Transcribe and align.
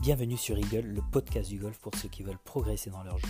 Bienvenue 0.00 0.38
sur 0.38 0.56
Eagle, 0.56 0.86
le 0.86 1.02
podcast 1.12 1.50
du 1.50 1.58
golf 1.58 1.78
pour 1.78 1.94
ceux 1.94 2.08
qui 2.08 2.22
veulent 2.22 2.38
progresser 2.42 2.88
dans 2.88 3.02
leur 3.02 3.18
jeu. 3.18 3.28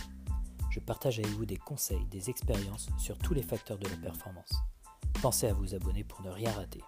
Je 0.70 0.78
partage 0.78 1.18
avec 1.18 1.32
vous 1.32 1.44
des 1.44 1.56
conseils, 1.56 2.06
des 2.12 2.30
expériences 2.30 2.88
sur 2.96 3.18
tous 3.18 3.34
les 3.34 3.42
facteurs 3.42 3.76
de 3.76 3.88
la 3.88 3.96
performance. 3.96 4.52
Pensez 5.20 5.48
à 5.48 5.52
vous 5.52 5.74
abonner 5.74 6.04
pour 6.04 6.22
ne 6.22 6.30
rien 6.30 6.52
rater. 6.52 6.80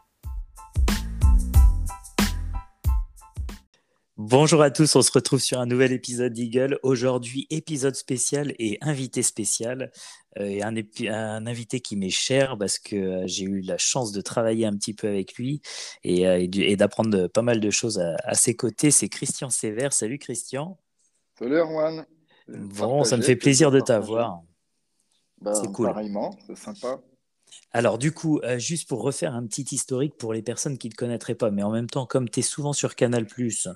Bonjour 4.25 4.62
à 4.62 4.70
tous, 4.70 4.95
on 4.95 5.02
se 5.02 5.11
retrouve 5.11 5.41
sur 5.41 5.59
un 5.59 5.66
nouvel 5.66 5.91
épisode 5.91 6.32
d'Eagle. 6.32 6.79
Aujourd'hui, 6.84 7.48
épisode 7.50 7.96
spécial 7.96 8.55
et 8.61 8.79
invité 8.80 9.20
spécial. 9.20 9.91
Euh, 10.38 10.45
et 10.45 10.62
un, 10.62 10.77
un, 11.12 11.46
invité 11.48 11.80
qui 11.80 11.96
m'est 11.96 12.09
cher 12.09 12.56
parce 12.56 12.79
que 12.79 12.95
euh, 12.95 13.23
j'ai 13.27 13.46
eu 13.46 13.62
la 13.62 13.79
chance 13.79 14.12
de 14.12 14.20
travailler 14.20 14.65
un 14.65 14.77
petit 14.77 14.95
peu 14.95 15.09
avec 15.09 15.34
lui 15.34 15.60
et, 16.05 16.29
euh, 16.29 16.46
et 16.55 16.77
d'apprendre 16.77 17.27
pas 17.27 17.43
mal 17.43 17.59
de 17.59 17.70
choses 17.70 17.98
à, 17.98 18.34
ses 18.34 18.55
côtés. 18.55 18.93
C'est 18.93 19.09
Christian 19.09 19.51
Sévère. 19.51 19.93
Salut 19.93 20.20
Christian. 20.20 20.79
Salut 21.37 21.57
Erwan. 21.57 22.07
Bon, 22.46 23.02
ça 23.02 23.16
me 23.16 23.23
fait 23.23 23.34
plaisir 23.34 23.73
de 23.73 23.80
t'avoir. 23.80 24.41
Bah, 25.41 25.52
c'est 25.52 25.73
cool. 25.73 25.88
Pareillement, 25.88 26.38
c'est 26.46 26.57
sympa. 26.57 27.01
Alors 27.73 27.98
du 27.98 28.12
coup, 28.12 28.41
juste 28.57 28.88
pour 28.88 29.02
refaire 29.02 29.34
un 29.34 29.46
petit 29.46 29.66
historique 29.73 30.16
pour 30.16 30.32
les 30.32 30.43
personnes 30.43 30.79
qui 30.79 30.88
ne 30.88 30.93
te 30.93 30.96
connaîtraient 30.96 31.34
pas, 31.34 31.51
mais 31.51 31.62
en 31.62 31.70
même 31.70 31.88
temps, 31.88 32.07
comme 32.07 32.30
tu 32.30 32.41
es 32.41 32.43
souvent 32.43 32.73
sur 32.73 32.95
Canal⁇ 32.95 33.24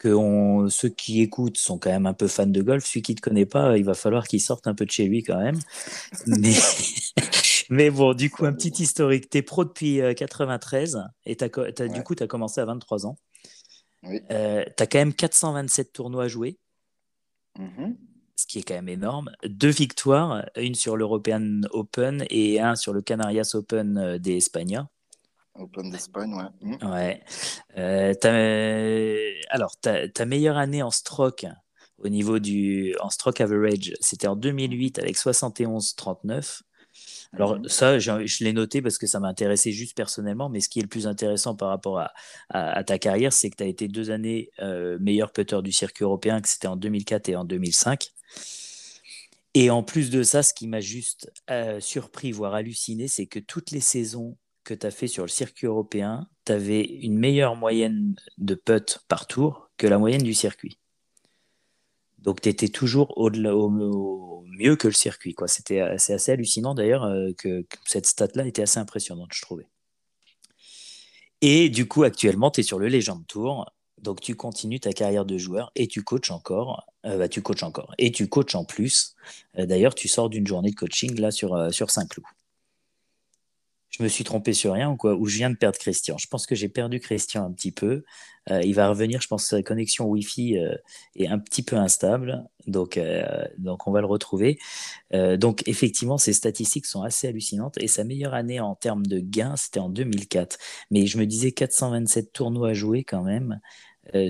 que 0.00 0.66
ceux 0.70 0.88
qui 0.88 1.20
écoutent 1.20 1.58
sont 1.58 1.78
quand 1.78 1.90
même 1.90 2.06
un 2.06 2.14
peu 2.14 2.26
fans 2.26 2.46
de 2.46 2.62
golf. 2.62 2.86
Celui 2.86 3.02
qui 3.02 3.12
ne 3.12 3.16
te 3.16 3.20
connaît 3.20 3.44
pas, 3.44 3.76
il 3.76 3.84
va 3.84 3.92
falloir 3.92 4.26
qu'il 4.26 4.40
sorte 4.40 4.66
un 4.66 4.74
peu 4.74 4.86
de 4.86 4.90
chez 4.90 5.04
lui 5.04 5.22
quand 5.22 5.38
même. 5.38 5.58
Mais, 6.26 6.54
mais 7.70 7.90
bon, 7.90 8.14
du 8.14 8.30
coup, 8.30 8.46
un 8.46 8.54
petit 8.54 8.82
historique. 8.82 9.28
Tu 9.28 9.38
es 9.38 9.42
pro 9.42 9.64
depuis 9.64 10.00
93 10.16 10.96
euh, 10.96 11.00
et 11.26 11.36
du 11.88 12.02
coup, 12.02 12.14
tu 12.14 12.22
as 12.22 12.26
commencé 12.26 12.62
à 12.62 12.64
23 12.64 13.06
ans. 13.06 13.18
Oui. 14.02 14.20
Euh, 14.30 14.64
tu 14.74 14.82
as 14.82 14.86
quand 14.86 14.98
même 14.98 15.12
427 15.12 15.92
tournois 15.92 16.24
à 16.24 16.28
jouer, 16.28 16.58
mm-hmm. 17.58 17.94
ce 18.36 18.46
qui 18.46 18.60
est 18.60 18.62
quand 18.62 18.74
même 18.74 18.88
énorme. 18.88 19.30
Deux 19.44 19.68
victoires, 19.68 20.46
une 20.56 20.74
sur 20.74 20.96
l'European 20.96 21.60
Open 21.72 22.24
et 22.30 22.58
un 22.58 22.74
sur 22.74 22.94
le 22.94 23.02
Canarias 23.02 23.50
Open 23.52 23.98
euh, 23.98 24.18
des 24.18 24.38
Espagnols. 24.38 24.86
Open 25.60 25.90
d'Espagne, 25.90 26.34
ouais. 26.34 26.48
Mmh. 26.60 26.92
ouais. 26.92 27.22
Euh, 27.76 29.32
alors, 29.50 29.76
ta, 29.80 30.08
ta, 30.08 30.24
meilleure 30.24 30.56
année 30.56 30.82
en 30.82 30.90
stroke 30.90 31.46
au 31.98 32.08
niveau 32.08 32.38
du 32.38 32.96
en 33.00 33.10
stroke 33.10 33.40
average, 33.40 33.92
c'était 34.00 34.26
en 34.26 34.36
2008 34.36 34.98
avec 34.98 35.16
71-39. 35.16 36.62
Alors 37.32 37.60
mmh. 37.60 37.68
ça, 37.68 37.98
je, 37.98 38.44
l'ai 38.44 38.52
noté 38.52 38.82
parce 38.82 38.98
que 38.98 39.06
ça 39.06 39.20
m'intéressait 39.20 39.70
juste 39.70 39.96
personnellement, 39.96 40.48
mais 40.48 40.60
ce 40.60 40.68
qui 40.68 40.80
est 40.80 40.82
le 40.82 40.88
plus 40.88 41.06
intéressant 41.06 41.54
par 41.54 41.68
rapport 41.68 42.00
à, 42.00 42.12
à, 42.48 42.82
ta 42.82 42.98
carrière, 42.98 43.32
c'est 43.32 43.50
que 43.50 43.56
tu 43.56 43.62
as 43.62 43.66
été 43.66 43.86
deux 43.86 44.10
années 44.10 44.50
euh, 44.60 44.98
meilleur 45.00 45.32
putter 45.32 45.62
du 45.62 45.72
circuit 45.72 46.04
européen, 46.04 46.40
que 46.40 46.48
c'était 46.48 46.66
en 46.66 46.76
2004 46.76 47.28
et 47.28 47.36
en 47.36 47.44
2005. 47.44 48.10
Et 49.54 49.70
en 49.70 49.82
plus 49.82 50.10
de 50.10 50.22
ça, 50.22 50.42
ce 50.42 50.54
qui 50.54 50.66
m'a 50.68 50.80
juste 50.80 51.30
euh, 51.50 51.80
surpris, 51.80 52.32
voire 52.32 52.54
halluciné, 52.54 53.08
c'est 53.08 53.26
que 53.26 53.38
toutes 53.38 53.70
les 53.70 53.80
saisons 53.80 54.36
que 54.64 54.74
tu 54.74 54.86
as 54.86 54.90
fait 54.90 55.06
sur 55.06 55.24
le 55.24 55.28
circuit 55.28 55.66
européen, 55.66 56.28
tu 56.44 56.52
avais 56.52 56.82
une 56.82 57.18
meilleure 57.18 57.56
moyenne 57.56 58.14
de 58.38 58.54
putts 58.54 59.00
par 59.08 59.26
tour 59.26 59.70
que 59.76 59.86
la 59.86 59.98
moyenne 59.98 60.22
du 60.22 60.34
circuit. 60.34 60.78
Donc 62.18 62.40
tu 62.40 62.48
étais 62.48 62.68
toujours 62.68 63.16
au, 63.16 63.30
au, 63.30 64.44
mieux 64.46 64.76
que 64.76 64.88
le 64.88 64.92
circuit. 64.92 65.34
C'était, 65.46 65.80
euh, 65.80 65.94
c'est 65.98 66.12
assez 66.12 66.32
hallucinant 66.32 66.74
d'ailleurs 66.74 67.04
euh, 67.04 67.32
que, 67.36 67.64
cette 67.86 68.06
stat-là 68.06 68.46
était 68.46 68.62
assez 68.62 68.78
impressionnante, 68.78 69.30
je 69.32 69.42
trouvais. 69.42 69.68
Et 71.40 71.70
du 71.70 71.88
coup, 71.88 72.02
actuellement, 72.02 72.50
tu 72.50 72.60
es 72.60 72.62
sur 72.62 72.78
le 72.78 72.88
Legend 72.88 73.26
Tour. 73.26 73.70
Donc 74.02 74.20
tu 74.20 74.34
continues 74.34 74.80
ta 74.80 74.92
carrière 74.92 75.26
de 75.26 75.36
joueur 75.36 75.72
et 75.74 75.86
tu 75.86 76.02
coaches 76.02 76.30
encore. 76.30 76.86
Euh, 77.06 77.18
bah, 77.18 77.28
tu 77.28 77.42
coaches 77.42 77.62
encore. 77.62 77.94
Et 77.98 78.12
tu 78.12 78.28
coaches 78.28 78.54
en 78.54 78.64
plus. 78.64 79.14
d'ailleurs, 79.56 79.94
tu 79.94 80.08
sors 80.08 80.30
d'une 80.30 80.46
journée 80.46 80.70
de 80.70 80.76
coaching 80.76 81.18
là 81.18 81.30
sur 81.30 81.90
Saint-Cloud 81.90 82.24
je 84.00 84.04
me 84.04 84.08
suis 84.08 84.24
trompé 84.24 84.54
sur 84.54 84.72
rien 84.72 84.90
ou 84.90 84.96
quoi 84.96 85.14
Ou 85.14 85.26
je 85.26 85.36
viens 85.36 85.50
de 85.50 85.56
perdre 85.56 85.78
Christian 85.78 86.16
Je 86.16 86.26
pense 86.26 86.46
que 86.46 86.54
j'ai 86.54 86.70
perdu 86.70 87.00
Christian 87.00 87.44
un 87.44 87.52
petit 87.52 87.70
peu. 87.70 88.02
Euh, 88.50 88.62
il 88.62 88.74
va 88.74 88.88
revenir, 88.88 89.20
je 89.20 89.28
pense 89.28 89.42
que 89.42 89.48
sa 89.50 89.62
connexion 89.62 90.06
Wi-Fi 90.06 90.56
euh, 90.56 90.74
est 91.16 91.26
un 91.26 91.38
petit 91.38 91.62
peu 91.62 91.76
instable. 91.76 92.42
Donc, 92.66 92.96
euh, 92.96 93.44
donc 93.58 93.86
on 93.86 93.92
va 93.92 94.00
le 94.00 94.06
retrouver. 94.06 94.58
donc, 95.12 95.68
effectivement, 95.68 96.16
ces 96.16 96.32
statistiques 96.32 96.86
sont 96.86 97.02
assez 97.02 97.28
hallucinantes. 97.28 97.76
Et 97.78 97.88
sa 97.88 98.04
meilleure 98.04 98.32
année 98.32 98.58
en 98.58 98.74
termes 98.74 99.04
de 99.04 99.20
gains, 99.20 99.56
c'était 99.56 99.80
en 99.80 99.90
2004. 99.90 100.58
Mais 100.90 101.06
je 101.06 101.18
me 101.18 101.26
disais 101.26 101.52
427 101.52 102.32
tournois 102.32 102.70
à 102.70 102.74
jouer 102.74 103.04
quand 103.04 103.22
même. 103.22 103.60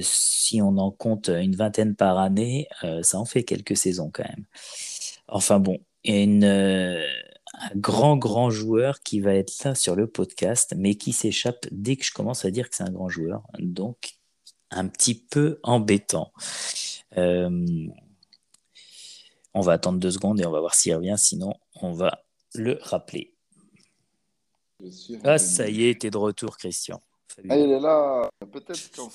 si 0.03 0.61
on 0.61 0.79
en 0.79 0.91
compte 0.91 1.29
une 1.29 1.55
vingtaine 1.55 1.95
par 1.95 2.19
année, 2.19 2.67
ça 3.03 3.19
en 3.19 3.25
fait 3.25 3.45
quelques 3.45 3.77
saisons 3.77 4.11
quand 4.13 4.25
même. 4.25 4.47
Enfin 5.29 5.61
bon, 5.61 5.79
une 6.05 6.45
un 7.61 7.77
grand, 7.77 8.17
grand 8.17 8.51
joueur 8.51 9.01
qui 9.01 9.21
va 9.21 9.35
être 9.35 9.53
là 9.65 9.75
sur 9.75 9.95
le 9.95 10.07
podcast, 10.07 10.75
mais 10.77 10.95
qui 10.95 11.13
s'échappe 11.13 11.67
dès 11.71 11.97
que 11.97 12.05
je 12.05 12.13
commence 12.13 12.45
à 12.45 12.51
dire 12.51 12.71
que 12.71 12.77
c'est 12.77 12.85
un 12.85 12.93
grand 12.93 13.09
joueur. 13.09 13.43
Donc, 13.59 14.15
un 14.71 14.89
petit 14.89 15.15
peu 15.15 15.61
embêtant. 15.63 16.33
Euh, 17.17 17.89
on 19.53 19.61
va 19.61 19.73
attendre 19.73 19.99
deux 19.99 20.13
secondes 20.13 20.41
et 20.41 20.47
on 20.47 20.51
va 20.51 20.61
voir 20.61 20.75
s'il 20.75 20.95
revient, 20.95 21.17
sinon 21.19 21.55
on 21.83 21.93
va 21.93 22.25
le 22.55 22.79
rappeler. 22.83 23.35
Ah, 25.25 25.39
ça 25.39 25.69
y 25.69 25.89
est, 25.89 26.01
t'es 26.01 26.11
de 26.11 26.17
retour, 26.17 26.57
Christian. 26.57 27.01
Ah, 27.49 27.57
il 27.57 27.71
est 27.71 27.81
là, 27.81 28.31
peut-être 28.53 28.91
quand 28.97 29.11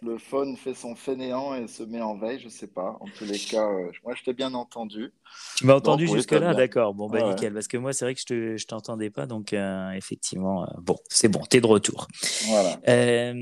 le 0.00 0.18
phone 0.18 0.56
fait 0.56 0.74
son 0.74 0.94
fainéant 0.94 1.54
et 1.54 1.68
se 1.68 1.82
met 1.82 2.00
en 2.00 2.16
veille, 2.16 2.40
je 2.40 2.48
sais 2.48 2.66
pas. 2.66 2.96
En 3.00 3.06
tous 3.06 3.24
les 3.24 3.38
cas, 3.38 3.68
euh, 3.68 3.90
moi 4.04 4.14
je 4.14 4.22
t'ai 4.22 4.32
bien 4.32 4.54
entendu. 4.54 5.12
Tu 5.56 5.66
m'as 5.66 5.74
entendu 5.74 6.06
jusque-là, 6.06 6.54
d'accord. 6.54 6.94
Bon, 6.94 7.08
bah 7.08 7.28
nickel, 7.28 7.52
parce 7.52 7.68
que 7.68 7.76
moi 7.76 7.92
c'est 7.92 8.04
vrai 8.04 8.14
que 8.14 8.20
je 8.26 8.34
ne 8.34 8.66
t'entendais 8.66 9.10
pas, 9.10 9.26
donc 9.26 9.52
euh, 9.52 9.90
effectivement, 9.90 10.64
euh, 10.64 10.66
bon, 10.80 10.96
c'est 11.08 11.28
bon, 11.28 11.40
tu 11.48 11.58
es 11.58 11.60
de 11.60 11.66
retour. 11.66 12.08
Voilà. 12.46 13.34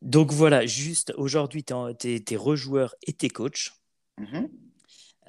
donc 0.00 0.32
voilà, 0.32 0.64
juste 0.66 1.12
aujourd'hui, 1.16 1.64
tu 1.64 1.74
es, 1.74 2.36
rejoueur 2.36 2.94
et 3.06 3.12
tu 3.12 3.26
es 3.26 3.28
coach. 3.28 3.74
Mm-hmm. 4.18 4.48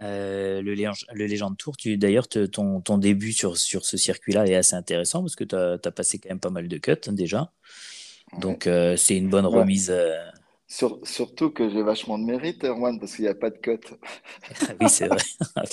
le, 0.01 0.61
le 0.61 1.28
Legend 1.28 1.56
Tour, 1.57 1.75
d'ailleurs, 1.85 2.28
ton, 2.28 2.81
ton, 2.81 2.97
début 2.97 3.34
sur, 3.34 3.57
sur 3.57 3.85
ce 3.85 3.97
circuit-là 3.97 4.47
est 4.47 4.56
assez 4.56 4.75
intéressant 4.75 5.22
parce 5.22 5.35
que 5.35 5.44
tu 5.44 5.56
as, 5.56 5.91
passé 5.91 6.19
quand 6.19 6.29
même 6.29 6.40
pas 6.40 6.50
mal 6.50 6.67
de 6.67 6.78
cuts 6.78 6.91
hein, 7.06 7.13
déjà. 7.13 7.51
Donc, 8.40 8.69
c'est 8.96 9.17
une 9.17 9.29
bonne 9.29 9.46
remise, 9.46 9.91
surtout 10.69 11.50
que 11.50 11.69
j'ai 11.69 11.81
vachement 11.81 12.18
de 12.18 12.24
mérite, 12.24 12.63
Erwan, 12.63 13.00
parce 13.00 13.16
qu'il 13.16 13.25
n'y 13.25 13.30
a 13.30 13.35
pas 13.35 13.50
de 13.50 13.57
cote. 13.57 14.00
oui, 14.81 14.90
c'est 14.90 15.07
vrai. 15.07 15.18
Ah, 15.56 15.63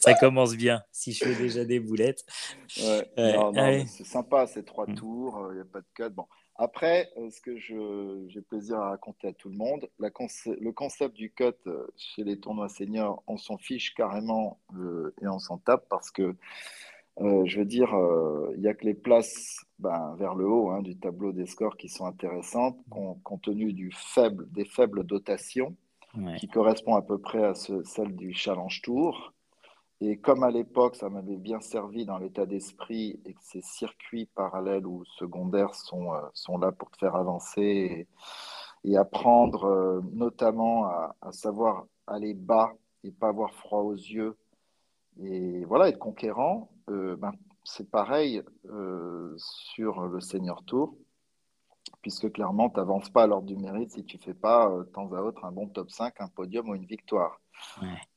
ça 0.00 0.14
commence 0.14 0.56
bien, 0.56 0.82
si 0.90 1.12
je 1.12 1.22
fais 1.24 1.34
déjà 1.34 1.62
des 1.62 1.78
boulettes. 1.78 2.24
Ouais. 2.78 3.84
C'est 3.86 4.06
sympa, 4.06 4.46
ces 4.46 4.64
trois 4.64 4.88
mm. 4.88 4.94
tours, 4.94 5.36
euh, 5.36 5.52
il 5.52 5.56
n'y 5.56 5.60
a 5.60 5.66
pas 5.66 5.80
de 5.80 5.86
cote. 5.94 6.14
Bon. 6.14 6.24
Après, 6.56 7.10
euh, 7.18 7.28
ce 7.30 7.40
que 7.42 7.58
j'ai 7.58 8.40
plaisir 8.40 8.78
à 8.78 8.88
raconter 8.88 9.28
à 9.28 9.32
tout 9.34 9.50
le 9.50 9.56
monde, 9.56 9.88
la 9.98 10.08
le 10.08 10.70
concept 10.72 11.14
du 11.14 11.32
cut 11.32 11.52
euh, 11.66 11.86
chez 11.96 12.24
les 12.24 12.40
tournois 12.40 12.70
seniors, 12.70 13.22
on 13.26 13.36
s'en 13.36 13.58
fiche 13.58 13.94
carrément 13.94 14.58
et 15.22 15.28
on 15.28 15.38
s'en 15.38 15.58
tape 15.58 15.86
parce 15.90 16.10
que 16.10 16.34
euh, 17.20 17.44
je 17.46 17.58
veux 17.58 17.64
dire, 17.64 17.94
euh, 17.94 18.52
il 18.54 18.60
n'y 18.60 18.68
a 18.68 18.74
que 18.74 18.84
les 18.84 18.94
places 18.94 19.64
ben, 19.78 20.14
vers 20.18 20.34
le 20.34 20.46
haut 20.46 20.70
hein, 20.70 20.82
du 20.82 20.96
tableau 20.96 21.32
des 21.32 21.46
scores 21.46 21.76
qui 21.76 21.88
sont 21.88 22.06
intéressantes, 22.06 22.76
compte 22.90 23.42
tenu 23.42 23.72
du 23.72 23.92
faible, 23.92 24.50
des 24.50 24.64
faibles 24.64 25.04
dotations, 25.04 25.76
qui 26.38 26.48
correspondent 26.48 26.98
à 26.98 27.02
peu 27.02 27.18
près 27.18 27.44
à 27.44 27.54
celles 27.54 28.16
du 28.16 28.32
Challenge 28.32 28.82
Tour. 28.82 29.32
Et 30.00 30.16
comme 30.16 30.42
à 30.42 30.50
l'époque, 30.50 30.96
ça 30.96 31.08
m'avait 31.08 31.36
bien 31.36 31.60
servi 31.60 32.04
dans 32.06 32.18
l'état 32.18 32.46
d'esprit 32.46 33.20
et 33.24 33.34
que 33.34 33.40
ces 33.42 33.62
circuits 33.62 34.26
parallèles 34.34 34.86
ou 34.86 35.04
secondaires 35.04 35.74
sont, 35.74 36.14
euh, 36.14 36.20
sont 36.34 36.56
là 36.58 36.72
pour 36.72 36.90
te 36.90 36.98
faire 36.98 37.16
avancer 37.16 38.06
et, 38.84 38.96
apprendre 38.96 40.00
notamment 40.14 40.86
à, 40.86 41.14
à, 41.20 41.30
savoir 41.32 41.84
aller 42.06 42.32
bas 42.32 42.72
et 43.04 43.10
pas 43.10 43.28
avoir 43.28 43.52
froid 43.52 43.80
aux 43.80 43.94
yeux 43.94 44.34
et 45.20 45.64
voilà, 45.64 45.88
être 45.88 45.98
conquérant, 45.98 46.70
euh, 46.90 47.16
ben, 47.16 47.32
c'est 47.68 47.90
pareil 47.90 48.42
euh, 48.70 49.34
sur 49.36 50.00
le 50.06 50.20
Senior 50.20 50.64
Tour, 50.64 50.96
puisque 52.00 52.32
clairement, 52.32 52.70
tu 52.70 52.76
n'avances 52.78 53.10
pas 53.10 53.24
à 53.24 53.26
l'ordre 53.26 53.46
du 53.46 53.56
mérite 53.56 53.90
si 53.90 54.04
tu 54.04 54.16
ne 54.16 54.22
fais 54.22 54.34
pas 54.34 54.70
euh, 54.70 54.84
de 54.84 54.88
temps 54.88 55.12
à 55.12 55.20
autre 55.20 55.44
un 55.44 55.52
bon 55.52 55.68
top 55.68 55.90
5, 55.90 56.14
un 56.20 56.28
podium 56.28 56.70
ou 56.70 56.74
une 56.74 56.86
victoire. 56.86 57.40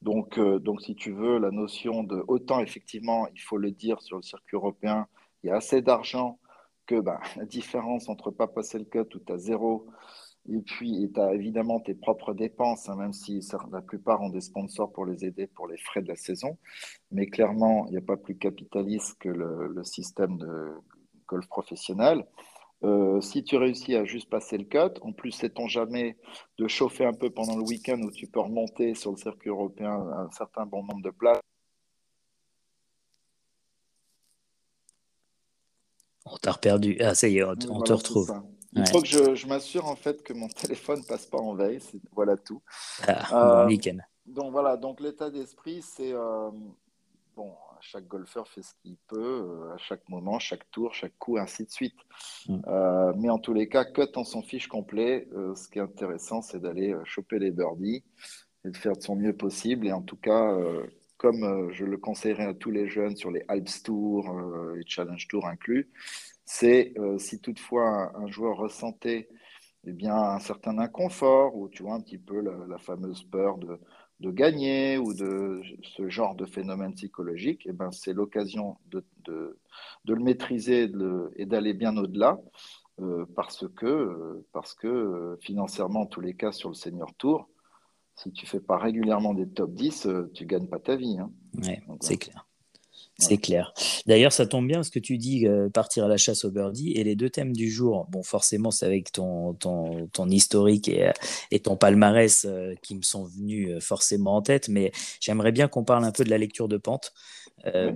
Donc, 0.02 0.40
donc, 0.40 0.82
si 0.82 0.96
tu 0.96 1.12
veux, 1.12 1.40
la 1.40 1.50
notion 1.50 2.04
de 2.04 2.24
autant, 2.28 2.60
effectivement, 2.60 3.28
il 3.34 3.42
faut 3.42 3.58
le 3.58 3.72
dire 3.72 4.00
sur 4.02 4.18
le 4.18 4.22
circuit 4.22 4.56
européen, 4.56 5.08
il 5.44 5.48
y 5.48 5.50
a 5.50 5.56
assez 5.56 5.82
d'argent 5.82 6.40
que 6.86 7.00
ben, 7.00 7.20
la 7.36 7.46
différence 7.46 8.08
entre 8.08 8.32
pas 8.32 8.48
passer 8.48 8.78
le 8.80 8.86
cut 8.86 9.16
ou 9.16 9.20
tu 9.20 9.34
as 9.34 9.38
zéro 9.38 9.88
et 10.50 10.62
puis, 10.62 11.10
tu 11.14 11.20
as 11.20 11.34
évidemment 11.34 11.80
tes 11.80 11.94
propres 11.94 12.34
dépenses, 12.34 12.90
hein, 12.90 12.96
même 12.96 13.14
si 13.14 13.48
la 13.72 13.82
plupart 13.82 14.22
ont 14.22 14.30
des 14.30 14.42
sponsors 14.42 14.92
pour 14.92 15.06
les 15.06 15.24
aider 15.24 15.46
pour 15.48 15.68
les 15.68 15.78
frais 15.78 16.02
de 16.02 16.08
la 16.08 16.16
saison. 16.16 16.58
Mais 17.12 17.28
clairement, 17.28 17.86
il 17.88 17.92
n'y 17.92 17.98
a 17.98 18.02
pas 18.02 18.18
plus 18.18 18.38
capitaliste 18.38 19.18
que 19.20 19.30
le, 19.30 19.84
système 19.84 20.38
de 20.38 20.72
golf 21.28 21.48
professionnel. 21.48 22.26
Euh, 22.84 23.22
si 23.22 23.44
tu 23.44 23.56
réussis 23.58 23.96
à 23.96 24.06
juste 24.06 24.30
passer 24.30 24.58
le 24.58 24.64
cut, 24.66 25.00
en 25.02 25.12
plus, 25.12 25.32
c'est 25.32 25.54
ton 25.54 25.68
jamais 25.68 26.18
de 26.58 26.68
chauffer 26.68 27.06
un 27.06 27.14
peu 27.14 27.30
pendant 27.30 27.56
le 27.56 27.64
week-end 27.64 28.00
où 28.02 28.10
tu 28.10 28.26
peux 28.26 28.40
remonter 28.40 28.96
sur 28.96 29.12
le 29.12 29.18
circuit 29.18 29.50
européen 29.50 29.92
un 29.94 30.32
certain 30.32 30.66
bon 30.66 30.84
nombre 30.84 31.04
de 31.04 31.12
places? 31.12 31.42
On 36.26 36.38
t'a 36.38 36.54
perdu. 36.54 36.98
Ah, 37.00 37.14
ça 37.14 37.28
y 37.28 37.38
est, 37.38 37.44
on, 37.44 37.56
te 37.56 37.94
retrouve. 37.94 38.32
Il 38.74 38.88
faut 38.88 39.02
que 39.02 39.08
je, 39.08 39.48
m'assure 39.48 39.88
en 39.88 39.96
fait 39.96 40.24
que 40.24 40.34
mon 40.34 40.48
téléphone 40.62 41.04
passe 41.08 41.26
pas 41.26 41.40
en 41.40 41.54
veille. 41.54 41.80
Voilà 42.14 42.38
tout. 42.38 42.62
Ah, 43.08 43.64
euh, 43.64 43.68
week-end. 43.68 43.98
Donc 44.26 44.52
voilà, 44.52 44.78
donc 44.78 45.02
l'état 45.02 45.30
d'esprit, 45.30 45.82
c'est 45.82 46.14
euh, 46.14 46.50
bon, 47.36 47.54
chaque 47.82 48.08
golfeur 48.08 48.48
fait 48.48 48.62
ce 48.62 48.74
qu'il 48.82 48.96
peut 49.08 49.18
euh, 49.20 49.74
à 49.74 49.78
chaque 49.78 50.08
moment, 50.10 50.40
chaque 50.40 50.70
tour, 50.72 50.94
chaque 50.94 51.18
coup, 51.18 51.38
ainsi 51.38 51.66
de 51.66 51.72
suite. 51.72 51.98
Mm. 52.48 52.60
Euh, 52.68 53.14
mais 53.18 53.30
en 53.30 53.40
tous 53.40 53.54
les 53.54 53.68
cas, 53.68 53.84
cut 53.84 54.08
on 54.16 54.24
s'en 54.24 54.42
fiche 54.42 54.68
complet. 54.68 55.28
Ce 55.56 55.68
qui 55.68 55.80
est 55.80 55.82
intéressant, 55.82 56.42
c'est 56.42 56.60
d'aller 56.60 56.96
choper 57.04 57.40
les 57.40 57.52
birdies 57.52 58.04
et 58.64 58.70
de 58.70 58.78
faire 58.78 58.96
de 58.96 59.02
son 59.02 59.16
mieux 59.16 59.36
possible. 59.36 59.88
Et 59.88 59.92
en 59.92 60.02
tout 60.02 60.18
cas, 60.18 60.56
comme 61.18 61.72
je 61.72 61.84
le 61.84 61.98
conseillerais 61.98 62.46
à 62.46 62.54
tous 62.54 62.72
les 62.72 62.88
jeunes 62.88 63.16
sur 63.16 63.32
les 63.32 63.44
Alps 63.48 63.84
Tours 63.84 64.30
et 64.78 64.84
Challenge 64.86 65.28
Tour 65.28 65.48
inclus, 65.48 65.92
c'est 66.54 66.94
si 67.18 67.40
toutefois 67.40 68.12
un, 68.18 68.28
joueur 68.28 68.58
ressentait 68.58 69.30
eh 69.86 69.94
bien, 69.94 70.16
un 70.16 70.40
certain 70.40 70.78
inconfort 70.78 71.56
ou 71.56 71.70
tu 71.70 71.84
vois 71.84 71.94
un 71.94 72.02
petit 72.02 72.18
peu 72.20 72.42
la 72.42 72.78
fameuse 72.78 73.24
peur 73.24 73.58
de 73.58 73.80
de 74.22 74.30
gagner 74.30 74.98
ou 75.00 75.14
de 75.14 75.62
ce 75.82 76.08
genre 76.08 76.36
de 76.36 76.46
phénomène 76.46 76.94
psychologique, 76.94 77.64
eh 77.66 77.74
ben, 77.74 77.92
c'est 77.92 78.14
l'occasion 78.14 78.78
de, 78.92 79.04
de, 79.26 79.58
de, 80.06 80.14
le 80.14 80.24
maîtriser 80.24 80.90
et 81.36 81.46
d'aller 81.46 81.74
bien 81.74 81.98
au-delà. 81.98 82.40
Euh, 83.00 83.26
parce 83.36 83.68
que, 83.76 84.44
parce 84.52 84.76
que 84.76 84.88
euh, 84.88 85.38
financièrement, 85.42 86.02
en 86.02 86.06
tous 86.06 86.22
les 86.22 86.36
cas, 86.36 86.52
sur 86.52 86.70
le 86.70 86.76
Senior 86.76 87.12
Tour, 87.16 87.50
si 88.16 88.32
tu 88.32 88.46
fais 88.46 88.60
pas 88.60 88.78
régulièrement 88.78 89.34
des 89.34 89.50
top 89.50 89.74
10, 89.74 90.06
euh, 90.06 90.32
tu 90.36 90.46
gagnes 90.46 90.68
pas 90.68 90.80
ta 90.80 90.96
vie. 90.96 91.18
Hein. 91.18 91.32
c'est 92.02 92.18
clair. 92.18 92.48
C'est 93.22 93.38
clair. 93.38 93.72
D'ailleurs, 94.08 94.34
ça 94.34 94.48
tombe 94.48 94.68
bien 94.68 94.82
ce 94.82 94.90
que 94.90 94.98
tu 94.98 95.20
dis, 95.20 95.48
euh, 95.48 95.70
partir 95.70 96.06
à 96.06 96.08
la 96.08 96.18
chasse 96.18 96.44
au 96.44 96.50
birdie. 96.50 96.92
Et 96.94 97.04
les 97.04 97.16
deux 97.16 97.30
thèmes 97.30 97.56
du 97.56 97.70
jour, 97.70 98.08
bon, 98.10 98.24
forcément, 98.24 98.72
c'est 98.72 98.88
avec 98.88 99.12
ton, 99.12 99.54
ton, 99.54 100.08
ton 100.08 100.28
historique 100.28 100.90
et, 100.90 101.12
et, 101.52 101.60
ton 101.60 101.78
palmarès 101.78 102.46
euh, 102.50 102.74
qui 102.82 102.96
me 102.96 103.04
sont 103.04 103.24
venus 103.26 103.70
euh, 103.70 103.80
forcément 103.80 104.38
en 104.38 104.42
tête. 104.42 104.70
Mais 104.70 104.92
j'aimerais 105.20 105.52
bien 105.52 105.68
qu'on 105.68 105.84
parle 105.84 106.04
un 106.04 106.12
peu 106.12 106.24
de 106.24 106.32
la 106.32 106.40
lecture 106.40 106.68
de 106.68 106.78
pente. 106.78 107.14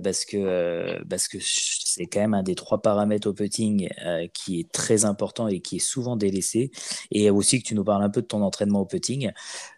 parce 0.04 0.24
que 0.24 1.02
parce 1.10 1.26
que 1.26 1.38
c'est 1.40 2.06
quand 2.06 2.20
même 2.20 2.34
un 2.34 2.44
des 2.44 2.54
trois 2.54 2.80
paramètres 2.80 3.28
au 3.28 3.32
putting 3.32 3.88
qui 4.32 4.60
est 4.60 4.70
très 4.70 5.04
important 5.04 5.48
et 5.48 5.58
qui 5.58 5.76
est 5.76 5.86
souvent 5.94 6.14
délaissé 6.16 6.70
et 7.10 7.30
aussi 7.30 7.60
que 7.60 7.66
tu 7.66 7.74
nous 7.74 7.82
parles 7.82 8.04
un 8.04 8.10
peu 8.10 8.22
de 8.22 8.28
ton 8.28 8.42
entraînement 8.42 8.82
au 8.82 8.84
putting 8.84 9.32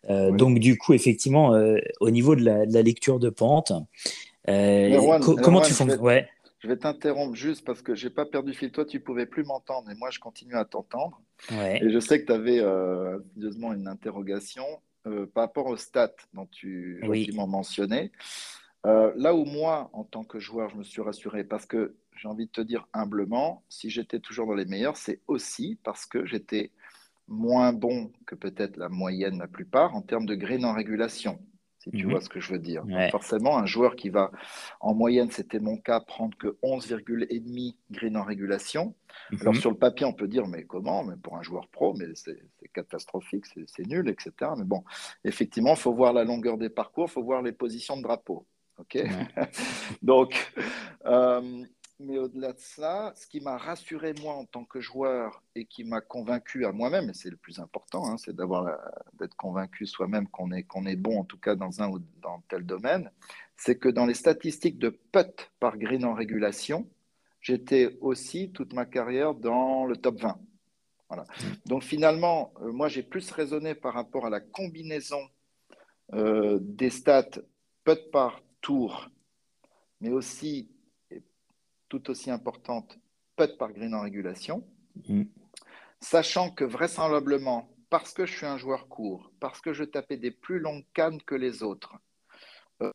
donc 0.09 0.59
du 0.59 0.77
coup 0.77 0.93
effectivement 0.93 1.57
au 2.01 2.11
niveau 2.11 2.37
de 2.37 2.45
la, 2.45 2.67
de 2.67 2.75
la 2.75 2.83
lecture 2.83 3.19
de 3.19 3.31
pente 3.31 3.73
euh, 4.49 5.19
comment 5.43 5.61
tu 5.61 5.73
fonctionnes 5.73 6.01
ouais. 6.01 6.29
Je 6.61 6.67
vais 6.67 6.77
t'interrompre 6.77 7.37
juste 7.37 7.65
parce 7.65 7.83
que 7.83 7.95
j'ai 7.95 8.11
pas 8.11 8.27
perdu 8.27 8.53
fil. 8.53 8.73
Toi, 8.73 8.85
tu 8.85 8.99
pouvais 8.99 9.27
plus 9.27 9.45
m'entendre, 9.45 9.87
mais 9.87 9.95
moi, 9.95 10.11
je 10.11 10.19
continue 10.19 10.57
à 10.57 10.65
t'entendre. 10.65 11.21
Et 11.53 11.89
je 11.89 11.99
sais 12.01 12.21
que 12.21 12.27
tu 12.27 12.33
avais 12.33 12.59
euh, 12.59 13.21
une 13.37 13.87
interrogation 13.87 14.65
euh, 15.07 15.27
par 15.27 15.45
rapport 15.45 15.67
aux 15.67 15.77
stats 15.77 16.17
dont 16.35 16.47
tu 16.47 17.01
oui. 17.07 17.31
m'en 17.33 17.47
mentionnais. 17.47 18.11
Euh, 18.87 19.13
là 19.17 19.35
où 19.35 19.45
moi, 19.45 19.91
en 19.93 20.03
tant 20.03 20.25
que 20.25 20.41
joueur, 20.41 20.71
je 20.71 20.77
me 20.77 20.83
suis 20.83 21.01
rassuré 21.01 21.45
parce 21.45 21.65
que 21.65 21.95
j'ai 22.17 22.27
envie 22.27 22.47
de 22.47 22.51
te 22.51 22.61
dire 22.61 22.89
humblement, 22.93 23.63
si 23.69 23.91
j'étais 23.91 24.19
toujours 24.19 24.49
dans 24.49 24.55
les 24.55 24.65
meilleurs, 24.65 24.97
c'est 24.97 25.21
aussi 25.29 25.79
parce 25.85 26.07
que 26.07 26.27
j'étais 26.27 26.73
moins 27.29 27.73
bon 27.73 28.11
que 28.27 28.35
peut-être 28.35 28.77
la 28.77 28.89
moyenne 28.89 29.39
la 29.39 29.47
plupart 29.47 29.95
en 29.95 30.03
termes 30.03 30.27
de 30.27 30.35
green 30.35 30.65
en 30.65 30.73
régulation 30.73 31.39
si 31.79 31.91
tu 31.91 32.05
mhm. 32.05 32.13
vois 32.13 32.21
ce 32.21 32.29
que 32.29 32.41
je 32.41 32.53
veux 32.53 32.59
dire. 32.59 32.85
forcément, 33.11 33.57
un 33.57 33.67
joueur 33.67 33.97
qui 33.97 34.11
va, 34.11 34.31
en 34.81 34.95
moyenne, 34.95 35.31
c'était 35.31 35.61
mon 35.61 35.77
cas, 35.77 36.01
prendre 36.01 36.37
que 36.37 36.59
11,5 36.63 37.75
green 37.91 38.17
en 38.17 38.25
régulation. 38.25 38.95
Mhm. 39.31 39.39
Alors 39.41 39.57
sur 39.57 39.71
le 39.71 39.77
papier, 39.77 40.07
on 40.07 40.13
peut 40.13 40.29
dire, 40.29 40.47
mais 40.47 40.65
comment? 40.65 41.05
Mais 41.05 41.17
pour 41.17 41.37
un 41.37 41.43
joueur 41.43 41.69
pro, 41.69 41.95
mais 41.95 42.07
c'est 42.15 42.43
catastrophique, 42.73 43.45
c'est 43.47 43.87
nul, 43.87 44.09
etc. 44.09 44.33
Mais 44.57 44.65
bon, 44.65 44.85
effectivement, 45.25 45.75
il 45.75 45.81
faut 45.81 45.95
voir 45.95 46.13
la 46.13 46.25
longueur 46.25 46.59
des 46.59 46.69
parcours, 46.69 47.07
il 47.09 47.13
faut 47.13 47.23
voir 47.23 47.43
les 47.43 47.53
positions 47.53 47.97
de 47.97 48.03
drapeau. 48.03 48.47
OK? 48.79 48.99
Donc, 50.03 50.53
euh, 51.07 51.65
mais 52.01 52.19
au-delà 52.19 52.53
de 52.53 52.61
ça, 52.61 53.13
ce 53.17 53.27
qui 53.27 53.41
m'a 53.41 53.57
rassuré 53.57 54.15
moi 54.23 54.35
en 54.35 54.45
tant 54.45 54.65
que 54.65 54.81
joueur 54.81 55.43
et 55.55 55.65
qui 55.65 55.85
m'a 55.85 56.01
convaincu 56.01 56.65
à 56.65 56.73
moi-même, 56.73 57.11
et 57.11 57.15
c'est 57.15 57.31
le 57.31 57.37
plus 57.37 57.59
important, 57.59 58.07
hein, 58.07 58.17
c'est 58.19 58.35
d'avoir 58.35 58.79
d'être 59.15 59.35
convaincu 59.35 59.87
soi-même 59.87 60.29
qu'on 60.29 60.53
est, 60.53 60.63
qu'on 60.63 60.87
est 60.87 60.97
bon 60.97 61.21
en 61.21 61.25
tout 61.25 61.39
cas 61.39 61.57
dans 61.57 61.83
un 61.83 61.89
ou 61.89 61.99
dans 62.21 62.41
tel 62.49 62.65
domaine, 62.65 63.11
c'est 63.57 63.77
que 63.79 63.89
dans 63.89 64.07
les 64.07 64.15
statistiques 64.15 64.79
de 64.79 64.91
putt 64.91 65.51
par 65.59 65.77
green 65.77 66.05
en 66.05 66.15
régulation, 66.15 66.89
j'étais 67.41 67.99
aussi 68.01 68.53
toute 68.53 68.73
ma 68.73 68.87
carrière 68.87 69.35
dans 69.35 69.85
le 69.85 69.97
top 69.97 70.21
20. 70.21 70.39
Voilà. 71.09 71.25
Donc 71.67 71.83
finalement, 71.83 72.53
euh, 72.61 72.71
moi 72.71 72.89
j'ai 72.89 73.03
plus 73.03 73.31
raisonné 73.33 73.75
par 73.75 73.95
rapport 73.95 74.27
à 74.27 74.31
la 74.31 74.41
combinaison 74.41 75.21
euh, 76.13 76.59
des 76.61 76.91
stats 76.91 77.41
putt 77.85 78.11
par 78.13 78.43
tour, 78.61 79.09
mais 80.01 80.11
aussi 80.11 80.71
tout 81.89 82.11
aussi 82.11 82.31
importante, 82.31 82.99
putt 83.37 83.57
par 83.59 83.73
green 83.73 83.95
en 83.95 84.03
régulation, 84.03 84.67
mm. 85.09 85.25
sachant 86.01 86.51
que 86.51 86.65
vraisemblablement, 86.65 87.69
parce 87.91 88.13
que 88.13 88.27
je 88.27 88.37
suis 88.37 88.47
un 88.47 88.59
joueur 88.59 88.89
court, 88.89 89.33
parce 89.41 89.61
que 89.61 89.73
je 89.73 89.85
tapais 89.85 90.17
des 90.17 90.31
plus 90.31 90.59
longues 90.59 90.85
cannes 90.93 91.23
que 91.23 91.35
les 91.35 91.63
autres, 91.63 91.97
euh, 92.83 92.93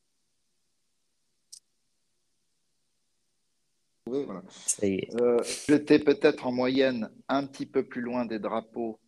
euh, 4.10 5.42
j'étais 5.68 6.00
peut-être 6.00 6.46
en 6.46 6.51
moyenne 6.51 7.10
un 7.30 7.46
petit 7.48 7.66
peu 7.66 7.84
plus 7.84 8.01
loin 8.01 8.25
des 8.25 8.39
drapeaux 8.39 9.00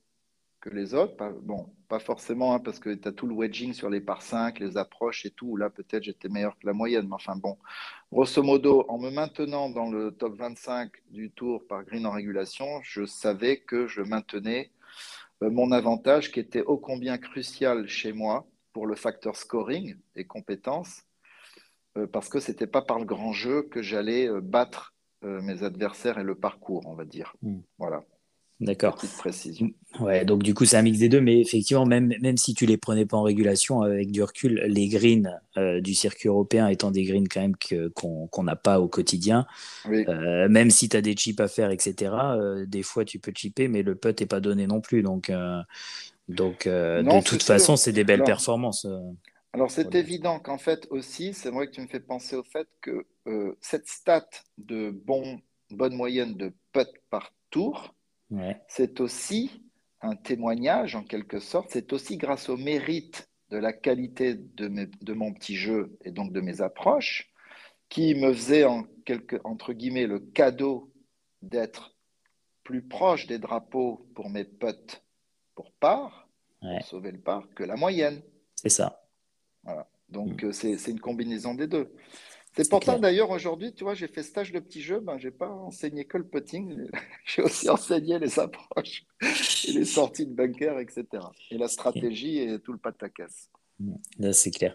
que 0.66 0.76
les 0.76 0.96
autres. 0.96 1.16
bon, 1.44 1.70
pas 1.88 2.00
forcément, 2.00 2.56
hein, 2.56 2.60
parce 2.60 2.80
que 2.80 2.94
tu 2.94 3.08
as 3.08 3.12
tout 3.12 3.28
le 3.28 3.36
wedging 3.36 3.74
sur 3.74 3.90
les 3.90 4.02
par 4.02 4.24
5, 4.24 4.60
les 4.60 4.78
approches 4.78 5.26
et 5.26 5.30
tout. 5.30 5.56
Là, 5.58 5.70
peut-être 5.70 6.04
j'étais 6.04 6.28
meilleur 6.28 6.58
que 6.58 6.66
la 6.66 6.74
moyenne. 6.74 7.08
Mais 7.08 7.14
enfin, 7.14 7.36
bon, 7.36 7.58
grosso 8.12 8.42
modo, 8.42 8.84
en 8.90 8.98
me 8.98 9.12
maintenant 9.12 9.70
dans 9.70 9.90
le 9.90 10.12
top 10.12 10.36
25 10.36 10.92
du 11.12 11.30
tour 11.32 11.66
par 11.68 11.84
green 11.84 12.06
en 12.07 12.12
régulation, 12.12 12.66
je 12.81 13.06
savais 13.06 13.57
que 13.57 13.88
je 13.88 14.02
maintenais 14.02 14.72
euh, 15.44 15.52
mon 15.52 15.72
avantage 15.72 16.31
qui 16.31 16.40
était 16.40 16.64
ô 16.64 16.78
combien 16.78 17.18
crucial 17.18 17.88
chez 17.88 18.12
moi 18.14 18.48
pour 18.74 18.88
le 18.88 18.95
facteur 18.95 19.36
scoring 19.36 19.95
et 20.16 20.26
compétences, 20.26 21.04
euh, 21.98 22.07
parce 22.07 22.28
que 22.28 22.40
ce 22.40 22.52
n'était 22.52 22.68
pas 22.68 22.81
par 22.81 23.00
le 23.00 23.06
grand 23.06 23.34
jeu 23.34 23.64
que 23.64 23.81
j'allais 23.81 24.28
euh, 24.28 24.42
battre 24.42 24.94
mes 25.22 25.64
adversaires 25.64 26.19
et 26.19 26.24
le 26.24 26.36
parcours, 26.36 26.86
on 26.86 26.94
va 26.94 27.04
dire. 27.04 27.36
Hmm. 27.42 27.62
Voilà. 27.80 28.04
D'accord. 28.62 28.97
précision. 29.18 29.69
Ouais, 30.00 30.24
donc 30.24 30.42
du 30.42 30.54
coup, 30.54 30.64
c'est 30.64 30.78
un 30.78 30.81
mix 30.81 31.00
des 31.00 31.09
deux, 31.09 31.19
mais 31.19 31.42
effectivement, 31.42 31.85
même, 31.85 32.14
même 32.21 32.38
si 32.38 32.54
tu 32.54 32.66
les 32.66 32.78
prenais 32.78 33.06
pas 33.06 33.18
en 33.18 33.24
régulation, 33.24 33.81
avec 33.81 34.12
du 34.12 34.24
recul, 34.24 34.64
les 34.68 34.88
greens 34.88 35.42
euh, 35.57 35.81
du 35.81 35.94
circuit 35.94 36.30
européen 36.30 36.69
étant 36.69 36.90
des 36.90 37.04
greens 37.04 37.28
quand 37.28 37.42
même 37.42 37.56
qu'on 37.94 38.44
n'a 38.44 38.56
pas 38.56 38.80
au 38.80 38.88
quotidien, 38.88 39.45
euh, 39.90 40.47
même 40.47 40.71
si 40.71 40.88
tu 40.88 40.95
as 40.95 41.02
des 41.02 41.16
chips 41.16 41.40
à 41.42 41.50
faire, 41.50 41.71
etc., 41.71 42.14
euh, 42.14 42.66
des 42.66 42.81
fois 42.81 43.04
tu 43.04 43.19
peux 43.19 43.33
chipper, 43.35 43.68
mais 43.68 43.83
le 43.83 43.95
putt 43.95 44.21
n'est 44.21 44.26
pas 44.28 44.40
donné 44.40 44.68
non 44.68 44.80
plus. 44.80 45.04
Donc, 45.04 45.30
donc 46.30 46.66
de 46.66 47.24
toute 47.24 47.44
façon, 47.44 47.76
c'est 47.76 47.94
des 47.94 48.06
belles 48.06 48.24
performances. 48.24 48.88
Alors, 49.52 49.71
c'est 49.71 49.95
évident 49.95 50.40
qu'en 50.40 50.57
fait 50.57 50.88
aussi, 50.90 51.33
c'est 51.33 51.50
vrai 51.50 51.68
que 51.68 51.71
tu 51.71 51.81
me 51.81 51.88
fais 51.88 52.00
penser 52.00 52.38
au 52.38 52.44
fait 52.44 52.68
que 52.80 53.06
cette 53.59 53.90
stat 53.90 54.28
de 54.57 54.92
bon, 54.92 55.42
bonne 55.71 55.95
moyenne 55.95 56.35
de 56.35 56.54
putt 56.71 56.90
par 57.09 57.33
tour, 57.50 57.94
c'est 58.68 59.00
aussi 59.00 59.62
un 60.02 60.16
témoignage, 60.16 60.96
en 60.96 61.04
quelque 61.04 61.40
sorte, 61.40 61.70
c'est 61.72 61.94
aussi 61.94 62.18
grâce 62.18 62.50
au 62.50 62.58
mérite 62.58 63.30
de 63.50 63.58
la 63.58 63.74
qualité 63.74 64.36
de, 64.36 65.14
mon 65.14 65.34
petit 65.34 65.56
jeu 65.56 65.98
et 66.02 66.12
donc 66.12 66.32
de 66.34 66.42
mes 66.42 66.62
approches, 66.62 67.32
qui 67.90 68.16
me 68.16 68.34
faisait, 68.34 68.66
en 68.66 68.84
quelque, 69.06 69.38
entre 69.44 69.74
guillemets, 69.74 70.08
le 70.08 70.20
cadeau 70.20 70.92
d'être 71.42 71.96
plus 72.64 72.82
proche 72.82 73.28
des 73.28 73.38
drapeaux 73.38 74.08
pour 74.16 74.30
mes 74.30 74.44
potes 74.44 75.04
pour 75.54 75.72
part, 75.74 76.28
pour 76.60 76.84
sauver 76.84 77.12
le 77.12 77.20
part, 77.20 77.48
que 77.56 77.64
la 77.64 77.76
moyenne. 77.76 78.22
C'est 78.56 78.70
ça. 78.70 79.08
Voilà. 79.64 79.88
Donc, 80.10 80.44
mm. 80.44 80.48
euh, 80.48 80.52
c'est 80.52 80.92
une 80.92 81.00
combinaison 81.00 81.54
des 81.54 81.68
deux. 81.68 81.94
C'est 82.56 82.69
pourtant 82.69 83.00
d'ailleurs 83.00 83.31
aujourd'hui, 83.31 83.74
tu 83.74 83.83
vois, 83.83 83.94
j'ai 83.94 84.07
fait 84.07 84.24
stage 84.24 84.52
de 84.52 84.59
petit 84.59 84.81
jeu, 84.81 85.00
ben, 85.00 85.18
je 85.18 85.28
n'ai 85.28 85.31
pas 85.31 85.50
enseigné 85.50 86.06
que 86.06 86.18
le 86.18 86.26
putting, 86.26 86.88
j'ai 87.26 87.42
aussi 87.42 87.69
enseigné 87.69 88.18
les 88.19 88.40
approches 88.40 89.06
et 89.68 89.71
les 89.71 89.85
sorties 89.85 90.26
de 90.26 90.33
bunker, 90.33 90.80
etc. 90.80 91.06
Et 91.52 91.57
la 91.57 91.68
stratégie 91.68 92.40
et 92.40 92.59
tout 92.59 92.71
le 92.71 92.80
pataquès. 92.80 93.50
Là, 94.19 94.31
c'est 94.31 94.52
clair. 94.52 94.74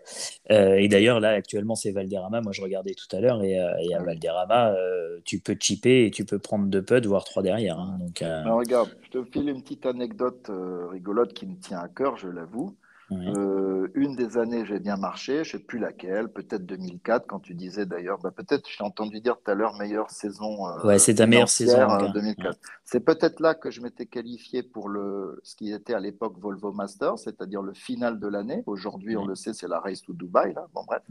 Euh, 0.50 0.74
et 0.74 0.88
d'ailleurs, 0.88 1.20
là, 1.20 1.30
actuellement, 1.30 1.74
c'est 1.74 1.90
Valderrama. 1.90 2.42
Moi, 2.42 2.52
je 2.52 2.60
regardais 2.60 2.92
tout 2.92 3.16
à 3.16 3.20
l'heure, 3.20 3.42
et, 3.42 3.58
euh, 3.58 3.96
à 3.96 4.02
Valderrama, 4.02 4.72
euh, 4.72 5.20
tu 5.24 5.40
peux 5.40 5.56
chipper 5.58 6.04
et 6.04 6.10
tu 6.10 6.26
peux 6.26 6.38
prendre 6.38 6.66
deux 6.66 6.82
putts, 6.82 7.06
voire 7.06 7.24
trois 7.24 7.42
derrière. 7.42 7.78
Hein. 7.78 7.98
donc, 7.98 8.22
regarde, 8.22 8.94
je 9.02 9.10
te 9.10 9.24
file 9.24 9.48
une 9.48 9.62
petite 9.62 9.86
anecdote 9.86 10.50
rigolote 10.90 11.32
qui 11.32 11.46
me 11.46 11.56
tient 11.56 11.78
à 11.78 11.88
cœur, 11.88 12.16
je 12.16 12.28
l'avoue. 12.28 12.76
Euh, 13.12 13.88
une 13.94 14.14
des 14.14 14.38
années, 14.38 14.64
j'ai 14.64 14.78
bien 14.78 14.96
marché, 14.96 15.42
je 15.44 15.56
ne 15.56 15.60
sais 15.60 15.64
plus 15.64 15.78
laquelle, 15.78 16.28
peut-être 16.28 16.64
2004, 16.64 17.26
quand 17.26 17.40
tu 17.40 17.54
disais 17.54 17.84
d'ailleurs, 17.84 18.18
bah, 18.18 18.30
peut-être, 18.30 18.68
j'ai 18.68 18.84
entendu 18.84 19.20
dire 19.20 19.36
tout 19.42 19.50
à 19.50 19.54
l'heure, 19.54 19.74
meilleure 19.76 20.10
saison. 20.10 20.68
Euh, 20.68 20.86
ouais, 20.86 20.98
c'est 20.98 21.16
ta 21.16 21.26
meilleure 21.26 21.48
saison. 21.48 21.86
2004. 22.12 22.46
Euh, 22.46 22.52
c'est 22.84 23.00
peut-être 23.00 23.40
là 23.40 23.54
que 23.54 23.70
je 23.70 23.80
m'étais 23.80 24.06
qualifié 24.06 24.62
pour 24.62 24.88
le, 24.88 25.40
ce 25.42 25.56
qui 25.56 25.72
était 25.72 25.94
à 25.94 26.00
l'époque 26.00 26.38
Volvo 26.38 26.72
Masters, 26.72 27.18
c'est-à-dire 27.18 27.62
le 27.62 27.74
final 27.74 28.20
de 28.20 28.28
l'année. 28.28 28.62
Aujourd'hui, 28.66 29.16
on 29.16 29.26
le 29.26 29.34
sait, 29.34 29.54
c'est 29.54 29.68
la 29.68 29.80
race 29.80 30.02
to 30.02 30.12
Dubaï. 30.12 30.54
Là. 30.54 30.66
Bon, 30.72 30.84
bref, 30.86 31.02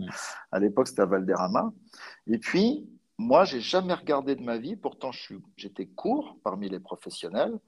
à 0.51 0.59
l'époque, 0.59 0.87
c'était 0.87 1.01
à 1.01 1.05
Valderrama. 1.05 1.73
Et 2.27 2.37
puis, 2.37 2.89
moi, 3.17 3.43
j'ai 3.43 3.59
jamais 3.59 3.93
regardé 3.93 4.35
de 4.35 4.41
ma 4.41 4.57
vie, 4.57 4.77
pourtant 4.77 5.11
j'étais 5.57 5.85
court 5.87 6.37
parmi 6.43 6.69
les 6.69 6.79
professionnels. 6.79 7.59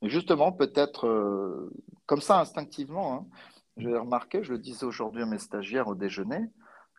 Mais 0.00 0.08
justement, 0.08 0.52
peut-être 0.52 1.68
comme 2.06 2.20
ça, 2.20 2.38
instinctivement, 2.38 3.14
hein, 3.14 3.26
j'ai 3.76 3.96
remarqué, 3.96 4.42
je 4.42 4.52
le 4.52 4.58
disais 4.58 4.84
aujourd'hui 4.84 5.22
à 5.22 5.26
mes 5.26 5.38
stagiaires 5.38 5.88
au 5.88 5.94
déjeuner, 5.94 6.50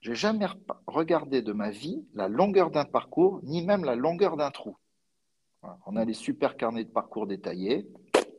j'ai 0.01 0.16
jamais 0.16 0.48
regardé 0.88 1.42
de 1.42 1.54
ma 1.54 1.70
vie 1.70 2.04
la 2.13 2.28
longueur 2.28 2.72
d'un 2.72 2.86
parcours, 2.86 3.40
ni 3.44 3.63
même 3.63 3.84
la 3.84 3.96
longueur 3.96 4.36
d'un 4.36 4.50
trou. 4.50 4.78
On 5.86 5.96
a 5.96 6.06
les 6.06 6.16
super 6.16 6.58
carnets 6.58 6.86
de 6.86 6.90
parcours 6.90 7.28
détaillés. 7.28 7.88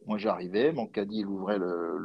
Moi, 0.06 0.18
j'arrivais, 0.18 0.72
mon 0.72 0.88
caddie, 0.88 1.20
il 1.20 1.26
ouvrait 1.26 1.58
le, 1.58 1.96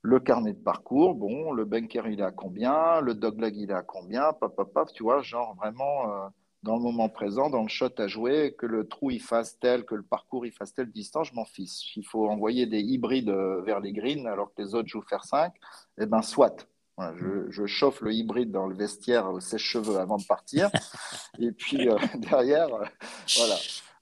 le, 0.00 0.20
carnet 0.20 0.54
de 0.54 0.62
parcours. 0.62 1.14
Bon, 1.14 1.52
le 1.52 1.66
bunker, 1.66 2.06
il 2.06 2.20
est 2.20 2.24
à 2.24 2.30
combien? 2.30 3.00
Le 3.02 3.14
dogleg, 3.14 3.54
il 3.54 3.70
est 3.70 3.74
à 3.74 3.82
combien? 3.82 4.32
Paf, 4.32 4.54
paf, 4.56 4.68
paf, 4.72 4.92
tu 4.92 5.02
vois, 5.02 5.20
genre 5.20 5.54
vraiment. 5.56 6.10
Euh, 6.10 6.28
dans 6.62 6.76
le 6.76 6.82
moment 6.82 7.08
présent, 7.08 7.50
dans 7.50 7.62
le 7.62 7.68
shot 7.68 7.90
à 7.98 8.06
jouer, 8.06 8.54
que 8.56 8.66
le 8.66 8.86
trou 8.86 9.10
il 9.10 9.20
fasse 9.20 9.58
tel, 9.58 9.84
que 9.84 9.94
le 9.94 10.02
parcours 10.02 10.46
il 10.46 10.52
fasse 10.52 10.72
telle 10.72 10.90
distance, 10.90 11.28
je 11.28 11.34
m'en 11.34 11.44
fiche. 11.44 11.96
Il 11.96 12.06
faut 12.06 12.28
envoyer 12.28 12.66
des 12.66 12.80
hybrides 12.80 13.30
euh, 13.30 13.62
vers 13.62 13.80
les 13.80 13.92
greens 13.92 14.26
alors 14.26 14.54
que 14.54 14.62
les 14.62 14.74
autres 14.74 14.88
jouent 14.88 15.02
faire 15.02 15.24
5, 15.24 15.52
eh 16.00 16.06
bien 16.06 16.22
soit. 16.22 16.68
je, 16.98 17.66
chauffe 17.66 18.00
le 18.00 18.12
hybride 18.12 18.52
dans 18.52 18.66
le 18.66 18.76
vestiaire 18.76 19.28
au 19.28 19.40
sèche-cheveux 19.40 19.96
avant 19.96 20.18
de 20.18 20.24
partir. 20.24 20.70
et 21.40 21.50
puis 21.50 21.88
euh, 21.88 21.96
derrière, 22.14 22.72
euh, 22.72 22.84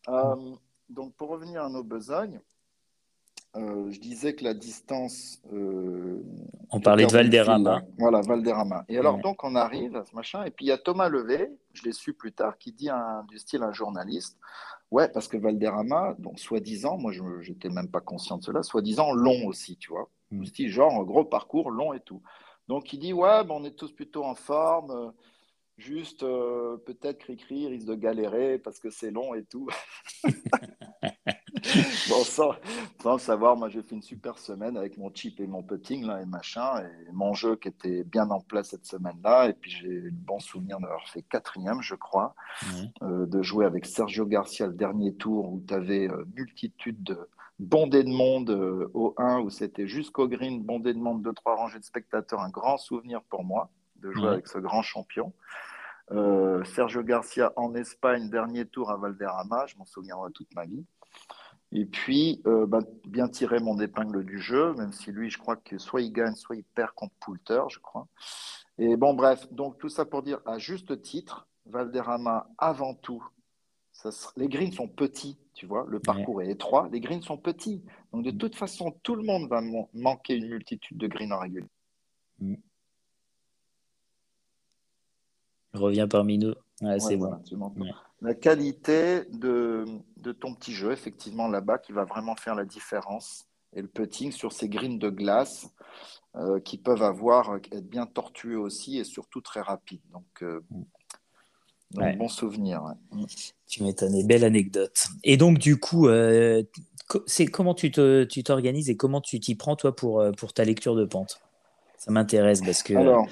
voilà. 0.06 0.36
donc 0.90 1.14
pour 1.14 1.30
revenir 1.30 1.64
à 1.64 1.70
nos 1.70 1.82
besognes, 1.82 2.40
je 3.54 3.98
disais 3.98 4.34
que 4.34 4.44
la 4.44 4.54
distance. 4.54 5.40
on 5.50 6.80
parlait 6.80 7.06
de 7.06 7.12
Valderrama. 7.12 7.82
Voilà, 7.98 8.20
Valderrama. 8.20 8.84
Et 8.88 8.98
alors, 8.98 9.18
donc, 9.18 9.42
on 9.42 9.56
arrive 9.56 9.96
à 9.96 10.04
ce 10.04 10.14
machin. 10.14 10.44
Et 10.44 10.52
puis, 10.52 10.66
il 10.66 10.68
y 10.68 10.72
a 10.72 10.78
Thomas 10.78 11.08
Levé, 11.08 11.50
je 11.72 11.84
l'ai 11.84 11.92
su 11.92 12.14
plus 12.14 12.32
tard, 12.32 12.58
qui 12.58 12.72
dit 12.72 12.88
du 13.28 13.38
style 13.38 13.62
un 13.62 13.72
journaliste 13.72 14.38
Ouais, 14.90 15.08
parce 15.08 15.28
que 15.28 15.36
Valderrama, 15.36 16.16
donc 16.18 16.40
soi-disant, 16.40 16.98
moi, 16.98 17.12
je 17.12 17.22
n'étais 17.22 17.68
même 17.68 17.88
pas 17.88 18.00
conscient 18.00 18.38
de 18.38 18.42
cela, 18.42 18.62
soi-disant 18.62 19.12
long 19.12 19.46
aussi, 19.46 19.76
tu 19.76 19.90
vois. 19.90 20.10
Mm. 20.32 20.44
Style, 20.46 20.70
genre, 20.70 21.04
gros 21.04 21.24
parcours, 21.24 21.70
long 21.70 21.92
et 21.92 22.00
tout. 22.00 22.22
Donc, 22.66 22.92
il 22.92 22.98
dit 22.98 23.12
Ouais, 23.12 23.44
ben, 23.44 23.54
on 23.54 23.64
est 23.64 23.76
tous 23.76 23.92
plutôt 23.92 24.24
en 24.24 24.34
forme. 24.34 25.12
Juste, 25.76 26.24
euh, 26.24 26.76
peut-être 26.76 27.18
Cricri 27.18 27.66
risque 27.68 27.86
de 27.86 27.94
galérer 27.94 28.58
parce 28.58 28.80
que 28.80 28.90
c'est 28.90 29.10
long 29.10 29.34
et 29.34 29.44
tout. 29.44 29.68
bon, 32.08 32.24
sans, 32.24 32.54
sans, 33.02 33.18
savoir, 33.18 33.56
moi 33.56 33.68
j'ai 33.68 33.82
fait 33.82 33.94
une 33.94 34.02
super 34.02 34.38
semaine 34.38 34.76
avec 34.76 34.96
mon 34.98 35.12
chip 35.12 35.40
et 35.40 35.46
mon 35.46 35.62
putting 35.62 36.06
là, 36.06 36.20
et 36.20 36.26
machin, 36.26 36.82
et 36.82 37.12
mon 37.12 37.34
jeu 37.34 37.56
qui 37.56 37.68
était 37.68 38.04
bien 38.04 38.30
en 38.30 38.40
place 38.40 38.68
cette 38.68 38.86
semaine-là. 38.86 39.48
Et 39.48 39.52
puis 39.52 39.70
j'ai 39.70 39.88
le 39.88 40.10
bon 40.10 40.38
souvenir 40.38 40.80
d'avoir 40.80 41.08
fait 41.08 41.22
quatrième, 41.22 41.82
je 41.82 41.94
crois, 41.94 42.34
euh, 43.02 43.26
de 43.26 43.42
jouer 43.42 43.66
avec 43.66 43.86
Sergio 43.86 44.26
Garcia 44.26 44.66
le 44.66 44.74
dernier 44.74 45.14
tour 45.14 45.52
où 45.52 45.62
tu 45.66 45.74
avais 45.74 46.08
euh, 46.08 46.24
multitude 46.34 47.02
de 47.02 47.18
bondés 47.58 48.04
de 48.04 48.08
monde 48.08 48.50
au 48.94 49.14
1, 49.18 49.40
où 49.40 49.50
c'était 49.50 49.86
jusqu'au 49.86 50.26
green, 50.26 50.62
bondé 50.62 50.94
de 50.94 50.98
monde, 50.98 51.22
deux, 51.22 51.34
trois 51.34 51.56
rangées 51.56 51.78
de 51.78 51.84
spectateurs, 51.84 52.40
un 52.40 52.48
grand 52.48 52.78
souvenir 52.78 53.20
pour 53.22 53.44
moi 53.44 53.68
de 53.96 54.10
jouer 54.12 54.28
avec 54.28 54.46
ce 54.46 54.58
grand 54.58 54.82
champion. 54.82 55.32
Euh, 56.12 56.64
Sergio 56.64 57.02
Garcia 57.02 57.52
en 57.56 57.74
Espagne, 57.74 58.28
dernier 58.30 58.66
tour 58.66 58.90
à 58.90 58.96
Valderrama, 58.96 59.66
je 59.66 59.76
m'en 59.76 59.84
souviendrai 59.84 60.32
toute 60.32 60.52
ma 60.54 60.64
vie. 60.64 60.84
Et 61.72 61.86
puis, 61.86 62.42
euh, 62.46 62.66
bah, 62.66 62.80
bien 63.06 63.28
tirer 63.28 63.60
mon 63.60 63.78
épingle 63.80 64.24
du 64.24 64.40
jeu, 64.40 64.74
même 64.74 64.92
si 64.92 65.12
lui, 65.12 65.30
je 65.30 65.38
crois 65.38 65.56
que 65.56 65.78
soit 65.78 66.02
il 66.02 66.12
gagne, 66.12 66.34
soit 66.34 66.56
il 66.56 66.64
perd 66.64 66.90
contre 66.92 67.14
Poulter, 67.20 67.62
je 67.68 67.78
crois. 67.78 68.08
Et 68.78 68.96
bon, 68.96 69.14
bref, 69.14 69.46
donc 69.52 69.78
tout 69.78 69.88
ça 69.88 70.04
pour 70.04 70.22
dire, 70.22 70.40
à 70.46 70.58
juste 70.58 71.00
titre, 71.02 71.46
Valderrama, 71.66 72.48
avant 72.58 72.94
tout, 72.94 73.24
les 74.36 74.48
greens 74.48 74.72
sont 74.72 74.88
petits, 74.88 75.38
tu 75.54 75.66
vois, 75.66 75.86
le 75.88 76.00
parcours 76.00 76.42
est 76.42 76.50
étroit, 76.50 76.88
les 76.90 77.00
greens 77.00 77.22
sont 77.22 77.36
petits. 77.36 77.82
Donc, 78.12 78.24
de 78.24 78.30
toute 78.30 78.56
façon, 78.56 78.92
tout 79.02 79.14
le 79.14 79.22
monde 79.22 79.48
va 79.48 79.60
manquer 79.92 80.36
une 80.36 80.48
multitude 80.48 80.96
de 80.96 81.06
greens 81.06 81.32
en 81.32 81.38
régulier. 81.38 81.68
Mm. 82.40 82.54
Revient 85.74 86.08
parmi 86.10 86.38
nous. 86.38 86.54
C'est 86.98 87.16
bon. 87.16 87.38
La 88.22 88.34
qualité 88.34 89.22
de, 89.32 89.84
de, 90.18 90.32
ton 90.32 90.54
petit 90.54 90.72
jeu, 90.72 90.92
effectivement, 90.92 91.48
là-bas, 91.48 91.78
qui 91.78 91.92
va 91.92 92.04
vraiment 92.04 92.36
faire 92.36 92.54
la 92.54 92.64
différence. 92.64 93.46
Et 93.72 93.82
le 93.82 93.88
putting 93.88 94.32
sur 94.32 94.52
ces 94.52 94.68
greens 94.68 94.98
de 94.98 95.08
glace 95.08 95.68
euh, 96.36 96.60
qui 96.60 96.76
peuvent 96.76 97.02
avoir, 97.02 97.56
être 97.56 97.88
bien 97.88 98.06
tortueux 98.06 98.58
aussi 98.58 98.98
et 98.98 99.04
surtout 99.04 99.40
très 99.40 99.60
rapides. 99.60 100.00
Donc, 100.12 100.42
euh, 100.42 100.60
bon 101.92 102.28
souvenir. 102.28 102.82
Mm. 103.12 103.24
Tu 103.66 103.82
m'étonnes, 103.84 104.26
belle 104.26 104.44
anecdote. 104.44 105.08
Et 105.24 105.36
donc, 105.36 105.58
du 105.58 105.78
coup, 105.78 106.08
euh, 106.08 106.62
c'est 107.26 107.46
comment 107.46 107.74
tu 107.74 107.90
t'organises 107.90 108.90
et 108.90 108.96
comment 108.96 109.20
tu 109.20 109.40
t'y 109.40 109.54
prends, 109.54 109.76
toi, 109.76 109.94
pour, 109.94 110.22
pour 110.36 110.52
ta 110.52 110.64
lecture 110.64 110.94
de 110.94 111.04
pente? 111.04 111.40
Ça 111.96 112.10
m'intéresse 112.10 112.60
parce 112.60 112.82
que. 112.82 112.94
Alors, 112.94 113.28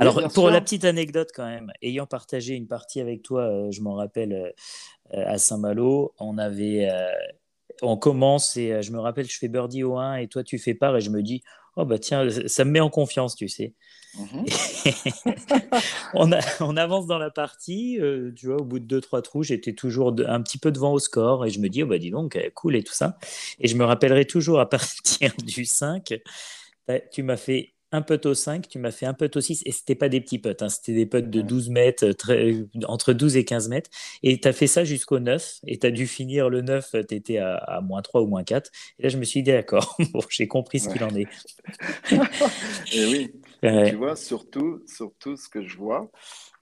alors, 0.00 0.32
pour 0.32 0.50
la 0.50 0.60
petite 0.60 0.84
anecdote 0.84 1.30
quand 1.34 1.46
même, 1.46 1.72
ayant 1.82 2.06
partagé 2.06 2.54
une 2.54 2.66
partie 2.66 3.00
avec 3.00 3.22
toi, 3.22 3.42
euh, 3.42 3.70
je 3.70 3.80
m'en 3.80 3.94
rappelle, 3.94 4.32
euh, 4.32 5.24
à 5.26 5.38
Saint-Malo, 5.38 6.14
on 6.18 6.38
avait, 6.38 6.88
euh, 6.90 7.12
on 7.82 7.96
commence 7.96 8.56
et 8.56 8.82
je 8.82 8.92
me 8.92 8.98
rappelle, 8.98 9.28
je 9.28 9.38
fais 9.38 9.48
birdie 9.48 9.82
au 9.82 9.96
1 9.96 10.16
et 10.16 10.28
toi 10.28 10.42
tu 10.42 10.58
fais 10.58 10.74
part 10.74 10.96
et 10.96 11.00
je 11.00 11.10
me 11.10 11.22
dis, 11.22 11.42
oh 11.76 11.84
bah 11.84 11.98
tiens, 11.98 12.28
ça 12.46 12.64
me 12.64 12.70
met 12.70 12.80
en 12.80 12.90
confiance, 12.90 13.36
tu 13.36 13.48
sais. 13.48 13.74
Mhm. 14.18 14.46
on, 16.14 16.30
on, 16.60 16.76
avance 16.78 17.06
dans 17.06 17.18
la 17.18 17.30
partie, 17.30 17.98
tu 18.34 18.46
vois, 18.46 18.56
au 18.56 18.64
bout 18.64 18.78
de 18.78 19.00
2-3 19.00 19.20
trous, 19.20 19.42
j'étais 19.42 19.74
toujours 19.74 20.14
un 20.26 20.40
petit 20.40 20.58
peu 20.58 20.72
devant 20.72 20.92
au 20.92 20.98
score 20.98 21.44
et 21.44 21.50
je 21.50 21.60
me 21.60 21.68
dis, 21.68 21.82
oh 21.82 21.86
bah 21.86 21.98
dis 21.98 22.10
donc, 22.10 22.38
cool 22.54 22.76
et 22.76 22.82
tout 22.82 22.94
ça. 22.94 23.18
Et 23.60 23.68
je 23.68 23.76
me 23.76 23.84
rappellerai 23.84 24.24
toujours 24.24 24.58
à 24.58 24.68
partir 24.70 25.32
du 25.44 25.66
5, 25.66 26.14
bah, 26.88 26.98
tu 27.00 27.22
m'as 27.22 27.36
fait 27.36 27.75
un 27.96 28.02
putt 28.02 28.24
au 28.26 28.34
5, 28.34 28.68
tu 28.68 28.78
m'as 28.78 28.90
fait 28.90 29.06
un 29.06 29.14
putt 29.14 29.34
au 29.36 29.40
6, 29.40 29.62
et 29.64 29.72
c'était 29.72 29.94
pas 29.94 30.08
des 30.08 30.20
petits 30.20 30.38
putts, 30.38 30.62
hein, 30.62 30.68
c'était 30.68 30.94
des 30.94 31.06
putts 31.06 31.28
de 31.28 31.40
12 31.40 31.70
mètres, 31.70 32.12
très, 32.12 32.54
entre 32.86 33.12
12 33.12 33.36
et 33.36 33.44
15 33.44 33.68
mètres, 33.68 33.90
et 34.22 34.38
tu 34.38 34.46
as 34.46 34.52
fait 34.52 34.66
ça 34.66 34.84
jusqu'au 34.84 35.18
9, 35.18 35.60
et 35.66 35.78
tu 35.78 35.86
as 35.86 35.90
dû 35.90 36.06
finir 36.06 36.48
le 36.48 36.60
9, 36.60 36.94
tu 37.08 37.14
étais 37.14 37.38
à, 37.38 37.80
moins 37.82 38.02
3 38.02 38.22
ou 38.22 38.26
moins 38.26 38.44
4, 38.44 38.70
et 38.98 39.02
là 39.02 39.08
je 39.08 39.16
me 39.16 39.24
suis 39.24 39.42
dit 39.42 39.50
d'accord, 39.50 39.96
bon, 40.12 40.20
j'ai 40.28 40.46
compris 40.46 40.80
ce 40.80 40.88
qu'il 40.88 41.02
en 41.02 41.14
est. 41.14 41.26
et 42.92 43.06
oui, 43.06 43.32
tu 43.62 43.96
vois, 43.96 44.16
surtout, 44.16 44.82
surtout 44.86 45.36
ce 45.36 45.48
que 45.48 45.66
je 45.66 45.76
vois, 45.76 46.10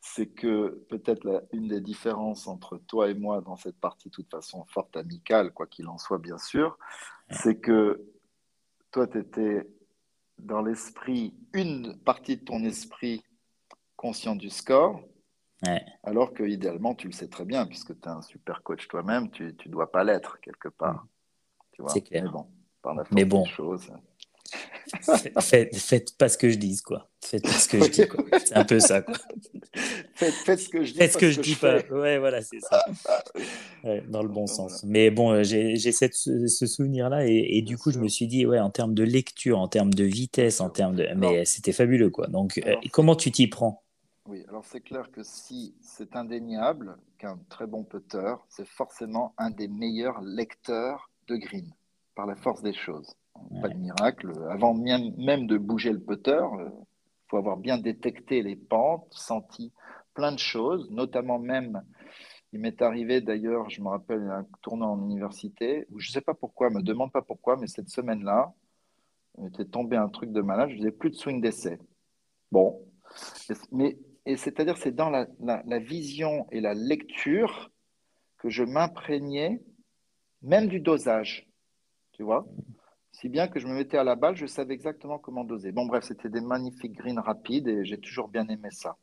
c'est 0.01 0.27
que 0.27 0.85
peut-être 0.89 1.45
une 1.53 1.69
des 1.69 1.81
différences 1.81 2.47
entre 2.47 2.79
toi 2.87 3.11
et 3.11 3.15
moi 3.15 3.41
dans 3.41 3.57
cette 3.57 3.79
partie, 3.79 4.09
de 4.09 4.15
toute 4.15 4.31
façon, 4.31 4.65
forte 4.69 4.97
amicale, 4.97 5.51
quoi 5.53 5.67
qu'il 5.67 5.89
en 5.89 5.99
soit, 5.99 6.19
bien 6.19 6.39
sûr, 6.39 6.79
c'est 7.31 7.57
que 7.57 8.05
toi, 8.91 9.09
tu 9.09 9.19
étais 9.19 9.67
dans 10.39 10.63
l'esprit, 10.63 11.35
une 11.53 11.97
partie 11.99 12.37
de 12.37 12.45
ton 12.45 12.65
esprit 12.65 13.23
conscient 13.97 14.37
du 14.37 14.51
score, 14.51 15.01
alors 16.03 16.35
que 16.35 16.43
idéalement, 16.43 16.95
tu 16.95 17.07
le 17.07 17.13
sais 17.13 17.29
très 17.29 17.45
bien, 17.45 17.67
puisque 17.67 17.99
tu 17.99 18.09
es 18.09 18.13
un 18.13 18.23
super 18.23 18.63
coach 18.63 18.87
toi-même, 18.89 19.31
tu 19.31 19.45
ne 19.45 19.71
dois 19.71 19.91
pas 19.91 20.05
l'être 20.05 20.39
quelque 20.41 20.69
part. 20.69 21.07
C'est 21.89 22.03
clair. 22.03 22.25
Mais 22.25 22.31
bon, 22.31 22.47
par 22.83 22.95
la 22.95 23.05
Mais 23.11 23.25
bon. 23.25 23.45
choses. 23.47 23.91
faites, 25.41 26.17
pas 26.17 26.29
ce 26.29 26.39
que 26.39 26.51
je 26.51 26.59
dis, 26.59 26.81
quoi. 26.83 27.09
Faites 27.21 27.43
pas 27.43 27.49
ce 27.51 27.69
que 27.69 27.81
je 27.83 27.91
dis, 27.91 28.09
quoi. 28.09 28.25
C'est 28.45 28.57
un 28.57 28.65
peu 28.65 28.79
ça, 28.79 29.03
quoi. 29.03 29.17
Faites, 30.15 30.59
ce 30.59 30.69
que 30.69 30.85
je 30.85 30.93
dis. 30.93 30.99
Faites 30.99 31.13
ce 31.13 31.19
que 31.19 31.31
je 31.31 31.41
dis 31.41 31.57
pas. 31.57 31.81
Ouais, 31.91 32.19
voilà, 32.19 32.41
c'est 32.43 32.61
ça. 32.61 32.85
dans 34.09 34.23
le 34.23 34.29
bon 34.29 34.47
sens. 34.47 34.85
Mais 34.85 35.11
bon, 35.11 35.33
euh, 35.33 35.43
j'ai 35.43 35.77
ce 35.77 36.67
souvenir-là 36.67 37.27
et, 37.27 37.63
du 37.63 37.77
coup, 37.77 37.91
je 37.91 37.99
me 37.99 38.09
suis 38.09 38.27
dit, 38.27 38.47
ouais, 38.47 38.61
en 38.61 38.71
termes 38.71 38.95
de 38.95 39.05
lecture, 39.05 39.59
en 39.59 39.69
termes 39.69 39.93
de 39.93 40.05
vitesse, 40.05 40.61
en 40.61 40.71
termes 40.71 40.97
de. 40.97 41.07
Mais 41.17 41.45
c'était 41.45 41.73
fabuleux, 41.73 42.11
quoi. 42.11 42.27
Donc, 42.29 42.61
euh, 42.65 42.75
comment 42.93 43.17
tu 43.17 43.31
t'y 43.31 43.49
prends? 43.49 43.83
Oui, 44.27 44.43
alors 44.49 44.65
c'est 44.65 44.81
clair 44.81 45.11
que 45.11 45.23
si 45.23 45.75
c'est 45.83 46.17
indéniable 46.17 46.97
qu'un 47.19 47.39
très 47.51 47.67
bon 47.67 47.85
putter, 47.85 48.35
c'est 48.49 48.67
forcément 48.67 49.35
un 49.37 49.51
des 49.51 49.69
meilleurs 49.69 50.23
lecteurs 50.23 51.11
de 51.29 51.37
green, 51.37 51.71
par 52.15 52.27
la 52.27 52.35
force 52.35 52.63
des 52.63 52.73
choses. 52.73 53.15
Pas 53.61 53.69
de 53.69 53.75
miracle. 53.75 54.33
Avant 54.49 54.75
même 54.75 55.47
de 55.47 55.59
bouger 55.59 55.93
le 55.93 56.01
putter, 56.01 56.31
il 56.31 56.61
euh, 56.61 56.71
faut 57.29 57.37
avoir 57.37 57.59
bien 57.59 57.77
détecté 57.77 58.43
les 58.43 58.57
pentes, 58.57 59.09
senti 59.11 59.73
plein 60.15 60.33
de 60.33 60.39
choses, 60.39 60.91
notamment 60.91 61.39
même, 61.39 61.83
il 62.53 62.61
m'est 62.61 62.81
arrivé 62.83 63.21
d'ailleurs, 63.21 63.69
je 63.69 63.83
me 63.83 63.89
rappelle, 63.89 64.23
un 64.31 64.47
tournant 64.63 64.93
en 64.93 65.03
université, 65.03 65.87
où 65.91 65.99
je 65.99 66.09
ne 66.09 66.13
sais 66.13 66.21
pas 66.21 66.35
pourquoi, 66.35 66.71
me 66.71 66.83
demande 66.83 67.13
pas 67.13 67.23
pourquoi, 67.23 67.57
mais 67.57 67.67
cette 67.67 67.89
semaine-là, 67.89 68.55
il 69.39 69.47
était 69.49 69.65
tombé 69.65 69.97
un 69.97 70.09
truc 70.09 70.31
de 70.31 70.41
malade, 70.41 70.71
je 70.71 70.77
faisais 70.77 70.93
plus 70.93 71.11
de 71.11 71.17
swing 71.17 71.41
d'essai. 71.41 71.79
Bon, 72.53 72.81
mais 73.73 73.99
et 74.27 74.37
c'est-à-dire 74.37 74.77
c'est 74.77 74.95
dans 74.95 75.11
la, 75.11 75.27
la, 75.41 75.79
vision 75.79 76.47
et 76.51 76.61
la 76.61 76.75
lecture 76.75 77.71
que 78.39 78.49
je 78.49 78.63
m'imprégnais 78.63 79.61
même 80.43 80.69
du 80.69 80.81
dosage, 80.81 81.51
tu 82.13 82.23
vois 82.23 82.47
Si 83.13 83.29
bien 83.29 83.49
que 83.49 83.59
je 83.59 83.67
me 83.67 83.75
mettais 83.75 83.99
à 83.99 84.05
la 84.05 84.15
balle, 84.15 84.37
je 84.37 84.47
savais 84.47 84.75
exactement 84.75 85.19
comment 85.19 85.45
doser. 85.45 85.73
Bon, 85.73 85.87
bref, 85.87 86.05
c'était 86.05 86.29
des 86.29 86.41
magnifiques 86.41 86.93
greens 86.93 87.19
rapides 87.19 87.69
et 87.69 87.85
j'ai 87.85 87.99
toujours 87.99 88.29
bien 88.29 88.47
aimé 88.49 88.69
ça. 88.71 88.97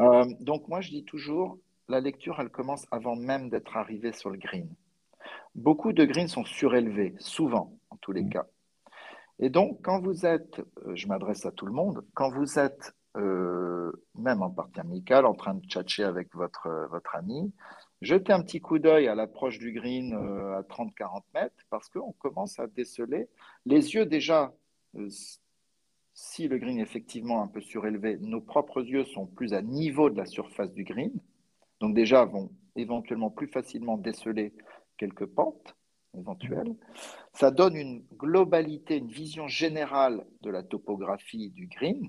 Euh, 0.00 0.24
donc, 0.40 0.68
moi, 0.68 0.80
je 0.80 0.90
dis 0.90 1.04
toujours, 1.04 1.58
la 1.88 2.00
lecture, 2.00 2.38
elle 2.40 2.50
commence 2.50 2.86
avant 2.90 3.16
même 3.16 3.48
d'être 3.48 3.76
arrivé 3.76 4.12
sur 4.12 4.30
le 4.30 4.38
green. 4.38 4.68
Beaucoup 5.54 5.92
de 5.92 6.04
greens 6.04 6.28
sont 6.28 6.44
surélevés, 6.44 7.14
souvent, 7.18 7.78
en 7.90 7.96
tous 7.96 8.12
les 8.12 8.24
mmh. 8.24 8.30
cas. 8.30 8.46
Et 9.38 9.50
donc, 9.50 9.80
quand 9.82 10.00
vous 10.00 10.26
êtes, 10.26 10.60
euh, 10.86 10.94
je 10.94 11.06
m'adresse 11.08 11.44
à 11.46 11.52
tout 11.52 11.66
le 11.66 11.72
monde, 11.72 12.04
quand 12.14 12.30
vous 12.30 12.58
êtes 12.58 12.94
euh, 13.16 13.92
même 14.14 14.42
en 14.42 14.50
partie 14.50 14.80
amicale, 14.80 15.24
en 15.24 15.34
train 15.34 15.54
de 15.54 15.64
tchatcher 15.66 16.04
avec 16.04 16.34
votre, 16.34 16.88
votre 16.90 17.14
ami, 17.14 17.52
jetez 18.02 18.32
un 18.32 18.42
petit 18.42 18.60
coup 18.60 18.78
d'œil 18.78 19.08
à 19.08 19.14
l'approche 19.14 19.58
du 19.58 19.72
green 19.72 20.12
à 20.12 20.62
30-40 20.62 21.22
mètres, 21.34 21.54
parce 21.70 21.88
qu'on 21.88 22.12
commence 22.12 22.58
à 22.58 22.66
déceler 22.66 23.28
les 23.64 23.94
yeux 23.94 24.04
déjà. 24.04 24.52
Si 26.18 26.48
le 26.48 26.56
green 26.56 26.78
est 26.78 26.82
effectivement 26.82 27.42
un 27.42 27.46
peu 27.46 27.60
surélevé, 27.60 28.16
nos 28.16 28.40
propres 28.40 28.82
yeux 28.82 29.04
sont 29.04 29.26
plus 29.26 29.52
à 29.52 29.60
niveau 29.60 30.08
de 30.08 30.16
la 30.16 30.24
surface 30.24 30.72
du 30.72 30.82
green, 30.82 31.12
donc 31.78 31.94
déjà 31.94 32.24
vont 32.24 32.50
éventuellement 32.74 33.30
plus 33.30 33.48
facilement 33.48 33.98
déceler 33.98 34.54
quelques 34.96 35.26
pentes 35.26 35.76
éventuelle. 36.16 36.74
Ça 37.34 37.50
donne 37.50 37.76
une 37.76 38.02
globalité, 38.16 38.96
une 38.96 39.10
vision 39.10 39.46
générale 39.46 40.24
de 40.40 40.48
la 40.48 40.62
topographie 40.62 41.50
du 41.50 41.66
green. 41.66 42.08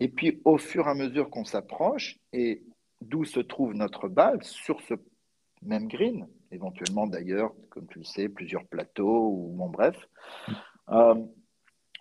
Et 0.00 0.08
puis, 0.08 0.40
au 0.44 0.58
fur 0.58 0.88
et 0.88 0.90
à 0.90 0.94
mesure 0.94 1.30
qu'on 1.30 1.44
s'approche, 1.44 2.18
et 2.32 2.64
d'où 3.00 3.24
se 3.24 3.38
trouve 3.38 3.74
notre 3.74 4.08
balle, 4.08 4.42
sur 4.42 4.80
ce 4.80 4.94
même 5.62 5.86
green, 5.86 6.26
éventuellement 6.50 7.06
d'ailleurs, 7.06 7.54
comme 7.68 7.86
tu 7.86 8.00
le 8.00 8.04
sais, 8.04 8.28
plusieurs 8.28 8.66
plateaux, 8.66 9.28
ou 9.28 9.52
bon, 9.56 9.68
bref, 9.68 10.08
euh, 10.88 11.14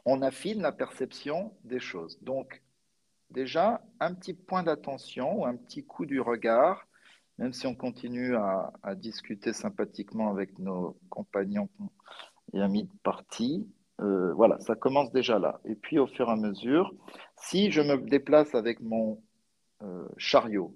on 0.06 0.22
affine 0.22 0.62
la 0.62 0.72
perception 0.72 1.54
des 1.64 1.80
choses. 1.80 2.22
Donc, 2.22 2.62
déjà, 3.30 3.82
un 4.00 4.14
petit 4.14 4.34
point 4.34 4.64
d'attention, 4.64 5.46
un 5.46 5.56
petit 5.56 5.84
coup 5.84 6.06
du 6.06 6.20
regard, 6.22 6.88
même 7.38 7.54
si 7.54 7.68
on 7.68 7.76
continue 7.76 8.36
à, 8.36 8.72
discuter 8.96 9.54
sympathiquement 9.54 10.30
avec 10.30 10.60
nos 10.60 10.98
compagnons 11.10 11.70
et 12.54 12.62
amis 12.62 12.84
de 12.84 12.98
parti, 13.02 13.68
euh, 14.02 14.34
voilà, 14.34 14.60
ça 14.60 14.76
commence 14.76 15.12
déjà 15.12 15.40
là. 15.40 15.60
Et 15.66 15.76
puis 15.76 16.00
au 16.00 16.08
fur 16.08 16.28
et 16.28 16.32
à 16.32 16.36
mesure, 16.36 16.94
si 17.38 17.72
je 17.72 17.82
me 17.82 17.98
déplace 17.98 18.56
avec 18.56 18.82
mon 18.82 19.22
euh, 19.84 20.08
chariot, 20.18 20.76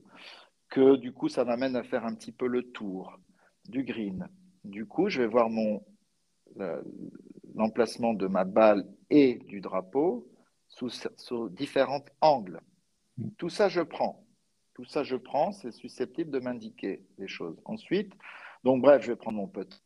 que 0.70 0.96
du 0.96 1.12
coup 1.12 1.28
ça 1.28 1.44
m'amène 1.44 1.76
à 1.76 1.84
faire 1.84 2.06
un 2.06 2.16
petit 2.16 2.32
peu 2.32 2.48
le 2.48 2.64
tour 2.64 3.20
du 3.68 3.84
green, 3.84 4.28
du 4.64 4.86
coup 4.86 5.10
je 5.10 5.22
vais 5.22 5.28
voir 5.28 5.50
mon 5.50 5.84
l'emplacement 7.56 8.14
de 8.14 8.28
ma 8.28 8.44
balle 8.44 8.86
et 9.14 9.36
du 9.36 9.62
drapeau 9.62 10.28
sous, 10.68 10.90
sous 11.18 11.50
différents 11.50 12.06
angles. 12.22 12.62
Tout 13.38 13.50
ça 13.50 13.70
je 13.70 13.82
prends. 13.82 14.24
Tout 14.74 14.86
ça, 14.86 15.04
je 15.04 15.16
prends, 15.16 15.52
c'est 15.52 15.72
susceptible 15.72 16.32
de 16.32 16.40
m'indiquer 16.40 17.04
les 17.20 17.28
choses. 17.28 17.56
Ensuite, 17.66 18.12
donc 18.64 18.82
bref, 18.82 19.04
je 19.04 19.12
vais 19.12 19.16
prendre 19.16 19.38
mon 19.38 19.48
pote. 19.48 19.84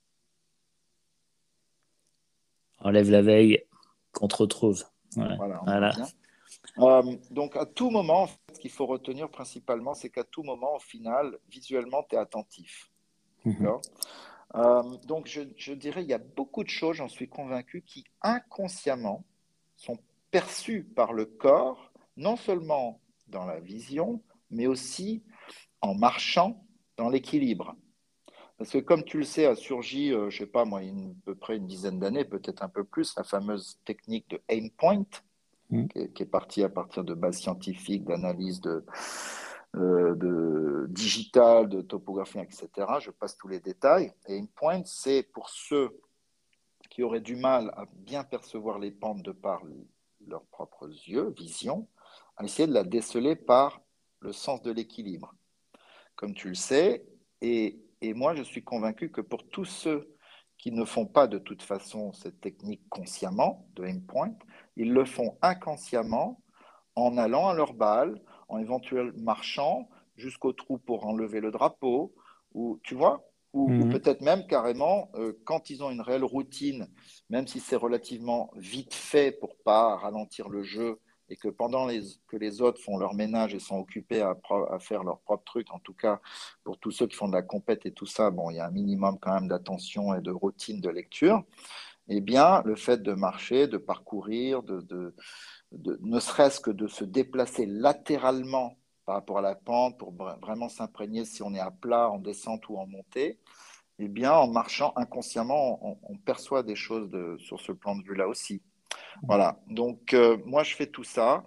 Enlève 2.80 3.10
la 3.12 3.22
veille 3.22 3.64
qu'on 4.14 4.28
te 4.28 4.38
retrouve. 4.38 4.86
Voilà. 5.16 5.92
Euh, 6.80 7.18
donc 7.32 7.58
à 7.58 7.66
tout 7.66 7.90
moment, 7.90 8.28
ce 8.54 8.60
qu'il 8.60 8.72
faut 8.72 8.86
retenir 8.86 9.30
principalement, 9.30 9.94
c'est 9.94 10.10
qu'à 10.10 10.24
tout 10.24 10.44
moment, 10.44 10.76
au 10.76 10.80
final, 10.80 11.38
visuellement, 11.50 12.04
tu 12.10 12.16
es 12.16 12.20
attentif. 12.20 12.90
Mhm. 13.44 13.80
Euh, 14.56 14.84
donc 15.06 15.28
je, 15.28 15.42
je, 15.56 15.74
dirais, 15.74 16.04
il 16.04 16.10
y 16.10 16.14
a 16.14 16.20
beaucoup 16.20 16.64
de 16.64 16.70
choses, 16.70 16.98
j'en 16.98 17.10
suis 17.10 17.28
convaincu, 17.28 17.82
qui 17.82 18.06
inconsciemment 18.22 19.26
sont 19.76 20.00
perçues 20.32 20.84
par 20.84 21.14
le 21.14 21.26
corps, 21.26 21.92
non 22.16 22.36
seulement 22.36 23.02
dans 23.28 23.46
la 23.46 23.60
vision, 23.60 24.22
mais 24.50 24.68
aussi 24.68 25.24
en 25.82 25.96
marchant 25.96 26.66
dans 26.98 27.10
l'équilibre. 27.10 27.76
Parce 28.58 28.72
que 28.72 28.80
comme 28.80 29.04
tu 29.04 29.20
le 29.20 29.24
sais, 29.24 29.46
a 29.46 29.56
surgi, 29.56 30.12
euh, 30.12 30.30
je 30.30 30.42
ne 30.42 30.46
sais 30.46 30.52
pas 30.52 30.66
moi, 30.66 30.82
une, 30.82 31.12
à 31.12 31.26
peu 31.26 31.36
près 31.36 31.58
une 31.58 31.68
dizaine 31.68 32.00
d'années, 32.00 32.26
peut-être 32.26 32.64
un 32.64 32.70
peu 32.70 32.84
plus, 32.84 33.16
la 33.16 33.24
fameuse 33.24 33.80
technique 33.86 34.30
de 34.30 34.42
aim 34.50 34.70
point, 34.78 35.06
mm. 35.70 35.88
qui, 35.88 36.24
est, 36.24 36.26
partie 36.26 36.64
à 36.64 36.70
partir 36.70 37.04
de 37.04 37.14
bases 37.14 37.38
scientifiques, 37.38 38.06
d'analyse 38.06 38.60
de, 38.62 38.84
euh, 39.78 40.16
de 40.16 40.88
digital, 40.90 41.70
de 41.70 41.82
topographie, 41.82 42.40
etc. 42.40 42.70
Je 43.00 43.12
passe 43.12 43.38
tous 43.38 43.48
les 43.48 43.60
détails. 43.60 44.12
Aim 44.28 44.48
point, 44.56 44.82
c'est 44.86 45.24
pour 45.24 45.50
ceux 45.50 46.00
qui 46.90 47.04
auraient 47.04 47.22
du 47.22 47.36
mal 47.36 47.72
à 47.76 47.86
bien 47.94 48.24
percevoir 48.24 48.80
les 48.80 48.92
pentes 48.92 49.22
de 49.24 49.32
par 49.32 49.62
leurs 50.26 50.46
propres 50.46 50.90
yeux, 51.08 51.34
vision, 51.38 51.88
à 52.38 52.44
essayer 52.44 52.68
de 52.68 52.74
la 52.74 52.84
déceler 52.84 53.36
par 53.36 53.82
le 54.20 54.32
sens 54.32 54.62
de 54.62 54.72
l'équilibre, 54.72 55.34
comme 56.16 56.34
tu 56.34 56.50
le 56.50 56.56
sais. 56.56 57.06
Et, 57.42 57.84
moi, 58.02 58.36
je 58.36 58.44
suis 58.44 58.64
convaincu 58.64 59.12
que 59.12 59.22
pour 59.22 59.48
tous 59.50 59.66
ceux 59.66 60.16
qui 60.58 60.72
ne 60.72 60.86
font 60.86 61.06
pas 61.06 61.28
de 61.28 61.38
toute 61.38 61.62
façon 61.62 62.14
cette 62.14 62.42
technique 62.42 62.88
consciemment 62.90 63.68
de 63.76 63.86
aim 63.86 64.02
point, 64.08 64.34
ils 64.76 64.92
le 64.92 65.06
font 65.06 65.38
inconsciemment 65.42 66.42
en 66.96 67.18
allant 67.18 67.48
à 67.48 67.54
leur 67.54 67.74
balle, 67.74 68.20
en 68.48 68.58
éventuellement 68.60 69.14
marchant 69.22 69.90
jusqu'au 70.16 70.54
trou 70.54 70.78
pour 70.78 71.06
enlever 71.06 71.40
le 71.40 71.52
drapeau, 71.52 72.14
ou 72.54 72.80
tu 72.84 72.96
vois, 72.96 73.24
ou, 73.54 73.70
mhm. 73.70 73.90
peut-être 73.90 74.22
même 74.22 74.46
carrément 74.48 75.10
euh, 75.16 75.34
quand 75.46 75.70
ils 75.70 75.84
ont 75.84 75.90
une 75.90 76.02
réelle 76.02 76.24
routine, 76.24 76.88
même 77.30 77.48
si 77.48 77.60
c'est 77.60 77.76
relativement 77.76 78.52
vite 78.56 78.94
fait 78.94 79.32
pour 79.32 79.56
pas 79.58 79.96
ralentir 79.96 80.50
le 80.50 80.64
jeu 80.64 81.00
et 81.30 81.36
que 81.36 81.50
pendant 81.50 81.86
les, 81.86 82.02
que 82.28 82.38
les 82.38 82.62
autres 82.62 82.82
font 82.82 82.98
leur 82.98 83.14
ménage 83.14 83.54
et 83.54 83.60
sont 83.60 83.78
occupés 83.78 84.22
à, 84.22 84.36
à, 84.72 84.80
faire 84.80 85.04
leur 85.04 85.20
propre 85.20 85.44
truc, 85.44 85.72
en 85.72 85.80
tout 85.80 85.94
cas 85.94 86.22
pour 86.64 86.78
tous 86.78 86.92
ceux 86.92 87.08
qui 87.08 87.16
font 87.16 87.28
de 87.28 87.34
la 87.34 87.42
compète 87.42 87.86
et 87.86 87.92
tout 87.92 88.06
ça, 88.06 88.32
bon, 88.32 88.50
il 88.50 88.58
y 88.58 88.60
a 88.60 88.66
un 88.66 88.72
minimum 88.72 89.18
quand 89.20 89.34
même 89.34 89.48
d'attention 89.48 90.14
et 90.14 90.22
de 90.22 90.32
routine 90.32 90.80
de 90.80 90.90
lecture. 90.90 91.44
Eh 92.10 92.22
bien, 92.22 92.62
le 92.64 92.76
fait 92.76 93.04
de 93.04 93.12
marcher, 93.12 93.68
de 93.68 93.78
parcourir, 93.78 94.64
de, 94.64 94.80
de, 94.80 95.14
de 95.72 96.00
ne 96.02 96.20
serait-ce 96.20 96.60
que 96.60 96.72
de 96.72 96.88
se 96.88 97.04
déplacer 97.04 97.66
latéralement 97.66 98.78
par 99.06 99.16
rapport 99.16 99.40
à 99.40 99.42
la 99.42 99.56
pente 99.56 99.98
pour 99.98 100.14
vraiment 100.14 100.70
s'imprégner 100.70 101.26
si 101.26 101.42
on 101.42 101.54
est 101.54 101.60
à 101.60 101.72
plat, 101.72 102.10
en 102.10 102.20
descente 102.20 102.68
ou 102.70 102.78
en 102.78 102.86
montée, 102.86 103.40
eh 104.00 104.08
bien, 104.08 104.34
en 104.34 104.48
marchant 104.48 104.94
inconsciemment, 104.96 105.80
on, 105.82 105.98
on 106.04 106.18
perçoit 106.18 106.64
des 106.64 106.76
choses 106.76 107.10
de, 107.10 107.38
sur 107.40 107.60
ce 107.60 107.72
plan 107.72 107.96
de 107.96 108.04
vue-là 108.04 108.28
aussi. 108.28 108.62
Voilà, 109.24 109.60
donc 109.68 110.14
euh, 110.14 110.38
moi 110.46 110.64
je 110.64 110.76
fais 110.76 110.88
tout 110.88 111.04
ça. 111.04 111.44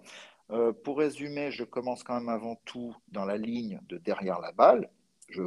Euh, 0.50 0.72
pour 0.72 0.98
résumer, 0.98 1.52
je 1.52 1.62
commence 1.62 2.02
quand 2.02 2.18
même 2.18 2.28
avant 2.28 2.56
tout 2.64 2.94
dans 3.08 3.24
la 3.24 3.36
ligne 3.36 3.80
de 3.88 3.98
derrière 3.98 4.40
la 4.40 4.52
balle. 4.52 4.90
Je, 5.28 5.42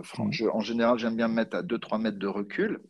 en 0.47 0.61
général, 0.61 0.97
j'aime 0.97 1.17
bien 1.17 1.27
me 1.27 1.33
mettre 1.33 1.57
à 1.57 1.61
2-3 1.61 1.99
mètres 1.99 2.19
de 2.19 2.27
recul. 2.27 2.81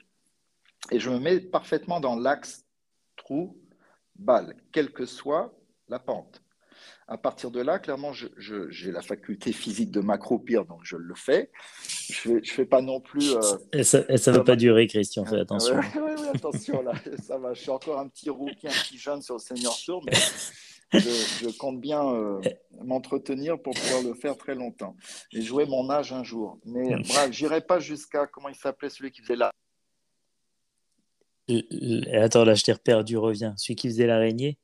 Et 0.91 0.99
je 0.99 1.09
me 1.09 1.17
mets 1.17 1.39
parfaitement 1.39 1.99
dans 1.99 2.15
l'axe 2.15 2.67
trou-balle, 3.15 4.55
quelle 4.71 4.91
que 4.91 5.05
soit 5.05 5.51
la 5.89 5.99
pente. 5.99 6.41
À 7.07 7.17
partir 7.17 7.51
de 7.51 7.61
là, 7.61 7.79
clairement, 7.79 8.11
j'ai 8.13 8.91
la 8.91 9.01
faculté 9.01 9.51
physique 9.51 9.91
de 9.91 9.99
m'accroupir, 9.99 10.65
donc 10.65 10.79
je 10.83 10.95
le 10.95 11.13
fais. 11.15 11.51
Je 12.09 12.31
ne 12.31 12.41
fais, 12.43 12.65
pas 12.65 12.81
non 12.81 13.01
plus. 13.01 13.33
Euh, 13.33 13.41
et 13.73 13.83
ça 13.83 13.99
ne 14.07 14.37
veut 14.37 14.43
pas 14.43 14.55
durer, 14.55 14.87
Christian, 14.87 15.25
fais 15.25 15.39
attention. 15.39 15.75
Oui, 15.75 16.27
attention, 16.33 16.81
là, 16.81 16.93
ça 17.21 17.37
va. 17.37 17.53
Je 17.53 17.61
suis 17.61 17.69
encore 17.69 17.99
un 17.99 18.07
petit 18.07 18.29
rookie, 18.29 18.67
un 18.67 18.71
petit 18.71 18.97
jeune 18.97 19.21
sur 19.21 19.35
le 19.35 19.39
Senior 19.39 19.77
Tour, 19.85 20.01
mais 20.05 20.13
je, 20.99 21.57
compte 21.57 21.81
bien 21.81 22.07
euh, 22.07 22.39
m'entretenir 22.83 23.61
pour 23.61 23.73
pouvoir 23.73 24.03
le 24.03 24.13
faire 24.13 24.37
très 24.37 24.55
longtemps 24.55 24.95
et 25.33 25.41
jouer 25.41 25.65
mon 25.65 25.89
âge 25.89 26.13
un 26.13 26.23
jour. 26.23 26.59
Mais 26.65 26.95
bref, 27.07 27.31
j'irai 27.31 27.61
pas 27.61 27.79
jusqu'à. 27.79 28.27
Comment 28.27 28.49
il 28.49 28.55
s'appelait 28.55 28.89
celui 28.89 29.11
qui 29.11 29.21
faisait 29.21 29.35
la. 29.35 29.51
Attends, 32.13 32.45
là, 32.45 32.55
je 32.55 32.63
t'ai 32.63 32.73
perdu, 32.75 33.17
reviens. 33.17 33.53
Celui 33.57 33.75
qui 33.75 33.89
faisait 33.89 34.07
l'araignée? 34.07 34.57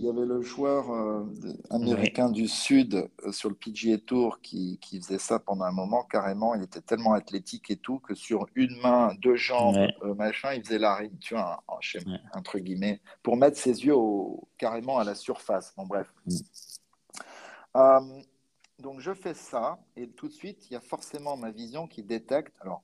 Il 0.00 0.06
y 0.06 0.08
avait 0.08 0.24
le 0.24 0.40
joueur 0.40 0.90
euh, 0.90 1.26
américain 1.68 2.30
du 2.30 2.48
Sud 2.48 3.10
euh, 3.26 3.32
sur 3.32 3.50
le 3.50 3.54
PGA 3.54 3.98
Tour 3.98 4.40
qui, 4.40 4.78
qui, 4.78 4.98
faisait 4.98 5.18
ça 5.18 5.38
pendant 5.38 5.66
un 5.66 5.72
moment 5.72 6.04
carrément. 6.04 6.54
Il 6.54 6.62
était 6.62 6.80
tellement 6.80 7.12
athlétique 7.12 7.70
et 7.70 7.76
tout 7.76 7.98
que 7.98 8.14
sur 8.14 8.46
une 8.54 8.80
main, 8.80 9.14
deux 9.20 9.36
jambes, 9.36 9.76
euh, 10.02 10.14
machin, 10.14 10.54
il 10.54 10.64
faisait 10.64 10.78
la 10.78 10.94
rime, 10.96 11.18
tu 11.18 11.34
vois, 11.34 11.62
entre 12.34 12.58
guillemets, 12.58 13.02
pour 13.22 13.36
mettre 13.36 13.58
ses 13.58 13.84
yeux 13.84 13.94
carrément 14.56 14.98
à 14.98 15.04
la 15.04 15.14
surface. 15.14 15.74
Bon, 15.76 15.84
bref. 15.84 16.10
Mm. 17.74 18.22
donc 18.78 19.00
je 19.00 19.12
fais 19.12 19.34
ça 19.34 19.78
et 19.96 20.08
tout 20.08 20.28
de 20.28 20.32
suite, 20.32 20.70
il 20.70 20.72
y 20.72 20.76
a 20.76 20.80
forcément 20.80 21.36
ma 21.36 21.50
vision 21.50 21.86
qui 21.86 22.02
détecte. 22.02 22.54
Alors, 22.60 22.82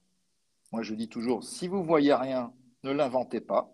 moi 0.71 0.83
je 0.83 0.95
dis 0.95 1.09
toujours, 1.09 1.45
si 1.45 1.67
vous 1.67 1.83
voyez 1.83 2.13
rien, 2.13 2.53
ne 2.85 2.93
l'inventez 2.93 3.41
pas 3.41 3.73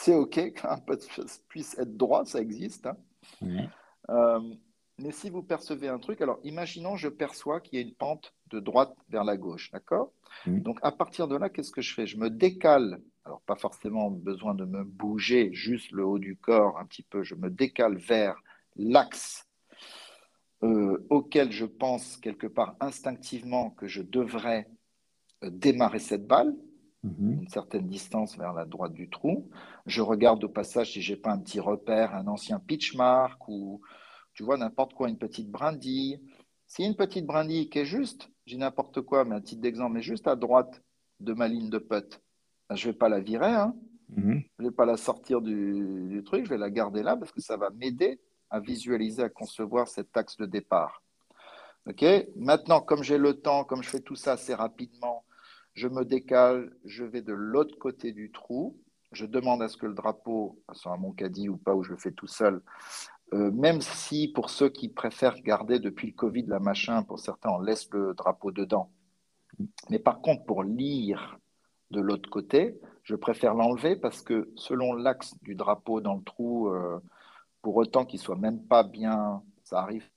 c'est 0.00 0.14
OK 0.14 0.52
qu'un 0.54 0.78
pote 0.78 1.06
puisse 1.48 1.78
être 1.78 1.96
droit, 1.96 2.24
ça 2.24 2.40
existe. 2.40 2.86
Hein. 2.86 3.68
Euh, 4.08 4.40
mais 4.98 5.12
si 5.12 5.30
vous 5.30 5.42
percevez 5.42 5.88
un 5.88 5.98
truc, 5.98 6.20
alors 6.20 6.38
imaginons, 6.42 6.96
je 6.96 7.08
perçois 7.08 7.60
qu'il 7.60 7.78
y 7.78 7.82
a 7.82 7.86
une 7.86 7.94
pente 7.94 8.34
de 8.50 8.60
droite 8.60 8.94
vers 9.08 9.24
la 9.24 9.36
gauche, 9.36 9.70
d'accord? 9.70 10.12
Donc 10.46 10.78
à 10.82 10.92
partir 10.92 11.28
de 11.28 11.36
là, 11.36 11.48
qu'est-ce 11.48 11.70
que 11.70 11.82
je 11.82 11.94
fais? 11.94 12.06
Je 12.06 12.16
me 12.16 12.30
décale, 12.30 13.00
alors 13.24 13.40
pas 13.42 13.56
forcément 13.56 14.10
besoin 14.10 14.54
de 14.54 14.64
me 14.64 14.84
bouger, 14.84 15.52
juste 15.52 15.90
le 15.92 16.04
haut 16.04 16.18
du 16.18 16.36
corps 16.36 16.78
un 16.78 16.86
petit 16.86 17.02
peu, 17.02 17.22
je 17.22 17.34
me 17.34 17.50
décale 17.50 17.96
vers 17.96 18.36
l'axe 18.76 19.46
euh, 20.62 21.06
auquel 21.08 21.52
je 21.52 21.64
pense 21.64 22.16
quelque 22.16 22.46
part 22.46 22.76
instinctivement 22.80 23.70
que 23.70 23.86
je 23.86 24.02
devrais 24.02 24.68
euh, 25.42 25.50
démarrer 25.50 25.98
cette 25.98 26.26
balle, 26.26 26.54
Mhm. 27.02 27.40
une 27.42 27.48
certaine 27.48 27.86
distance 27.86 28.36
vers 28.36 28.52
la 28.52 28.66
droite 28.66 28.92
du 28.92 29.08
trou. 29.08 29.48
Je 29.86 30.02
regarde 30.02 30.44
au 30.44 30.48
passage 30.48 30.92
si 30.92 31.00
j'ai 31.00 31.16
pas 31.16 31.32
un 31.32 31.38
petit 31.38 31.60
repère, 31.60 32.14
un 32.14 32.26
ancien 32.26 32.60
pitch 32.60 32.94
mark 32.94 33.48
ou 33.48 33.80
tu 34.34 34.42
vois 34.42 34.58
n'importe 34.58 34.92
quoi, 34.94 35.08
une 35.08 35.18
petite 35.18 35.50
brindille. 35.50 36.20
Si 36.66 36.84
une 36.84 36.96
petite 36.96 37.26
brindille 37.26 37.68
qui 37.70 37.80
est 37.80 37.84
juste, 37.86 38.30
j'ai 38.46 38.58
n'importe 38.58 39.00
quoi, 39.00 39.24
mais 39.24 39.34
un 39.34 39.40
titre 39.40 39.62
d'exemple, 39.62 39.94
mais 39.94 40.02
juste 40.02 40.28
à 40.28 40.36
droite 40.36 40.82
de 41.20 41.32
ma 41.32 41.48
ligne 41.48 41.70
de 41.70 41.78
putt, 41.78 42.20
ben, 42.68 42.76
je 42.76 42.88
vais 42.88 42.96
pas 42.96 43.08
la 43.08 43.20
virer, 43.20 43.54
hein. 43.54 43.74
Mhm. 44.10 44.42
je 44.58 44.64
vais 44.64 44.70
pas 44.72 44.86
la 44.86 44.96
sortir 44.96 45.40
du, 45.40 46.08
du, 46.08 46.24
truc, 46.24 46.44
je 46.44 46.50
vais 46.50 46.58
la 46.58 46.70
garder 46.70 47.04
là 47.04 47.16
parce 47.16 47.30
que 47.30 47.40
ça 47.40 47.56
va 47.56 47.70
m'aider 47.70 48.20
à 48.50 48.58
visualiser, 48.58 49.22
à 49.22 49.28
concevoir 49.28 49.86
cet 49.88 50.16
axe 50.16 50.36
de 50.36 50.46
départ. 50.46 51.02
Ok? 51.86 52.04
Maintenant, 52.36 52.80
comme 52.80 53.02
j'ai 53.02 53.18
le 53.18 53.34
temps, 53.34 53.64
comme 53.64 53.82
je 53.82 53.88
fais 53.88 54.00
tout 54.00 54.16
ça 54.16 54.32
assez 54.32 54.54
rapidement, 54.54 55.24
je 55.74 55.88
me 55.88 56.04
décale, 56.04 56.72
je 56.84 57.04
vais 57.04 57.22
de 57.22 57.32
l'autre 57.32 57.78
côté 57.78 58.12
du 58.12 58.30
trou, 58.30 58.76
je 59.12 59.26
demande 59.26 59.62
à 59.62 59.68
ce 59.68 59.76
que 59.76 59.86
le 59.86 59.94
drapeau 59.94 60.62
soit 60.72 60.92
à 60.92 60.96
mon 60.96 61.12
caddie 61.12 61.48
ou 61.48 61.56
pas, 61.56 61.74
ou 61.74 61.82
je 61.82 61.90
le 61.90 61.96
fais 61.96 62.12
tout 62.12 62.26
seul, 62.26 62.62
euh, 63.32 63.50
même 63.52 63.80
si 63.80 64.28
pour 64.28 64.50
ceux 64.50 64.68
qui 64.68 64.88
préfèrent 64.88 65.40
garder 65.42 65.78
depuis 65.78 66.08
le 66.08 66.12
Covid 66.14 66.44
la 66.46 66.58
machin, 66.58 67.02
pour 67.02 67.18
certains 67.18 67.50
on 67.50 67.60
laisse 67.60 67.88
le 67.92 68.14
drapeau 68.14 68.50
dedans. 68.50 68.90
Mais 69.88 69.98
par 69.98 70.20
contre, 70.20 70.44
pour 70.44 70.62
lire 70.62 71.38
de 71.90 72.00
l'autre 72.00 72.30
côté, 72.30 72.80
je 73.02 73.14
préfère 73.14 73.54
l'enlever 73.54 73.96
parce 73.96 74.22
que 74.22 74.50
selon 74.56 74.94
l'axe 74.94 75.34
du 75.42 75.54
drapeau 75.54 76.00
dans 76.00 76.14
le 76.14 76.22
trou, 76.22 76.68
euh, 76.68 77.00
pour 77.62 77.76
autant 77.76 78.04
qu'il 78.04 78.20
soit 78.20 78.36
même 78.36 78.62
pas 78.62 78.82
bien, 78.82 79.42
ça 79.64 79.80
arrive. 79.80 80.08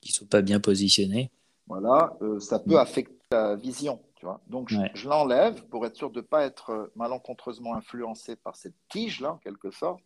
Qu'il 0.00 0.12
soit 0.12 0.28
pas 0.28 0.42
bien 0.42 0.60
positionné 0.60 1.30
voilà, 1.68 2.16
euh, 2.22 2.40
ça 2.40 2.58
peut 2.58 2.74
mm. 2.74 2.78
affecter 2.78 3.14
la 3.30 3.56
vision. 3.56 4.00
Tu 4.16 4.26
vois 4.26 4.40
Donc, 4.48 4.68
je, 4.68 5.08
l'enlève 5.08 5.64
pour 5.66 5.86
être 5.86 5.94
sûr 5.94 6.10
de 6.10 6.20
ne 6.20 6.24
pas 6.24 6.44
être 6.44 6.70
euh, 6.70 6.92
malencontreusement 6.96 7.74
influencé 7.74 8.34
par 8.34 8.56
cette 8.56 8.74
tige-là, 8.88 9.34
en 9.34 9.36
quelque 9.36 9.70
sorte. 9.70 10.00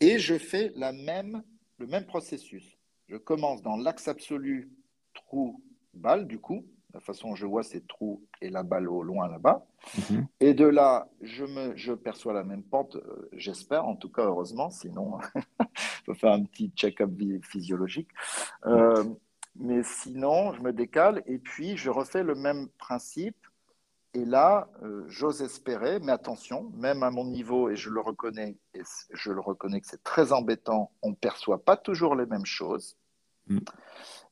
Et 0.00 0.18
je 0.18 0.36
fais 0.36 0.72
la 0.76 0.92
même, 0.92 1.42
le 1.78 1.86
même 1.86 2.04
processus. 2.04 2.76
Je 3.08 3.16
commence 3.16 3.62
dans 3.62 3.76
l'axe 3.76 4.08
absolu 4.08 4.70
trou-balle, 5.14 6.26
du 6.26 6.38
coup. 6.38 6.66
La 6.92 7.00
façon 7.00 7.28
dont 7.28 7.34
je 7.34 7.46
vois, 7.46 7.62
c'est 7.62 7.86
trou 7.86 8.26
et 8.42 8.50
la 8.50 8.62
balle 8.62 8.88
au 8.88 9.02
loin 9.02 9.28
là-bas. 9.28 9.64
Mm-hmm. 9.96 10.26
Et 10.40 10.54
de 10.54 10.66
là, 10.66 11.08
je, 11.22 11.44
me, 11.44 11.76
je 11.76 11.92
perçois 11.92 12.32
la 12.32 12.42
même 12.42 12.64
pente, 12.64 12.96
euh, 12.96 13.28
j'espère, 13.32 13.86
en 13.86 13.96
tout 13.96 14.10
cas, 14.10 14.24
heureusement. 14.24 14.70
Sinon, 14.70 15.18
il 15.60 16.04
faut 16.04 16.14
faire 16.14 16.32
un 16.32 16.42
petit 16.42 16.72
check-up 16.74 17.10
physiologique. 17.42 18.08
Euh, 18.66 19.04
mais 19.60 19.82
sinon, 19.82 20.54
je 20.54 20.62
me 20.62 20.72
décale 20.72 21.22
et 21.26 21.38
puis 21.38 21.76
je 21.76 21.90
refais 21.90 22.22
le 22.22 22.34
même 22.34 22.68
principe. 22.78 23.36
Et 24.14 24.24
là, 24.24 24.68
euh, 24.82 25.04
j'ose 25.06 25.42
espérer, 25.42 26.00
mais 26.00 26.10
attention, 26.10 26.70
même 26.74 27.02
à 27.04 27.10
mon 27.10 27.24
niveau, 27.24 27.68
et 27.68 27.76
je 27.76 27.90
le 27.90 28.00
reconnais, 28.00 28.56
et 28.74 28.80
je 29.12 29.30
le 29.30 29.40
reconnais 29.40 29.80
que 29.80 29.86
c'est 29.86 30.02
très 30.02 30.32
embêtant, 30.32 30.90
on 31.02 31.10
ne 31.10 31.14
perçoit 31.14 31.62
pas 31.62 31.76
toujours 31.76 32.16
les 32.16 32.26
mêmes 32.26 32.46
choses. 32.46 32.96
Mm. 33.46 33.58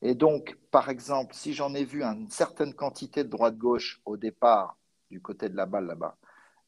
Et 0.02 0.14
donc, 0.14 0.58
par 0.72 0.88
exemple, 0.88 1.34
si 1.34 1.52
j'en 1.52 1.74
ai 1.74 1.84
vu 1.84 2.02
une 2.02 2.28
certaine 2.28 2.74
quantité 2.74 3.22
de 3.22 3.28
droite-gauche 3.28 4.00
au 4.04 4.16
départ, 4.16 4.78
du 5.10 5.20
côté 5.20 5.48
de 5.48 5.56
la 5.56 5.66
balle 5.66 5.86
là-bas, 5.86 6.16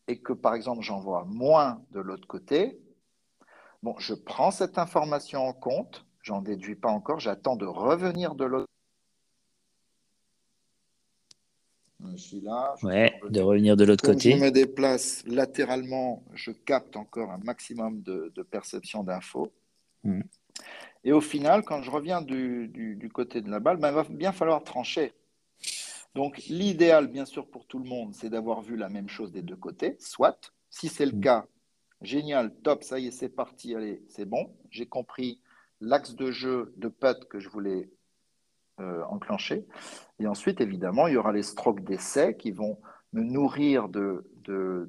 et 0.07 0.21
que 0.21 0.33
par 0.33 0.55
exemple 0.55 0.83
j'en 0.83 1.01
vois 1.01 1.25
moins 1.25 1.83
de 1.91 2.01
l'autre 2.01 2.29
côté, 2.29 2.81
bon, 3.83 3.95
je 3.99 4.15
prends 4.15 4.51
cette 4.51 4.79
information 4.79 5.47
en 5.47 5.53
compte, 5.53 6.07
J'en 6.23 6.43
déduis 6.43 6.77
pas 6.77 6.91
encore. 6.91 7.21
J'attends 7.21 7.57
de 7.57 7.67
revenir 7.67 8.35
de 8.35 8.45
l'autre. 8.45 8.67
Je 12.13 12.17
suis 12.17 12.41
là. 12.41 12.75
ouais, 12.83 13.21
de 13.29 13.41
revenir 13.41 13.77
de 13.77 13.85
l'autre 13.85 14.05
côté. 14.05 14.33
Je 14.33 14.37
me 14.37 14.51
déplace 14.51 15.23
latéralement. 15.27 16.25
Je 16.35 16.51
capte 16.51 16.97
encore 16.97 17.31
un 17.31 17.39
maximum 17.39 18.03
de, 18.03 18.43
perception 18.43 19.05
d'infos. 19.05 19.53
Hmm. 20.05 20.23
Et 21.05 21.13
au 21.13 21.21
final, 21.21 21.63
quand 21.63 21.83
je 21.83 21.91
reviens 21.91 22.23
du, 22.23 23.11
côté 23.13 23.41
de 23.41 23.51
la 23.51 23.61
balle, 23.61 23.79
ben, 23.79 23.89
il 23.89 23.95
va 23.95 24.05
bien 24.05 24.33
falloir 24.33 24.63
trancher. 24.65 25.13
Donc, 26.15 26.39
l'idéal, 26.49 27.07
bien 27.07 27.25
sûr, 27.25 27.47
pour 27.47 27.67
tout 27.67 27.79
le 27.79 27.89
monde, 27.89 28.15
c'est 28.15 28.31
d'avoir 28.31 28.63
vu 28.63 28.77
la 28.77 28.89
même 28.89 29.09
chose 29.09 29.31
des 29.31 29.43
deux 29.43 29.57
côtés, 29.57 29.97
soit. 30.01 30.53
Si 30.69 30.89
c'est 30.89 31.07
le 31.07 31.17
hmm. 31.17 31.21
cas, 31.21 31.47
génial, 32.03 32.55
top, 32.63 32.83
ça 32.83 32.99
y 32.99 33.09
est, 33.09 33.11
c'est 33.11 33.29
parti, 33.29 33.75
allez, 33.75 34.03
c'est 34.09 34.25
bon. 34.25 34.51
J'ai 34.71 34.87
compris 34.87 35.41
l'axe 35.81 36.15
de 36.15 36.31
jeu 36.31 36.73
de 36.77 36.89
putt 36.89 37.25
que 37.29 37.39
je 37.39 37.49
voulais 37.49 37.91
euh, 38.81 39.03
enclencher. 39.05 39.67
Et 40.19 40.27
ensuite, 40.27 40.61
évidemment, 40.61 41.07
il 41.07 41.15
y 41.15 41.17
aura 41.17 41.33
les 41.33 41.43
strokes 41.43 41.83
d'essai 41.85 42.37
qui 42.37 42.51
vont 42.51 42.79
me 43.13 43.23
nourrir 43.23 43.89
de, 43.89 44.25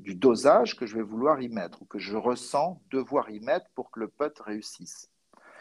du 0.02 0.16
dosage 0.16 0.76
que 0.76 0.86
je 0.86 0.96
vais 0.96 1.04
vouloir 1.04 1.42
y 1.42 1.50
mettre 1.50 1.82
ou 1.82 1.86
que 1.86 2.00
je 2.00 2.16
ressens 2.16 2.82
devoir 2.90 3.30
y 3.30 3.40
mettre 3.40 3.68
pour 3.76 3.92
que 3.92 4.00
le 4.00 4.08
putt 4.08 4.38
réussisse. 4.40 5.10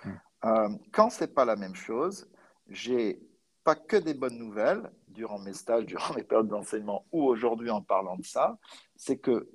Hmm. 0.04 0.10
Euh, 0.44 0.68
quand 0.92 1.10
ce 1.10 1.24
n'est 1.24 1.30
pas 1.30 1.44
la 1.44 1.56
même 1.56 1.74
chose, 1.74 2.30
j'ai 2.68 3.20
pas 3.64 3.74
que 3.74 3.96
des 3.96 4.14
bonnes 4.14 4.38
nouvelles 4.38 4.90
durant 5.08 5.38
mes 5.38 5.52
stages, 5.52 5.86
durant 5.86 6.14
mes 6.16 6.22
périodes 6.22 6.48
d'enseignement 6.48 7.06
ou 7.12 7.24
aujourd'hui 7.24 7.70
en 7.70 7.82
parlant 7.82 8.16
de 8.16 8.24
ça, 8.24 8.58
c'est 8.96 9.18
que 9.18 9.48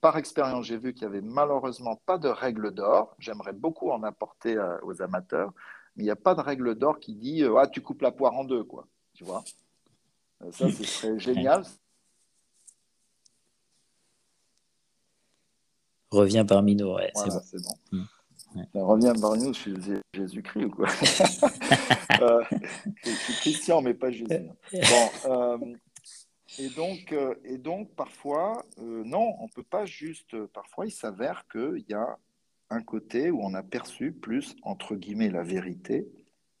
par 0.00 0.16
expérience, 0.16 0.66
j'ai 0.66 0.76
vu 0.76 0.92
qu'il 0.92 1.08
n'y 1.08 1.14
avait 1.16 1.26
malheureusement 1.26 2.00
pas 2.06 2.18
de 2.18 2.28
règle 2.28 2.72
d'or. 2.72 3.14
J'aimerais 3.18 3.52
beaucoup 3.52 3.90
en 3.90 4.02
apporter 4.02 4.56
euh, 4.56 4.76
aux 4.82 5.00
amateurs, 5.02 5.52
mais 5.96 6.02
il 6.04 6.06
n'y 6.06 6.10
a 6.10 6.16
pas 6.16 6.34
de 6.34 6.40
règle 6.40 6.74
d'or 6.74 6.98
qui 6.98 7.14
dit 7.14 7.42
euh, 7.42 7.56
ah 7.56 7.66
tu 7.66 7.80
coupes 7.80 8.02
la 8.02 8.12
poire 8.12 8.34
en 8.34 8.44
deux 8.44 8.64
quoi. 8.64 8.86
Tu 9.14 9.24
vois? 9.24 9.42
Euh, 10.42 10.52
Ça 10.52 10.70
ce 10.70 10.84
serait 10.84 11.18
génial. 11.18 11.64
Reviens 16.10 16.44
parmi 16.44 16.76
nous, 16.76 16.92
ouais, 16.92 17.10
c'est 17.14 17.62
bon. 17.62 17.74
Mmh. 17.92 18.04
Reviens 18.74 19.14
parmi 19.14 19.44
nous, 19.44 19.54
je 19.54 19.58
suis 19.58 19.74
Jésus-Christ 20.12 20.64
ou 20.66 20.70
quoi? 20.70 20.86
Je 23.02 23.10
suis 23.10 23.32
Christian, 23.40 23.80
mais 23.80 23.94
pas 23.94 24.10
Jésus. 24.10 24.26
Bon, 25.24 25.74
et 26.58 26.68
donc, 26.68 27.12
euh, 27.12 27.34
et 27.44 27.58
donc 27.58 27.94
parfois, 27.94 28.64
euh, 28.78 29.02
non, 29.04 29.34
on 29.40 29.44
ne 29.44 29.50
peut 29.50 29.62
pas 29.62 29.84
juste. 29.84 30.36
Parfois, 30.46 30.86
il 30.86 30.90
s'avère 30.90 31.46
qu'il 31.48 31.84
y 31.88 31.94
a 31.94 32.18
un 32.70 32.82
côté 32.82 33.30
où 33.30 33.40
on 33.42 33.54
a 33.54 33.62
perçu 33.62 34.12
plus, 34.12 34.56
entre 34.62 34.94
guillemets, 34.96 35.30
la 35.30 35.42
vérité 35.42 36.06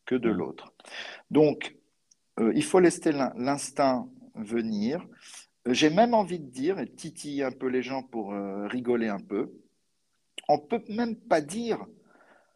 que 0.04 0.14
de 0.14 0.30
mmh. 0.30 0.36
l'autre. 0.36 0.72
Donc, 1.30 1.76
euh, 2.40 2.52
il 2.54 2.64
faut 2.64 2.80
laisser 2.80 3.12
l'instinct 3.12 4.08
venir. 4.34 5.06
J'ai 5.66 5.90
même 5.90 6.14
envie 6.14 6.40
de 6.40 6.50
dire, 6.50 6.78
et 6.78 6.88
titiller 6.88 7.44
un 7.44 7.52
peu 7.52 7.68
les 7.68 7.82
gens 7.82 8.02
pour 8.02 8.32
rigoler 8.32 9.06
un 9.06 9.20
peu, 9.20 9.52
on 10.48 10.56
ne 10.56 10.62
peut 10.62 10.82
même 10.88 11.14
pas 11.14 11.40
dire 11.40 11.86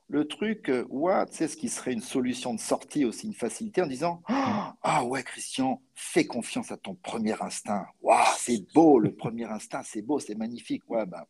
le 0.09 0.27
truc, 0.27 0.71
ouais, 0.89 1.27
tu 1.27 1.35
sais, 1.35 1.49
ce 1.49 1.57
qui 1.57 1.69
serait 1.69 1.93
une 1.93 2.01
solution 2.01 2.55
de 2.55 2.61
sortie 2.61 3.05
aussi, 3.05 3.27
une 3.27 3.35
facilité, 3.35 3.83
en 3.83 3.87
disant 3.87 4.23
Ah 4.29 5.05
ouais, 5.05 5.23
Christian, 5.23 5.83
fais 5.95 6.27
confiance 6.27 6.71
à 6.71 6.77
ton 6.77 6.95
premier 6.95 7.41
instinct. 7.43 7.87
Waouh, 8.03 8.25
c'est 8.37 8.73
beau, 8.73 8.99
le 9.01 9.15
premier 9.15 9.45
instinct, 9.45 9.83
c'est 9.83 10.03
beau, 10.03 10.21
c'est 10.21 10.37
magnifique. 10.37 10.89
Ouais, 10.89 11.07
ben, 11.07 11.25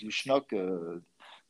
du 0.00 0.10
schnock, 0.10 0.52
euh, 0.52 1.00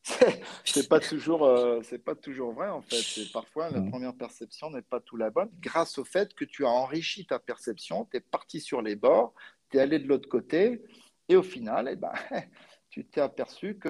c'est 0.64 0.88
pas, 0.88 1.00
toujours, 1.00 1.44
euh, 1.44 1.80
c'est 1.82 1.98
pas 1.98 2.14
toujours 2.14 2.52
vrai, 2.52 2.68
en 2.68 2.82
fait. 2.82 3.32
parfois, 3.32 3.70
la 3.70 3.80
première 3.80 4.14
perception 4.14 4.70
n'est 4.70 4.82
pas 4.82 5.00
tout 5.00 5.16
la 5.16 5.30
bonne, 5.30 5.50
grâce 5.60 5.96
au 5.98 6.04
fait 6.04 6.34
que 6.34 6.44
tu 6.44 6.66
as 6.66 6.70
enrichi 6.70 7.26
ta 7.26 7.38
perception, 7.38 8.06
tu 8.10 8.18
es 8.18 8.20
parti 8.20 8.60
sur 8.60 8.82
les 8.82 8.96
bords, 8.96 9.32
tu 9.70 9.78
es 9.78 9.80
allé 9.80 9.98
de 9.98 10.06
l'autre 10.06 10.28
côté, 10.28 10.82
et 11.28 11.36
au 11.36 11.42
final, 11.42 11.88
eh 11.90 11.96
ben, 11.96 12.12
tu 12.90 13.04
t'es 13.06 13.20
aperçu 13.20 13.78
que 13.78 13.88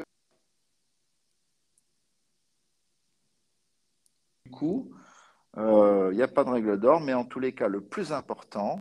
coup, 4.57 4.91
il 5.57 6.13
n'y 6.15 6.23
a 6.23 6.29
pas 6.29 6.45
de 6.45 6.51
règle 6.51 6.79
d'or, 6.79 7.01
mais 7.01 7.15
en 7.15 7.25
tous 7.25 7.41
les 7.41 7.55
cas, 7.55 7.69
le 7.69 7.81
plus 7.81 8.13
important, 8.13 8.81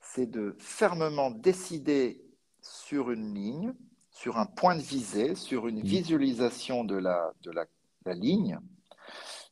c'est 0.00 0.26
de 0.26 0.56
fermement 0.58 1.30
décider 1.30 2.24
sur 2.60 3.10
une 3.10 3.34
ligne, 3.34 3.74
sur 4.10 4.38
un 4.38 4.46
point 4.46 4.74
de 4.74 4.82
visée, 4.82 5.34
sur 5.34 5.68
une 5.68 5.80
mmh. 5.80 5.86
visualisation 5.86 6.84
de 6.84 6.96
la, 6.96 7.32
de 7.42 7.50
la, 7.50 7.66
ligne. 8.14 8.58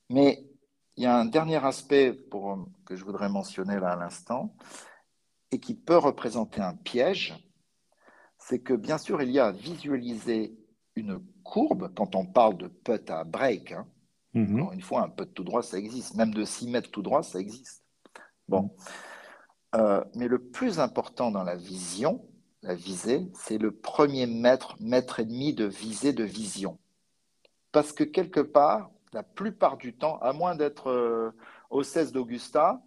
Mais 0.09 0.47
il 0.97 1.05
y 1.05 1.07
a 1.07 1.15
un 1.15 1.27
dernier 1.27 1.63
aspect 1.63 2.15
pour, 2.15 2.67
que 2.87 2.97
je 2.97 3.05
voudrais 3.05 3.29
mentionner 3.29 3.79
là 3.79 3.91
à 3.91 3.97
l'instant, 3.97 4.57
et 5.53 5.61
qui 5.61 5.75
peut 5.75 5.99
représenter 5.99 6.63
un 6.63 6.75
piège, 6.75 7.35
c'est 8.39 8.61
que 8.61 8.73
bien 8.73 8.97
sûr, 8.97 9.21
il 9.21 9.31
y 9.31 9.39
a 9.39 9.47
à 9.47 9.53
visualiser 9.53 10.57
une 10.95 11.21
courbe 11.45 11.93
quand 11.95 12.15
on 12.15 12.25
parle 12.25 12.57
de 12.57 12.69
putt 12.69 13.11
à 13.11 13.25
break. 13.25 13.73
Hein. 13.73 13.87
Mmh. 14.37 14.61
Encore 14.61 14.73
une 14.75 14.83
fois, 14.83 15.03
un 15.03 15.09
putt 15.09 15.33
tout 15.33 15.45
droit, 15.45 15.63
ça 15.63 15.79
existe. 15.79 16.15
Même 16.15 16.35
de 16.35 16.45
6 16.45 16.69
mètres 16.69 16.91
tout 16.91 17.01
droit, 17.01 17.23
ça 17.23 17.41
existe. 17.41 17.83
Bon. 18.49 18.71
Euh, 19.75 20.05
mais 20.15 20.29
le 20.29 20.39
plus 20.39 20.79
important 20.79 21.31
dans 21.31 21.43
la 21.43 21.57
vision, 21.57 22.23
la 22.63 22.75
visée, 22.75 23.27
c'est 23.35 23.57
le 23.57 23.73
premier 23.73 24.27
mètre, 24.27 24.77
mètre 24.79 25.21
et 25.21 25.25
demi 25.25 25.55
de 25.55 25.65
visée 25.65 26.13
de 26.13 26.23
vision. 26.23 26.79
Parce 27.73 27.93
que 27.93 28.05
quelque 28.05 28.41
part, 28.41 28.91
la 29.15 29.23
plupart 29.23 29.79
du 29.79 29.97
temps, 29.97 30.19
à 30.19 30.35
moins 30.35 30.55
d'être 30.55 30.91
euh, 30.91 31.31
au 31.71 31.83
16 31.83 32.13
d'Augusta, 32.13 32.83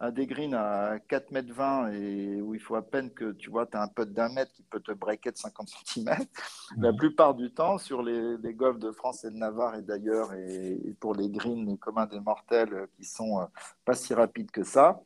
à 0.00 0.10
des 0.10 0.26
greens 0.26 0.54
à 0.54 0.98
4 1.08 1.32
mètres 1.32 1.52
20 1.52 1.92
et 1.92 2.40
où 2.40 2.54
il 2.54 2.60
faut 2.60 2.76
à 2.76 2.82
peine 2.82 3.10
que 3.10 3.32
tu 3.32 3.50
vois, 3.50 3.66
tu 3.66 3.76
as 3.76 3.82
un 3.82 3.88
putt 3.88 4.12
d'un 4.12 4.28
mètre 4.28 4.52
qui 4.52 4.62
peut 4.62 4.80
te 4.80 4.92
breaker 4.92 5.32
de 5.32 5.36
50 5.36 5.68
cm. 5.68 6.16
La 6.76 6.92
plupart 6.92 7.34
du 7.34 7.50
temps, 7.52 7.78
sur 7.78 8.02
les, 8.02 8.36
les, 8.38 8.54
golfs 8.54 8.78
de 8.78 8.92
France 8.92 9.24
et 9.24 9.30
de 9.30 9.36
Navarre 9.36 9.74
et 9.74 9.82
d'ailleurs, 9.82 10.32
et, 10.34 10.94
pour 11.00 11.14
les 11.14 11.28
greens, 11.28 11.66
les 11.66 11.76
communs 11.76 12.06
des 12.06 12.20
mortels 12.20 12.72
euh, 12.72 12.86
qui 12.96 13.04
sont 13.04 13.48
pas 13.84 13.94
si 13.94 14.14
rapides 14.14 14.50
que 14.50 14.62
ça, 14.62 15.02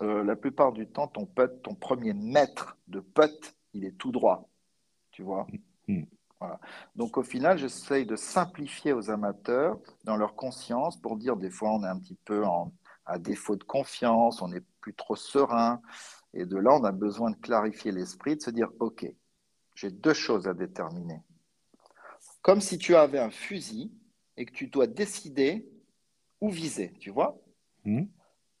euh, 0.00 0.24
la 0.24 0.36
plupart 0.36 0.72
du 0.72 0.86
temps, 0.88 1.06
ton 1.06 1.26
putt, 1.26 1.62
ton 1.62 1.74
premier 1.74 2.12
mètre 2.12 2.76
de 2.88 3.00
putt, 3.00 3.54
il 3.72 3.84
est 3.84 3.96
tout 3.96 4.10
droit. 4.10 4.48
Tu 5.12 5.22
vois? 5.22 5.46
Mm. 5.86 6.02
Donc 6.96 7.18
au 7.18 7.22
final, 7.22 7.58
j'essaye 7.58 8.06
de 8.06 8.16
simplifier 8.16 8.92
aux 8.92 9.10
amateurs 9.10 9.78
dans 10.04 10.16
leur 10.16 10.34
conscience 10.34 10.96
pour 10.96 11.16
dire 11.16 11.36
des 11.36 11.50
fois 11.50 11.70
on 11.70 11.84
est 11.84 11.88
un 11.88 11.98
petit 11.98 12.18
peu 12.24 12.44
à 13.06 13.18
défaut 13.18 13.56
de 13.56 13.64
confiance, 13.64 14.42
on 14.42 14.48
n'est 14.48 14.62
plus 14.80 14.94
trop 14.94 15.16
serein. 15.16 15.80
Et 16.34 16.46
de 16.46 16.56
là, 16.56 16.72
on 16.74 16.84
a 16.84 16.92
besoin 16.92 17.30
de 17.30 17.36
clarifier 17.36 17.92
l'esprit, 17.92 18.36
de 18.36 18.42
se 18.42 18.50
dire 18.50 18.70
ok, 18.80 19.06
j'ai 19.74 19.90
deux 19.90 20.14
choses 20.14 20.46
à 20.48 20.54
déterminer. 20.54 21.20
Comme 22.42 22.60
si 22.60 22.78
tu 22.78 22.96
avais 22.96 23.18
un 23.18 23.30
fusil 23.30 23.92
et 24.36 24.44
que 24.44 24.52
tu 24.52 24.66
dois 24.66 24.86
décider 24.86 25.68
où 26.40 26.50
viser, 26.50 26.92
tu 26.98 27.10
vois? 27.10 27.38
Mm. 27.84 28.04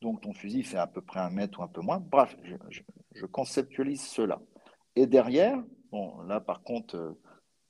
Donc 0.00 0.20
ton 0.20 0.32
fusil 0.32 0.62
fait 0.62 0.78
à 0.78 0.86
peu 0.86 1.00
près 1.00 1.20
un 1.20 1.30
mètre 1.30 1.60
ou 1.60 1.62
un 1.62 1.68
peu 1.68 1.80
moins. 1.80 1.98
Bref, 1.98 2.36
je, 2.70 3.26
conceptualise 3.26 4.02
cela. 4.02 4.40
Et 4.96 5.06
derrière, 5.06 5.62
bon, 5.90 6.20
là 6.22 6.40
par 6.40 6.62
contre, 6.62 6.96
euh, 6.96 7.18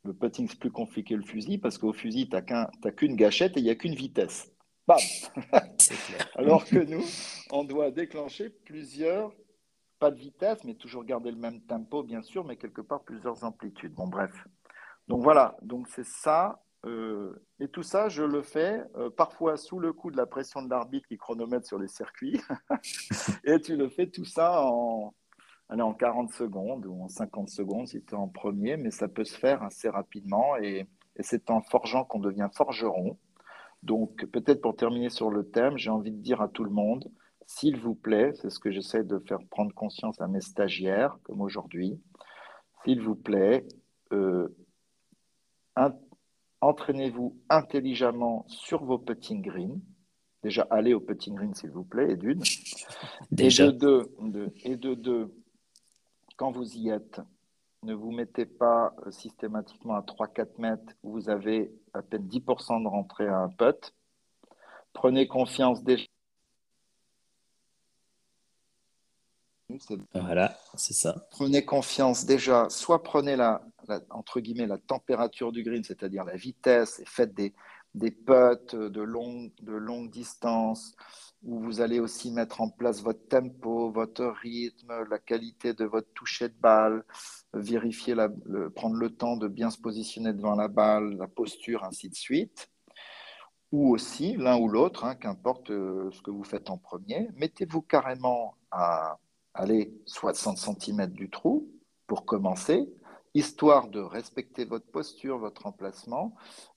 le 0.04 0.14
putting, 0.14 0.48
c'est 0.48 0.58
plus 0.58 0.70
compliqué 0.70 1.14
le 1.14 1.22
fusil 1.22 1.58
parce 1.58 1.78
qu'au 1.78 1.92
fusil, 1.92 2.28
tu 2.28 2.36
n'as 2.36 2.92
qu'une 2.92 3.16
gâchette 3.16 3.56
et 3.56 3.60
il 3.60 3.64
n'y 3.64 3.70
a 3.70 3.74
qu'une 3.74 3.94
vitesse. 3.94 4.51
Bam 4.86 4.98
Alors 6.34 6.64
que 6.64 6.78
nous, 6.78 7.04
on 7.50 7.64
doit 7.64 7.90
déclencher 7.90 8.50
plusieurs, 8.50 9.32
pas 9.98 10.10
de 10.10 10.18
vitesse, 10.18 10.64
mais 10.64 10.74
toujours 10.74 11.04
garder 11.04 11.30
le 11.30 11.38
même 11.38 11.60
tempo, 11.62 12.02
bien 12.02 12.22
sûr, 12.22 12.44
mais 12.44 12.56
quelque 12.56 12.80
part 12.80 13.02
plusieurs 13.02 13.44
amplitudes. 13.44 13.94
Bon, 13.94 14.08
bref. 14.08 14.32
Donc 15.08 15.22
voilà, 15.22 15.56
donc 15.62 15.88
c'est 15.88 16.06
ça 16.06 16.62
euh, 16.84 17.32
et 17.60 17.68
tout 17.68 17.82
ça, 17.82 18.08
je 18.08 18.24
le 18.24 18.42
fais 18.42 18.82
euh, 18.96 19.08
parfois 19.10 19.56
sous 19.56 19.78
le 19.78 19.92
coup 19.92 20.10
de 20.10 20.16
la 20.16 20.26
pression 20.26 20.62
de 20.62 20.70
l'arbitre 20.70 21.06
qui 21.06 21.16
chronomètre 21.16 21.66
sur 21.66 21.78
les 21.78 21.88
circuits. 21.88 22.40
et 23.44 23.60
tu 23.60 23.76
le 23.76 23.88
fais 23.88 24.08
tout 24.08 24.24
ça 24.24 24.64
en, 24.64 25.14
en 25.68 25.94
40 25.94 26.32
secondes 26.32 26.86
ou 26.86 27.04
en 27.04 27.08
50 27.08 27.48
secondes 27.48 27.86
si 27.86 28.02
tu 28.02 28.14
es 28.14 28.16
en 28.16 28.28
premier, 28.28 28.76
mais 28.76 28.90
ça 28.90 29.08
peut 29.08 29.24
se 29.24 29.38
faire 29.38 29.62
assez 29.62 29.88
rapidement. 29.88 30.56
Et, 30.56 30.86
c'est 31.20 31.50
en 31.50 31.60
forgeant 31.60 32.04
qu'on 32.04 32.20
devient 32.20 32.48
forgeron. 32.54 33.18
Donc 33.82 34.24
peut-être 34.26 34.60
pour 34.60 34.76
terminer 34.76 35.10
sur 35.10 35.30
le 35.30 35.44
thème, 35.44 35.76
j'ai 35.76 35.90
envie 35.90 36.12
de 36.12 36.20
dire 36.20 36.40
à 36.40 36.48
tout 36.48 36.64
le 36.64 36.70
monde, 36.70 37.10
s'il 37.46 37.76
vous 37.76 37.94
plaît, 37.94 38.32
c'est 38.34 38.50
ce 38.50 38.58
que 38.58 38.70
j'essaie 38.70 39.04
de 39.04 39.18
faire 39.18 39.40
prendre 39.50 39.74
conscience 39.74 40.20
à 40.20 40.28
mes 40.28 40.40
stagiaires, 40.40 41.18
comme 41.24 41.40
aujourd'hui, 41.40 42.00
s'il 42.84 43.00
vous 43.00 43.16
plaît, 43.16 43.66
euh, 44.12 44.48
entraînez-vous 46.60 47.36
intelligemment 47.48 48.44
sur 48.48 48.84
vos 48.84 48.98
putting 48.98 49.42
greens. 49.42 49.80
Déjà, 50.42 50.66
allez 50.70 50.94
au 50.94 51.00
putting 51.00 51.34
green, 51.34 51.54
s'il 51.54 51.70
vous 51.70 51.84
plaît, 51.84 52.12
et 52.12 52.16
d'une. 52.16 52.42
Déjà. 53.30 53.66
Et 53.66 53.72
de 53.72 53.72
deux, 53.72 54.52
et 54.64 54.76
de 54.76 54.94
deux, 54.94 55.32
quand 56.36 56.50
vous 56.50 56.76
y 56.76 56.88
êtes, 56.88 57.20
ne 57.82 57.94
vous 57.94 58.12
mettez 58.12 58.46
pas 58.46 58.94
euh, 59.06 59.10
systématiquement 59.10 59.94
à 59.94 60.02
3-4 60.02 60.48
mètres 60.58 60.94
où 61.02 61.12
vous 61.12 61.28
avez 61.28 61.72
à 61.94 62.02
peine 62.02 62.26
10% 62.26 62.82
de 62.82 62.88
rentrée 62.88 63.28
à 63.28 63.38
un 63.38 63.48
putt. 63.48 63.94
Prenez 64.92 65.26
confiance 65.26 65.82
déjà 65.82 66.06
Voilà, 70.14 70.58
c'est 70.74 70.92
ça. 70.92 71.26
Prenez 71.30 71.64
confiance 71.64 72.26
déjà, 72.26 72.68
soit 72.68 73.02
prenez 73.02 73.36
la, 73.36 73.62
entre 74.10 74.40
guillemets 74.40 74.66
la 74.66 74.78
température 74.78 75.50
du 75.50 75.62
green, 75.62 75.82
c'est-à-dire 75.82 76.24
la 76.24 76.36
vitesse, 76.36 77.00
et 77.00 77.06
faites 77.06 77.32
des, 77.34 77.54
des 77.94 78.10
putts 78.10 78.74
de 78.74 79.02
longue, 79.02 79.52
de 79.60 79.72
longue 79.72 80.10
distance, 80.10 80.94
où 81.42 81.60
vous 81.60 81.80
allez 81.80 81.98
aussi 81.98 82.30
mettre 82.30 82.60
en 82.60 82.70
place 82.70 83.02
votre 83.02 83.26
tempo, 83.28 83.90
votre 83.90 84.26
rythme, 84.26 84.92
la 85.10 85.18
qualité 85.18 85.74
de 85.74 85.84
votre 85.84 86.12
toucher 86.14 86.48
de 86.48 86.54
balle, 86.54 87.04
vérifier, 87.52 88.14
la, 88.14 88.28
prendre 88.74 88.96
le 88.96 89.10
temps 89.10 89.36
de 89.36 89.48
bien 89.48 89.70
se 89.70 89.78
positionner 89.78 90.32
devant 90.32 90.54
la 90.54 90.68
balle, 90.68 91.16
la 91.16 91.28
posture, 91.28 91.84
ainsi 91.84 92.08
de 92.08 92.14
suite. 92.14 92.70
Ou 93.72 93.90
aussi, 93.92 94.36
l'un 94.36 94.58
ou 94.58 94.68
l'autre, 94.68 95.04
hein, 95.04 95.14
qu'importe 95.14 95.70
euh, 95.70 96.10
ce 96.12 96.20
que 96.22 96.30
vous 96.30 96.44
faites 96.44 96.70
en 96.70 96.76
premier, 96.78 97.30
mettez-vous 97.36 97.82
carrément 97.82 98.54
à 98.70 99.18
allez 99.54 99.92
60 100.06 100.58
cm 100.58 101.08
du 101.08 101.30
trou 101.30 101.68
pour 102.06 102.24
commencer, 102.24 102.88
histoire 103.34 103.88
de 103.88 104.00
respecter 104.00 104.64
votre 104.64 104.90
posture, 104.90 105.38
votre 105.38 105.66
emplacement 105.66 106.34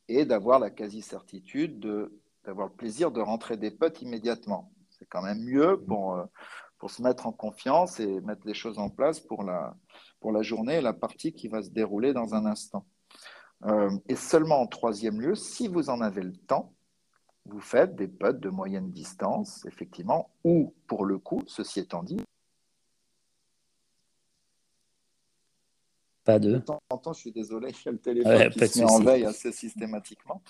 et 0.07 0.25
d'avoir 0.25 0.59
la 0.59 0.69
quasi-certitude 0.69 1.79
d'avoir 2.45 2.67
le 2.67 2.73
plaisir 2.73 3.11
de 3.11 3.21
rentrer 3.21 3.57
des 3.57 3.71
potes 3.71 4.01
immédiatement. 4.01 4.71
C'est 4.89 5.07
quand 5.09 5.21
même 5.21 5.43
mieux 5.43 5.83
pour, 5.87 6.15
euh, 6.15 6.25
pour 6.77 6.91
se 6.91 7.01
mettre 7.01 7.27
en 7.27 7.31
confiance 7.31 7.99
et 7.99 8.21
mettre 8.21 8.45
les 8.45 8.53
choses 8.53 8.79
en 8.79 8.89
place 8.89 9.19
pour 9.19 9.43
la, 9.43 9.75
pour 10.19 10.31
la 10.31 10.41
journée 10.41 10.75
et 10.75 10.81
la 10.81 10.93
partie 10.93 11.33
qui 11.33 11.47
va 11.47 11.61
se 11.61 11.69
dérouler 11.69 12.13
dans 12.13 12.35
un 12.35 12.45
instant. 12.45 12.85
Euh, 13.65 13.89
et 14.07 14.15
seulement 14.15 14.61
en 14.61 14.67
troisième 14.67 15.19
lieu, 15.19 15.35
si 15.35 15.67
vous 15.67 15.89
en 15.89 16.01
avez 16.01 16.21
le 16.21 16.35
temps, 16.35 16.73
vous 17.45 17.61
faites 17.61 17.95
des 17.95 18.07
potes 18.07 18.39
de 18.39 18.49
moyenne 18.49 18.91
distance, 18.91 19.65
effectivement, 19.65 20.31
ou 20.43 20.73
pour 20.87 21.05
le 21.05 21.19
coup, 21.19 21.41
ceci 21.47 21.79
étant 21.79 22.03
dit, 22.03 22.19
Pas 26.25 26.39
de. 26.39 26.59
je 27.07 27.13
suis 27.13 27.31
désolé, 27.31 27.69
il 27.69 27.85
y 27.85 27.89
a 27.89 27.91
le 27.91 27.99
téléphone 27.99 28.49
qui 28.49 28.67
se 28.67 28.79
met 28.79 28.85
en 28.85 28.99
veille 28.99 29.25
assez 29.25 29.51
systématiquement. 29.51 30.41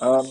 Euh, 0.00 0.22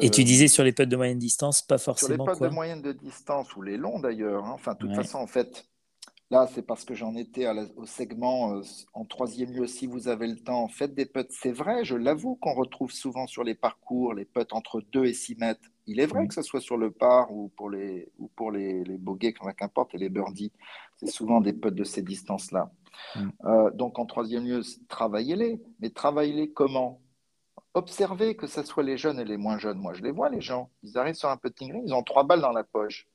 Et 0.00 0.10
tu 0.10 0.22
disais 0.22 0.46
sur 0.46 0.62
les 0.62 0.72
putts 0.72 0.88
de 0.88 0.96
moyenne 0.96 1.18
distance, 1.18 1.62
pas 1.62 1.78
forcément. 1.78 2.24
Sur 2.24 2.32
les 2.32 2.38
putts 2.38 2.48
de 2.48 2.54
moyenne 2.54 2.82
de 2.82 2.92
distance 2.92 3.54
ou 3.56 3.62
les 3.62 3.76
longs 3.76 3.98
d'ailleurs. 3.98 4.44
Hein. 4.44 4.52
Enfin, 4.54 4.74
de 4.74 4.78
toute 4.78 4.94
façon, 4.94 5.18
en 5.18 5.26
fait, 5.26 5.66
là, 6.30 6.46
c'est 6.46 6.62
parce 6.62 6.84
que 6.84 6.94
j'en 6.94 7.14
étais 7.14 7.46
au 7.76 7.86
segment 7.86 8.54
euh, 8.54 8.62
en 8.94 9.04
troisième 9.04 9.52
lieu. 9.52 9.66
Si 9.66 9.86
vous 9.86 10.08
avez 10.08 10.26
le 10.26 10.36
temps, 10.36 10.68
faites 10.68 10.94
des 10.94 11.06
putts. 11.06 11.30
C'est 11.30 11.52
vrai, 11.52 11.84
je 11.84 11.96
l'avoue 11.96 12.36
qu'on 12.36 12.54
retrouve 12.54 12.92
souvent 12.92 13.26
sur 13.26 13.44
les 13.44 13.54
parcours 13.54 14.14
les 14.14 14.24
putts 14.24 14.52
entre 14.52 14.80
2 14.80 15.06
et 15.06 15.12
6 15.12 15.36
mètres. 15.36 15.68
Il 15.86 16.00
est 16.00 16.06
vrai 16.06 16.26
que 16.26 16.34
ce 16.34 16.42
soit 16.42 16.60
sur 16.60 16.76
le 16.76 16.90
par 16.90 17.32
ou 17.32 17.48
pour 17.56 17.70
les, 17.70 18.10
ou 18.18 18.28
pour 18.28 18.50
les, 18.50 18.82
les 18.84 18.98
bogeys, 18.98 19.34
qu'importe, 19.56 19.94
et 19.94 19.98
les 19.98 20.08
birdies, 20.08 20.52
c'est 20.96 21.06
souvent 21.06 21.40
des 21.40 21.52
putts 21.52 21.74
de 21.74 21.84
ces 21.84 22.02
distances-là. 22.02 22.70
Mm. 23.14 23.28
Euh, 23.44 23.70
donc 23.70 23.98
en 23.98 24.06
troisième 24.06 24.44
lieu, 24.44 24.62
travaillez-les. 24.88 25.62
Mais 25.80 25.90
travaillez-les 25.90 26.50
comment? 26.50 27.00
Observez 27.74 28.36
que 28.36 28.46
ce 28.46 28.62
soit 28.62 28.82
les 28.82 28.96
jeunes 28.96 29.20
et 29.20 29.24
les 29.24 29.36
moins 29.36 29.58
jeunes. 29.58 29.78
Moi, 29.78 29.92
je 29.92 30.02
les 30.02 30.10
vois, 30.10 30.30
les 30.30 30.40
gens. 30.40 30.70
Ils 30.82 30.96
arrivent 30.98 31.14
sur 31.14 31.28
un 31.28 31.36
putting 31.36 31.68
green, 31.68 31.82
ils 31.86 31.94
ont 31.94 32.02
trois 32.02 32.24
balles 32.24 32.40
dans 32.40 32.52
la 32.52 32.64
poche. 32.64 33.06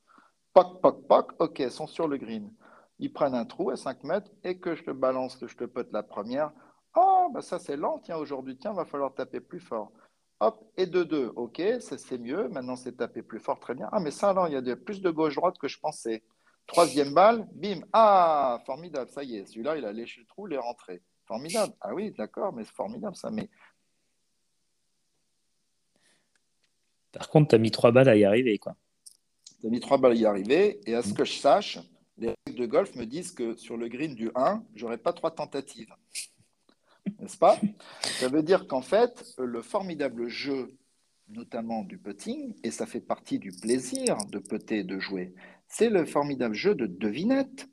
Poc, 0.54 0.82
poc, 0.82 1.08
poc, 1.08 1.32
ok, 1.39 1.60
ils 1.60 1.71
sont 1.71 1.88
sur 1.88 2.08
le 2.08 2.17
green. 2.17 2.52
Ils 3.01 3.11
prennent 3.11 3.35
un 3.35 3.45
trou 3.45 3.71
à 3.71 3.75
5 3.75 4.03
mètres 4.03 4.31
et 4.43 4.59
que 4.59 4.75
je 4.75 4.83
te 4.83 4.91
balance, 4.91 5.35
que 5.35 5.47
je 5.47 5.57
te 5.57 5.63
pote 5.63 5.91
la 5.91 6.03
première. 6.03 6.51
Oh, 6.95 7.29
bah 7.33 7.41
ça 7.41 7.57
c'est 7.57 7.75
lent, 7.75 7.99
tiens, 7.99 8.17
aujourd'hui, 8.17 8.57
tiens, 8.57 8.73
va 8.73 8.85
falloir 8.85 9.13
taper 9.13 9.39
plus 9.39 9.59
fort. 9.59 9.91
Hop, 10.39 10.63
et 10.77 10.85
de 10.85 11.03
deux, 11.03 11.31
ok, 11.35 11.61
c'est 11.79 12.17
mieux. 12.17 12.47
Maintenant, 12.49 12.75
c'est 12.75 12.97
taper 12.97 13.21
plus 13.21 13.39
fort, 13.39 13.59
très 13.59 13.75
bien. 13.75 13.89
Ah, 13.91 13.99
mais 13.99 14.11
ça, 14.11 14.29
alors, 14.29 14.47
il 14.47 14.53
y 14.53 14.71
a 14.71 14.75
plus 14.75 15.01
de 15.01 15.09
gauche-droite 15.09 15.57
que 15.57 15.67
je 15.67 15.79
pensais. 15.79 16.23
Troisième 16.67 17.13
balle, 17.13 17.47
bim, 17.53 17.81
ah, 17.91 18.59
formidable, 18.65 19.09
ça 19.09 19.23
y 19.23 19.37
est, 19.37 19.45
celui-là, 19.45 19.77
il 19.77 19.85
a 19.85 19.91
léché 19.91 20.21
le 20.21 20.27
trou, 20.27 20.47
il 20.47 20.53
est 20.53 20.57
rentré. 20.57 21.01
Formidable. 21.25 21.73
Ah 21.81 21.93
oui, 21.93 22.11
d'accord, 22.11 22.53
mais 22.53 22.63
c'est 22.63 22.73
formidable 22.73 23.15
ça. 23.15 23.31
Mais 23.31 23.49
Par 27.11 27.29
contre, 27.29 27.49
tu 27.49 27.55
as 27.55 27.59
mis 27.59 27.71
trois 27.71 27.91
balles 27.91 28.09
à 28.09 28.15
y 28.15 28.25
arriver, 28.25 28.57
quoi. 28.57 28.75
Tu 29.59 29.67
as 29.67 29.69
mis 29.69 29.79
trois 29.79 29.97
balles 29.97 30.13
à 30.13 30.15
y 30.15 30.25
arriver, 30.25 30.81
et 30.85 30.95
à 30.95 31.01
ce 31.01 31.13
que 31.13 31.25
je 31.25 31.33
sache, 31.33 31.79
les 32.21 32.36
règles 32.45 32.60
de 32.60 32.65
golf 32.67 32.95
me 32.95 33.05
disent 33.05 33.31
que 33.31 33.55
sur 33.55 33.77
le 33.77 33.88
green 33.88 34.13
du 34.13 34.29
1, 34.36 34.63
j'aurai 34.75 34.97
pas 34.97 35.12
trois 35.12 35.31
tentatives. 35.31 35.93
N'est-ce 37.19 37.38
pas? 37.38 37.60
Ça 38.03 38.27
veut 38.27 38.43
dire 38.43 38.67
qu'en 38.67 38.84
fait, 38.84 39.34
le 39.39 39.62
formidable 39.63 40.27
jeu, 40.27 40.77
notamment 41.29 41.84
du 41.84 41.97
putting, 41.97 42.53
et 42.63 42.69
ça 42.69 42.86
fait 42.86 43.01
partie 43.01 43.39
du 43.39 43.51
plaisir 43.51 44.17
de 44.29 44.38
putter, 44.38 44.84
de 44.84 44.99
jouer, 44.99 45.34
c'est 45.67 45.89
le 45.89 46.05
formidable 46.05 46.53
jeu 46.53 46.75
de 46.75 46.86
devinette. 46.86 47.67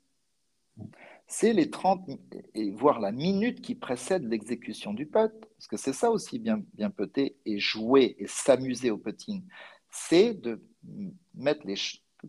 C'est 1.27 1.53
les 1.53 1.69
30, 1.69 2.09
et 2.55 2.71
voire 2.71 2.99
la 2.99 3.11
minute 3.11 3.61
qui 3.61 3.75
précède 3.75 4.27
l'exécution 4.27 4.95
du 4.95 5.05
putt. 5.05 5.31
Parce 5.39 5.67
que 5.67 5.77
c'est 5.77 5.93
ça 5.93 6.09
aussi 6.09 6.39
bien, 6.39 6.63
bien 6.73 6.89
putter 6.89 7.37
et 7.45 7.59
jouer 7.59 8.15
et 8.17 8.25
s'amuser 8.25 8.89
au 8.89 8.97
putting. 8.97 9.45
C'est 9.91 10.33
de 10.33 10.59
mettre 11.35 11.67
les, 11.67 11.75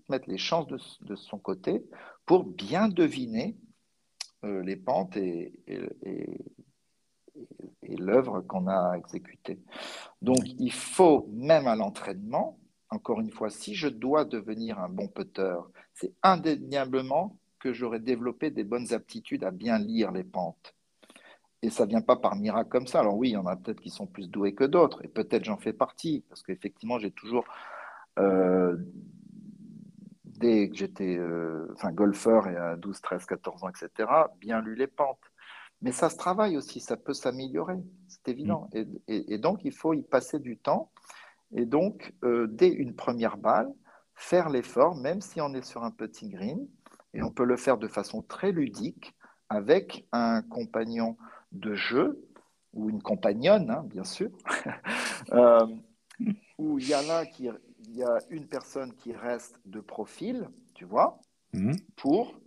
mettre 0.09 0.29
les 0.29 0.39
chances 0.39 0.67
de, 0.69 1.15
son 1.17 1.39
côté 1.39 1.85
pour 2.27 2.45
bien 2.45 2.89
deviner 2.89 3.57
euh, 4.45 4.63
les 4.63 4.77
pentes 4.77 5.17
et, 5.17 5.53
et 7.83 7.97
l'œuvre 7.97 8.41
qu'on 8.43 8.69
a 8.69 8.95
exécutée. 8.97 9.59
Donc, 10.23 10.39
il 10.45 10.73
faut, 10.73 11.29
même 11.33 11.67
à 11.67 11.77
l'entraînement, 11.77 12.59
encore 12.91 13.21
une 13.21 13.31
fois, 13.31 13.51
si 13.51 13.75
je 13.75 13.89
dois 13.89 14.25
devenir 14.25 14.79
un 14.79 14.89
bon 14.89 15.09
putter, 15.09 15.57
c'est 15.95 16.13
indéniablement 16.23 17.37
que 17.61 17.73
j'aurai 17.73 18.01
développé 18.01 18.51
des 18.51 18.65
bonnes 18.65 18.93
aptitudes 18.93 19.45
à 19.45 19.51
bien 19.51 19.79
lire 19.79 20.11
les 20.13 20.25
pentes. 20.25 20.75
Et 21.63 21.71
ça 21.71 21.85
ne 21.85 21.91
vient 21.91 22.01
pas 22.01 22.17
par 22.17 22.37
miracle 22.37 22.71
comme 22.71 22.87
ça. 22.87 23.01
Alors 23.01 23.17
oui, 23.17 23.31
il 23.31 23.33
y 23.33 23.37
en 23.37 23.47
a 23.47 23.55
peut-être 23.55 23.81
qui 23.81 23.91
sont 23.91 24.07
plus 24.07 24.29
doués 24.31 24.55
que 24.55 24.65
d'autres, 24.65 25.05
et 25.05 25.09
peut-être 25.09 25.45
j'en 25.45 25.59
fais 25.59 25.75
partie, 25.75 26.25
parce 26.29 26.43
qu'effectivement, 26.43 26.99
j'ai 26.99 27.11
toujours, 27.11 27.45
euh, 28.19 28.77
dès 30.41 30.71
que 30.71 30.77
j'étais 30.77 31.17
euh, 31.17 31.67
enfin, 31.75 31.93
golfeur 31.93 32.49
et 32.49 32.57
à 32.57 32.77
12, 32.77 33.01
13, 33.01 33.27
14 33.27 33.65
ans, 33.65 33.69
etc., 33.69 34.11
bien 34.39 34.61
lu 34.61 34.75
les 34.75 34.87
pentes. 34.87 35.19
Mais 35.83 35.93
ça 35.93 36.11
se 36.11 36.17
travaille 36.17 36.57
aussi, 36.57 36.81
ça 36.81 36.97
peut 36.97 37.13
s'améliorer, 37.13 37.77
c'est 38.09 38.29
évident. 38.29 38.69
Mm. 38.75 38.83
Et, 39.09 39.39
donc, 39.39 39.61
il 39.65 39.73
faut 39.73 39.95
y 39.95 40.03
passer 40.03 40.39
du 40.39 40.59
temps. 40.59 40.91
Et 41.53 41.65
donc, 41.65 42.15
euh, 42.25 42.47
dès 42.49 42.69
une 42.69 42.95
première 42.95 43.37
balle, 43.37 43.71
faire 44.15 44.51
l'effort, 44.51 44.95
même 44.97 45.21
si 45.21 45.41
on 45.41 45.55
est 45.55 45.65
sur 45.65 45.85
un 45.85 45.91
petit 45.91 46.29
green, 46.29 46.67
et 47.15 47.23
on 47.23 47.31
peut 47.31 47.45
le 47.45 47.57
faire 47.57 47.79
de 47.79 47.89
façon 47.89 48.23
très 48.23 48.53
ludique 48.53 49.15
avec 49.49 50.07
un 50.13 50.43
compagnon 50.43 51.17
de 51.53 51.75
jeu 51.75 52.23
ou 52.73 52.89
une 52.89 53.03
compagnonne, 53.03 53.71
hein, 53.71 53.83
bien 53.85 54.05
sûr, 54.05 54.31
euh, 55.33 55.67
où 56.59 56.79
il 56.79 56.89
y 56.89 56.95
a 56.95 57.03
là 57.03 57.27
qui, 57.27 57.49
il 57.91 57.97
y 57.97 58.05
a 58.05 58.19
une 58.31 58.47
personne 58.47 58.95
qui 58.95 59.13
reste 59.13 59.61
de 59.67 59.81
profil, 59.81 60.49
tu 60.75 60.85
vois, 60.85 61.21
mm. 61.53 61.75
pour 61.97 62.41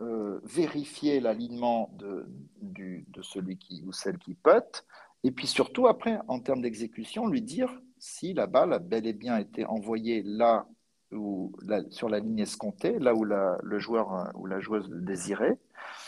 euh, 0.00 0.40
vérifier 0.44 1.20
l'alignement 1.20 1.90
de, 1.98 2.26
de 2.62 3.22
celui 3.22 3.58
qui 3.58 3.82
ou 3.86 3.92
celle 3.92 4.18
qui 4.18 4.34
pote, 4.34 4.84
et 5.24 5.30
puis 5.30 5.46
surtout 5.46 5.86
après, 5.88 6.18
en 6.28 6.38
termes 6.38 6.62
d'exécution, 6.62 7.26
lui 7.26 7.42
dire 7.42 7.80
si 7.98 8.34
la 8.34 8.46
balle 8.46 8.72
a 8.72 8.78
bel 8.78 9.06
et 9.06 9.12
bien 9.12 9.38
été 9.38 9.64
envoyée 9.64 10.22
là 10.22 10.66
où, 11.10 11.52
sur 11.90 12.08
la 12.08 12.18
ligne 12.18 12.40
escomptée, 12.40 12.98
là 12.98 13.14
où 13.14 13.24
la, 13.24 13.58
le 13.62 13.78
joueur 13.78 14.12
euh, 14.14 14.24
ou 14.34 14.46
la 14.46 14.60
joueuse 14.60 14.88
le 14.88 15.00
désirait, 15.00 15.58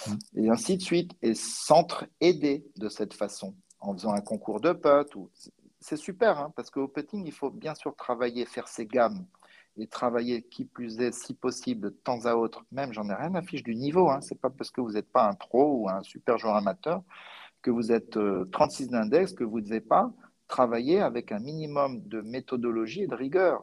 mm. 0.07 0.15
et 0.37 0.51
ainsi 0.51 0.77
de 0.77 0.83
suite, 0.83 1.13
et 1.23 1.35
s'entre-aider 1.35 2.67
de 2.77 2.89
cette 2.89 3.15
façon, 3.15 3.55
en 3.81 3.95
faisant 3.95 4.13
un 4.13 4.21
concours 4.21 4.61
de 4.61 4.73
putt. 4.73 5.15
Ou... 5.17 5.31
C'est 5.89 5.97
super, 5.97 6.41
hein, 6.41 6.53
parce 6.57 6.69
qu'au 6.69 6.89
putting, 6.89 7.25
il 7.25 7.33
faut 7.33 7.49
bien 7.49 7.77
sûr 7.77 7.95
travailler, 7.95 8.45
faire 8.45 8.67
ses 8.67 8.87
gammes, 8.87 9.25
et 9.77 9.87
travailler 9.87 10.43
qui 10.43 10.65
plus 10.65 10.99
est, 10.99 11.13
si 11.13 11.33
possible, 11.33 11.81
de 11.81 11.89
temps 11.91 12.27
à 12.27 12.35
autre, 12.35 12.65
même 12.73 12.93
j'en 12.93 13.09
ai 13.09 13.15
rien 13.15 13.33
à 13.37 13.43
fiche 13.43 13.63
du 13.63 13.77
niveau, 13.77 14.11
hein. 14.11 14.21
ce 14.21 14.35
n'est 14.35 14.41
pas 14.41 14.51
parce 14.51 14.73
que 14.73 14.81
vous 14.81 14.95
n'êtes 14.95 15.09
pas 15.13 15.29
un 15.29 15.35
pro 15.35 15.77
ou 15.77 15.89
un 15.89 16.03
super 16.03 16.39
joueur 16.39 16.57
amateur 16.57 17.05
que 17.63 17.71
vous 17.71 17.93
êtes 17.93 18.19
36 18.51 18.89
euh, 18.89 18.91
d'index 18.91 19.33
que 19.33 19.45
vous 19.45 19.61
ne 19.61 19.65
devez 19.65 19.81
pas 19.81 20.13
travailler 20.49 21.01
avec 21.01 21.31
un 21.31 21.39
minimum 21.39 22.03
de 22.09 22.21
méthodologie 22.21 23.05
et 23.05 23.07
de 23.07 23.15
rigueur. 23.15 23.63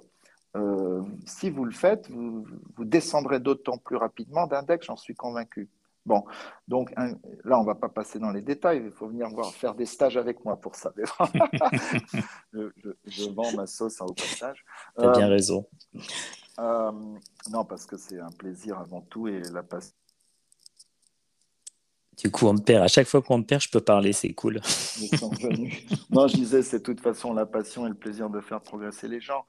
Euh, 0.56 1.02
si 1.26 1.50
vous 1.50 1.66
le 1.66 1.74
faites, 1.74 2.10
vous, 2.10 2.48
vous 2.78 2.86
descendrez 2.86 3.42
d'autant 3.42 3.78
plus 3.78 3.98
rapidement 3.98 4.48
d'index, 4.48 4.86
j'en 4.86 4.96
suis 4.96 5.14
convaincu. 5.14 5.68
Bon, 6.06 6.26
donc 6.68 6.94
là, 6.96 7.58
on 7.58 7.62
ne 7.62 7.66
va 7.66 7.76
pas 7.76 7.88
passer 7.88 8.20
dans 8.20 8.32
les 8.32 8.42
détails, 8.42 8.82
il 8.86 8.92
faut 8.92 9.08
venir 9.08 9.30
voir, 9.30 9.54
faire 9.54 9.74
des 9.74 9.86
stages 9.86 10.18
avec 10.18 10.44
moi 10.44 10.58
pour 10.58 10.76
ça. 10.76 10.92
je, 12.54 13.30
vends 13.34 13.54
ma 13.56 13.66
sauce 13.68 14.02
au 14.02 14.14
passage. 14.14 14.66
Tu 14.98 15.06
as 15.06 15.12
bien 15.12 15.28
euh, 15.28 15.32
raison. 15.32 15.66
Euh, 16.60 16.92
non, 17.52 17.64
parce 17.66 17.86
que 17.86 17.96
c'est 17.96 18.20
un 18.20 18.32
plaisir 18.32 18.80
avant 18.80 19.02
tout 19.02 19.28
et 19.28 19.42
la 19.52 19.64
passion 19.64 19.94
du 22.18 22.32
coup, 22.32 22.48
on 22.48 22.54
me 22.54 22.60
perd. 22.60 22.84
À 22.84 22.88
chaque 22.88 23.08
fois 23.08 23.22
qu'on 23.22 23.40
me 23.40 23.44
perd, 23.44 23.62
je 23.62 23.70
peux 23.70 23.82
parler, 23.82 24.14
c'est 24.14 24.34
cool. 24.34 24.56
non, 26.12 26.28
je 26.28 26.36
disais, 26.36 26.62
c'est 26.62 26.80
de 26.80 26.84
toute 26.84 27.02
façon 27.02 27.34
la 27.34 27.46
passion 27.46 27.86
et 27.86 27.90
le 27.90 27.96
plaisir 27.96 28.30
de 28.30 28.40
faire 28.40 28.62
progresser 28.62 29.08
les 29.08 29.20
gens. 29.20 29.46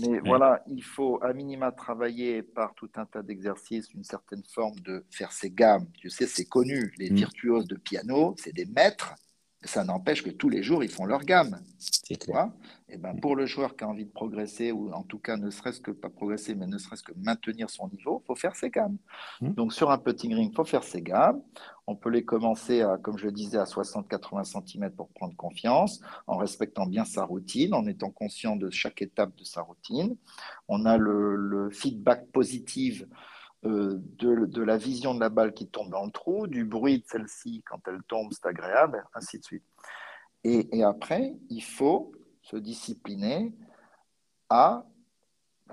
Mais 0.00 0.20
voilà, 0.20 0.62
il 0.66 0.82
faut 0.82 1.18
à 1.22 1.32
minima 1.32 1.72
travailler 1.72 2.42
par 2.42 2.74
tout 2.74 2.90
un 2.96 3.06
tas 3.06 3.22
d'exercices, 3.22 3.92
une 3.94 4.04
certaine 4.04 4.42
forme 4.52 4.78
de 4.80 5.04
faire 5.10 5.32
ses 5.32 5.50
gammes. 5.50 5.86
Tu 5.94 6.10
sais, 6.10 6.26
c'est 6.26 6.46
connu. 6.46 6.92
Les 6.98 7.10
mm. 7.10 7.16
virtuoses 7.16 7.66
de 7.66 7.76
piano, 7.76 8.34
c'est 8.38 8.54
des 8.54 8.66
maîtres 8.66 9.14
ça 9.64 9.82
n'empêche 9.82 10.22
que 10.22 10.30
tous 10.30 10.48
les 10.48 10.62
jours, 10.62 10.84
ils 10.84 10.90
font 10.90 11.04
leur 11.04 11.24
gamme. 11.24 11.60
C'est 11.78 12.16
clair. 12.16 12.50
Et 12.88 12.96
ben, 12.96 13.18
pour 13.20 13.34
le 13.34 13.44
joueur 13.44 13.76
qui 13.76 13.84
a 13.84 13.88
envie 13.88 14.04
de 14.04 14.10
progresser, 14.10 14.70
ou 14.70 14.92
en 14.92 15.02
tout 15.02 15.18
cas 15.18 15.36
ne 15.36 15.50
serait-ce 15.50 15.80
que 15.80 15.90
pas 15.90 16.08
progresser, 16.08 16.54
mais 16.54 16.66
ne 16.66 16.78
serait-ce 16.78 17.02
que 17.02 17.12
maintenir 17.16 17.68
son 17.68 17.88
niveau, 17.88 18.22
il 18.22 18.26
faut 18.26 18.34
faire 18.36 18.54
ses 18.54 18.70
gammes. 18.70 18.96
Mmh. 19.40 19.50
Donc 19.54 19.72
sur 19.72 19.90
un 19.90 19.98
putting 19.98 20.32
ring, 20.34 20.50
il 20.52 20.54
faut 20.54 20.64
faire 20.64 20.84
ses 20.84 21.02
gammes. 21.02 21.42
On 21.88 21.96
peut 21.96 22.08
les 22.08 22.24
commencer, 22.24 22.82
à, 22.82 22.98
comme 22.98 23.18
je 23.18 23.26
le 23.26 23.32
disais, 23.32 23.58
à 23.58 23.64
60-80 23.64 24.44
cm 24.44 24.90
pour 24.92 25.08
prendre 25.08 25.34
confiance, 25.34 26.00
en 26.26 26.36
respectant 26.36 26.86
bien 26.86 27.04
sa 27.04 27.24
routine, 27.24 27.74
en 27.74 27.86
étant 27.86 28.10
conscient 28.10 28.56
de 28.56 28.70
chaque 28.70 29.02
étape 29.02 29.34
de 29.36 29.44
sa 29.44 29.62
routine. 29.62 30.16
On 30.68 30.86
a 30.86 30.96
le, 30.96 31.34
le 31.34 31.70
feedback 31.70 32.30
positif 32.30 33.04
euh, 33.64 34.00
de, 34.18 34.62
la 34.62 34.76
vision 34.76 35.14
de 35.14 35.20
la 35.20 35.30
balle 35.30 35.52
qui 35.52 35.66
tombe 35.66 35.90
dans 35.90 36.04
le 36.04 36.12
trou, 36.12 36.46
du 36.46 36.64
bruit 36.64 37.00
de 37.00 37.04
celle-ci 37.06 37.62
quand 37.66 37.80
elle 37.88 38.02
tombe, 38.06 38.32
c'est 38.32 38.46
agréable, 38.46 39.04
ainsi 39.14 39.38
de 39.38 39.44
suite. 39.44 39.64
Et, 40.44 40.84
après, 40.84 41.34
il 41.50 41.62
faut 41.62 42.12
se 42.42 42.56
discipliner 42.56 43.52
à 44.48 44.86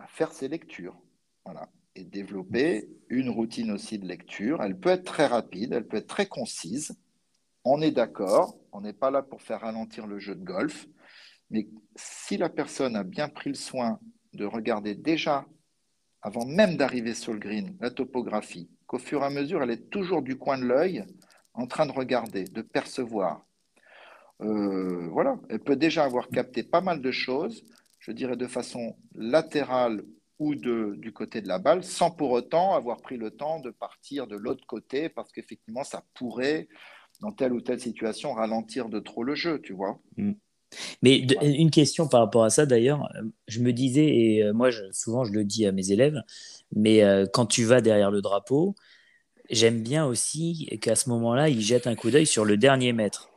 faire 0.08 0.32
ses 0.32 0.48
lectures. 0.48 1.00
Voilà. 1.46 1.70
Et 1.96 2.04
développer 2.04 2.90
une 3.10 3.30
routine 3.30 3.72
aussi 3.72 4.00
de 4.00 4.08
lecture. 4.08 4.62
Elle 4.64 4.78
peut 4.78 4.90
être 4.90 5.06
très 5.06 5.28
rapide, 5.28 5.72
elle 5.72 5.88
peut 5.88 5.98
être 5.98 6.08
très 6.08 6.26
concise. 6.26 6.98
On 7.64 7.82
est 7.82 7.92
d'accord, 7.92 8.58
on 8.72 8.82
n'est 8.82 8.94
pas 8.94 9.12
là 9.12 9.22
pour 9.22 9.42
faire 9.42 9.62
ralentir 9.62 10.08
le 10.08 10.20
jeu 10.20 10.36
de 10.36 10.44
golf. 10.44 10.88
Mais 11.52 11.70
si 11.96 12.36
la 12.38 12.50
personne 12.50 12.96
a 12.96 13.04
bien 13.04 13.30
pris 13.30 13.50
le 13.50 13.56
soin 13.56 14.00
de 14.34 14.46
regarder 14.46 14.96
déjà 14.96 15.46
avant 16.26 16.44
même 16.48 16.76
d'arriver 16.76 17.14
sur 17.14 17.34
le 17.34 17.40
green, 17.40 17.78
la 17.80 17.92
topographie, 17.92 18.68
qu'au 18.88 18.98
fur 18.98 19.22
et 19.22 19.26
à 19.26 19.30
mesure, 19.30 19.62
elle 19.62 19.70
est 19.70 19.92
toujours 19.92 20.24
du 20.24 20.40
coin 20.40 20.58
de 20.58 20.66
l'œil, 20.66 21.06
en 21.54 21.68
train 21.68 21.86
de 21.86 21.92
regarder, 21.92 22.46
de 22.46 22.64
percevoir. 22.64 23.46
Euh, 24.42 25.08
voilà, 25.12 25.38
elle 25.50 25.60
peut 25.60 25.76
déjà 25.76 26.04
avoir 26.04 26.30
capté 26.30 26.64
pas 26.64 26.82
mal 26.82 27.00
de 27.00 27.12
choses, 27.12 27.64
je 28.00 28.12
dirais 28.12 28.38
de 28.38 28.48
façon 28.48 28.98
latérale 29.14 30.04
ou 30.40 30.56
de, 30.56 30.96
du 30.98 31.14
côté 31.14 31.42
de 31.42 31.48
la 31.48 31.60
balle, 31.60 31.84
sans 31.84 32.10
pour 32.10 32.32
autant 32.32 32.74
avoir 32.74 33.02
pris 33.02 33.18
le 33.18 33.30
temps 33.30 33.60
de 33.60 33.70
partir 33.70 34.26
de 34.26 34.36
l'autre 34.36 34.66
côté, 34.66 35.10
parce 35.10 35.32
qu'effectivement, 35.32 35.84
ça 35.84 36.04
pourrait, 36.16 36.68
dans 37.22 37.34
telle 37.34 37.54
ou 37.54 37.62
telle 37.62 37.80
situation, 37.80 38.34
ralentir 38.34 38.90
de 38.90 39.00
trop 39.00 39.24
le 39.24 39.36
jeu, 39.36 39.62
tu 39.62 39.74
vois. 39.74 40.00
Mm. 40.18 40.32
Mais 41.02 41.26
une 41.42 41.72
question 41.72 42.08
par 42.08 42.22
rapport 42.22 42.44
à 42.44 42.50
ça, 42.50 42.66
d'ailleurs, 42.66 43.10
euh, 43.16 43.24
je 43.48 43.60
me 43.60 43.74
disais, 43.74 44.06
et 44.06 44.44
euh, 44.44 44.54
moi 44.54 44.70
souvent 44.92 45.24
je 45.24 45.32
le 45.32 45.44
dis 45.44 45.66
à 45.66 45.72
mes 45.72 45.92
élèves, 45.92 46.22
mais 46.76 47.04
euh, 47.04 47.26
quand 47.32 47.46
tu 47.46 47.64
vas 47.64 47.82
derrière 47.82 48.12
le 48.12 48.22
drapeau, 48.22 48.76
j'aime 49.50 49.82
bien 49.82 50.06
aussi 50.06 50.68
qu'à 50.82 50.96
ce 50.96 51.10
moment-là, 51.10 51.50
ils 51.50 51.62
jettent 51.62 51.88
un 51.88 51.96
coup 51.96 52.12
d'œil 52.12 52.26
sur 52.26 52.46
le 52.46 52.58
dernier 52.58 52.94
mètre. 52.94 53.30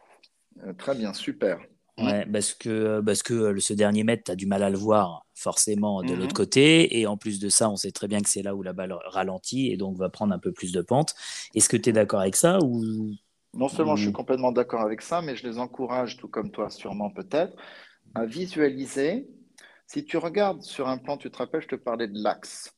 très 0.79 0.95
bien, 0.95 1.13
super. 1.13 1.59
Ouais, 1.99 2.25
parce 2.33 2.55
que, 2.55 3.01
parce 3.01 3.25
que 3.25 3.59
ce 3.59 3.73
dernier 3.73 4.05
mètre, 4.05 4.23
tu 4.25 4.31
as 4.31 4.37
du 4.37 4.47
mal 4.47 4.63
à 4.63 4.71
le 4.71 4.79
voir 4.79 5.27
forcément 5.35 6.03
de 6.03 6.13
l'autre 6.15 6.29
mhm. 6.29 6.33
côté. 6.33 6.99
Et 6.99 7.07
en 7.07 7.17
plus 7.17 7.41
de 7.41 7.49
ça, 7.49 7.69
on 7.71 7.77
sait 7.77 7.91
très 7.91 8.07
bien 8.07 8.21
que 8.21 8.29
c'est 8.29 8.43
là 8.43 8.55
où 8.55 8.63
la 8.63 8.73
balle 8.73 8.95
ralentit 9.07 9.73
et 9.73 9.77
donc 9.77 9.97
va 9.97 10.09
prendre 10.09 10.33
un 10.33 10.39
peu 10.39 10.53
plus 10.53 10.73
de 10.73 10.81
pente. 10.81 11.15
Est-ce 11.55 11.69
que 11.69 11.77
tu 11.77 11.91
es 11.91 11.93
d'accord 11.93 12.21
avec 12.21 12.37
ça 12.37 12.59
ou 12.63 13.11
non 13.55 13.69
seulement 13.69 13.97
je 13.97 14.05
suis 14.05 14.13
complètement 14.13 14.53
d'accord 14.53 14.83
avec 14.83 15.03
ça, 15.03 15.23
mais 15.23 15.37
je 15.37 15.47
les 15.47 15.59
encourage, 15.59 16.17
tout 16.17 16.29
comme 16.29 16.51
toi 16.51 16.71
sûrement 16.71 17.11
peut-être, 17.11 17.57
à 18.15 18.25
visualiser. 18.25 19.29
Si 19.87 20.05
tu 20.05 20.17
regardes 20.19 20.63
sur 20.63 20.89
un 20.89 20.99
plan, 20.99 21.17
tu 21.17 21.31
te 21.31 21.39
rappelles, 21.39 21.63
je 21.63 21.69
te 21.69 21.77
parlais 21.77 22.09
de 22.09 22.23
l'axe. 22.23 22.75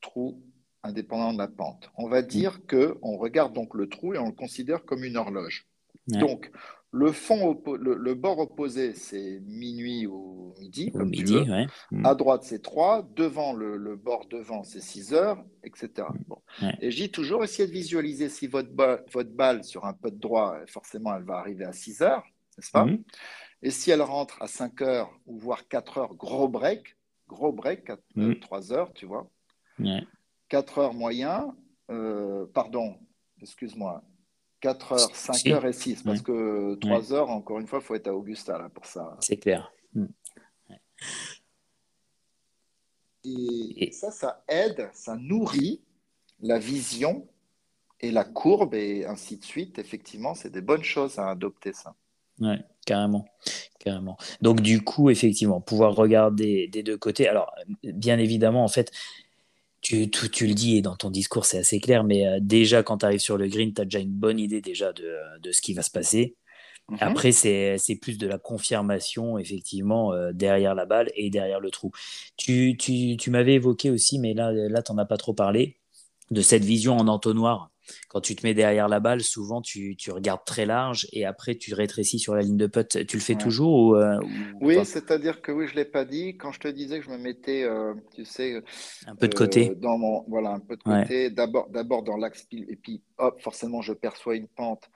Trou 0.00 0.42
indépendant 0.86 1.32
de 1.32 1.38
la 1.38 1.48
pente. 1.48 1.90
On 1.96 2.08
va 2.08 2.22
dire 2.22 2.64
que 2.66 2.98
on 3.02 3.16
regarde 3.16 3.52
donc 3.52 3.74
le 3.74 3.88
trou 3.88 4.14
et 4.14 4.18
on 4.18 4.26
le 4.26 4.32
considère 4.32 4.84
comme 4.84 5.04
une 5.04 5.16
horloge. 5.16 5.66
Donc, 6.06 6.50
Le, 6.92 7.12
fond, 7.12 7.60
le, 7.78 8.14
bord 8.14 8.38
opposé, 8.38 8.94
c'est 8.94 9.40
minuit 9.44 10.06
ou 10.06 10.54
midi, 10.58 10.92
comme 10.92 11.10
midi, 11.10 11.24
tu 11.24 11.32
veux. 11.32 11.66
Mm. 11.90 12.06
À 12.06 12.14
droite, 12.14 12.44
c'est 12.44 12.62
3. 12.62 13.08
Devant, 13.14 13.52
le, 13.52 13.96
bord 13.96 14.26
devant, 14.28 14.62
c'est 14.62 14.80
6 14.80 15.12
heures, 15.12 15.44
etc. 15.64 16.08
Mm. 16.62 16.68
Et 16.80 16.90
je 16.90 16.96
dis 16.96 17.10
toujours, 17.10 17.44
essayez 17.44 17.68
de 17.68 17.72
visualiser 17.72 18.28
si 18.28 18.46
votre, 18.46 18.70
votre 19.12 19.30
balle 19.30 19.64
sur 19.64 19.84
un 19.84 19.92
pot 19.92 20.10
de 20.10 20.18
droit, 20.18 20.56
forcément, 20.68 21.14
elle 21.14 21.24
va 21.24 21.36
arriver 21.38 21.64
à 21.64 21.72
6 21.72 22.02
heures, 22.02 22.24
n'est-ce 22.56 22.70
pas? 22.70 22.86
Mm. 22.86 23.02
Et 23.62 23.70
si 23.70 23.90
elle 23.90 24.02
rentre 24.02 24.40
à 24.42 24.46
5 24.46 24.80
heures 24.82 25.10
ou 25.26 25.38
voire 25.38 25.68
4 25.68 25.98
heures, 25.98 26.14
gros 26.14 26.48
break, 26.48 26.96
gros 27.28 27.52
break, 27.52 27.84
4, 27.84 28.40
3 28.40 28.72
heures, 28.72 28.92
tu 28.92 29.06
vois. 29.06 29.28
4 30.48 30.78
heures 30.78 30.94
moyen, 30.94 31.54
euh, 31.90 32.46
pardon, 32.54 32.96
excuse-moi, 33.42 34.02
4 34.66 34.92
heures, 34.92 35.14
5 35.14 35.46
heures 35.46 35.66
et 35.66 35.72
6, 35.72 36.02
parce 36.02 36.22
que 36.22 36.74
3 36.80 37.12
heures, 37.12 37.30
encore 37.30 37.60
une 37.60 37.68
fois, 37.68 37.78
il 37.80 37.84
faut 37.84 37.94
être 37.94 38.08
à 38.08 38.14
Augusta 38.14 38.58
là, 38.58 38.68
pour 38.68 38.84
ça. 38.84 39.16
C'est 39.20 39.36
clair. 39.36 39.72
Hmm. 39.94 40.06
Et, 43.24 43.90
ça, 43.92 44.10
ça 44.10 44.42
aide, 44.48 44.90
ça 44.92 45.14
nourrit 45.16 45.80
la 46.40 46.58
vision 46.58 47.28
et 48.00 48.10
la 48.10 48.24
courbe 48.24 48.74
et 48.74 49.06
ainsi 49.06 49.36
de 49.36 49.44
suite. 49.44 49.78
Effectivement, 49.78 50.34
c'est 50.34 50.50
des 50.50 50.60
bonnes 50.60 50.84
choses 50.84 51.18
à 51.20 51.30
adopter 51.30 51.72
ça. 51.72 51.94
Ouais, 52.40 52.58
carrément, 52.84 53.24
carrément. 53.78 54.16
Donc 54.42 54.60
du 54.60 54.82
coup, 54.82 55.10
effectivement, 55.10 55.60
pouvoir 55.60 55.94
regarder 55.94 56.66
des 56.66 56.82
deux 56.82 56.98
côtés. 56.98 57.28
Alors, 57.28 57.54
bien 57.84 58.18
évidemment, 58.18 58.64
en 58.64 58.68
fait, 58.68 58.90
tu, 59.80 60.10
tu, 60.10 60.46
le 60.46 60.54
dis 60.54 60.76
et 60.76 60.82
dans 60.82 60.96
ton 60.96 61.10
discours, 61.10 61.44
c'est 61.44 61.58
assez 61.58 61.80
clair, 61.80 62.04
mais 62.04 62.26
euh, 62.26 62.38
déjà, 62.40 62.82
quand 62.82 62.98
tu 62.98 63.06
arrives 63.06 63.20
sur 63.20 63.36
le 63.36 63.46
green, 63.48 63.72
tu 63.72 63.80
as 63.80 63.84
déjà 63.84 64.00
une 64.00 64.12
bonne 64.12 64.38
idée 64.38 64.60
déjà 64.60 64.92
de, 64.92 65.14
de 65.40 65.52
ce 65.52 65.60
qui 65.60 65.74
va 65.74 65.82
se 65.82 65.90
passer. 65.90 66.36
Mhm. 66.88 66.98
Après, 67.00 67.32
c'est 67.32 67.78
plus 68.00 68.18
de 68.18 68.26
la 68.26 68.38
confirmation, 68.38 69.38
effectivement, 69.38 70.12
euh, 70.12 70.32
derrière 70.32 70.74
la 70.74 70.86
balle 70.86 71.10
et 71.14 71.30
derrière 71.30 71.60
le 71.60 71.70
trou. 71.70 71.90
Tu, 72.36 72.76
tu, 72.78 73.16
tu 73.16 73.30
m'avais 73.30 73.54
évoqué 73.54 73.90
aussi, 73.90 74.18
mais 74.18 74.34
là, 74.34 74.52
là 74.52 74.82
tu 74.82 74.92
n'en 74.92 74.98
as 74.98 75.06
pas 75.06 75.16
trop 75.16 75.34
parlé, 75.34 75.78
de 76.30 76.40
cette 76.42 76.64
vision 76.64 76.96
en 76.96 77.08
entonnoir 77.08 77.70
quand 78.08 78.20
tu 78.20 78.36
te 78.36 78.46
mets 78.46 78.54
derrière 78.54 78.88
la 78.88 79.00
balle, 79.00 79.22
souvent 79.22 79.60
tu, 79.60 79.96
tu, 79.96 80.10
regardes 80.10 80.44
très 80.44 80.66
large 80.66 81.06
et 81.12 81.24
après 81.24 81.54
tu 81.54 81.74
rétrécis 81.74 82.18
sur 82.18 82.34
la 82.34 82.42
ligne 82.42 82.56
de 82.56 82.66
putt. 82.66 83.06
Tu 83.06 83.16
le 83.16 83.22
fais 83.22 83.34
toujours 83.34 83.90
ou, 83.90 83.96
euh, 83.96 84.18
Oui, 84.60 84.84
c'est-à-dire 84.84 85.42
que 85.42 85.52
oui, 85.52 85.66
je 85.66 85.72
ne 85.72 85.76
l'ai 85.76 85.84
pas 85.84 86.04
dit. 86.04 86.36
Quand 86.36 86.52
je 86.52 86.60
te 86.60 86.68
disais 86.68 86.98
que 87.00 87.04
je 87.04 87.10
me 87.10 87.18
mettais, 87.18 87.64
euh, 87.64 87.94
tu 88.14 88.24
sais, 88.24 88.62
un 89.06 89.16
peu 89.16 89.28
de 89.28 89.34
côté. 89.34 89.70
Euh, 89.70 89.74
dans 89.74 89.98
mon, 89.98 90.24
voilà, 90.28 90.50
un 90.50 90.60
peu 90.60 90.76
de 90.76 90.82
côté. 90.82 91.30
D'abord, 91.30 91.68
d'abord 91.70 92.02
dans 92.02 92.16
l'axe 92.16 92.46
et 92.52 92.76
puis 92.76 93.02
hop, 93.18 93.40
forcément, 93.40 93.82
je 93.82 93.92
perçois 93.92 94.36
une 94.36 94.48
pente 94.48 94.88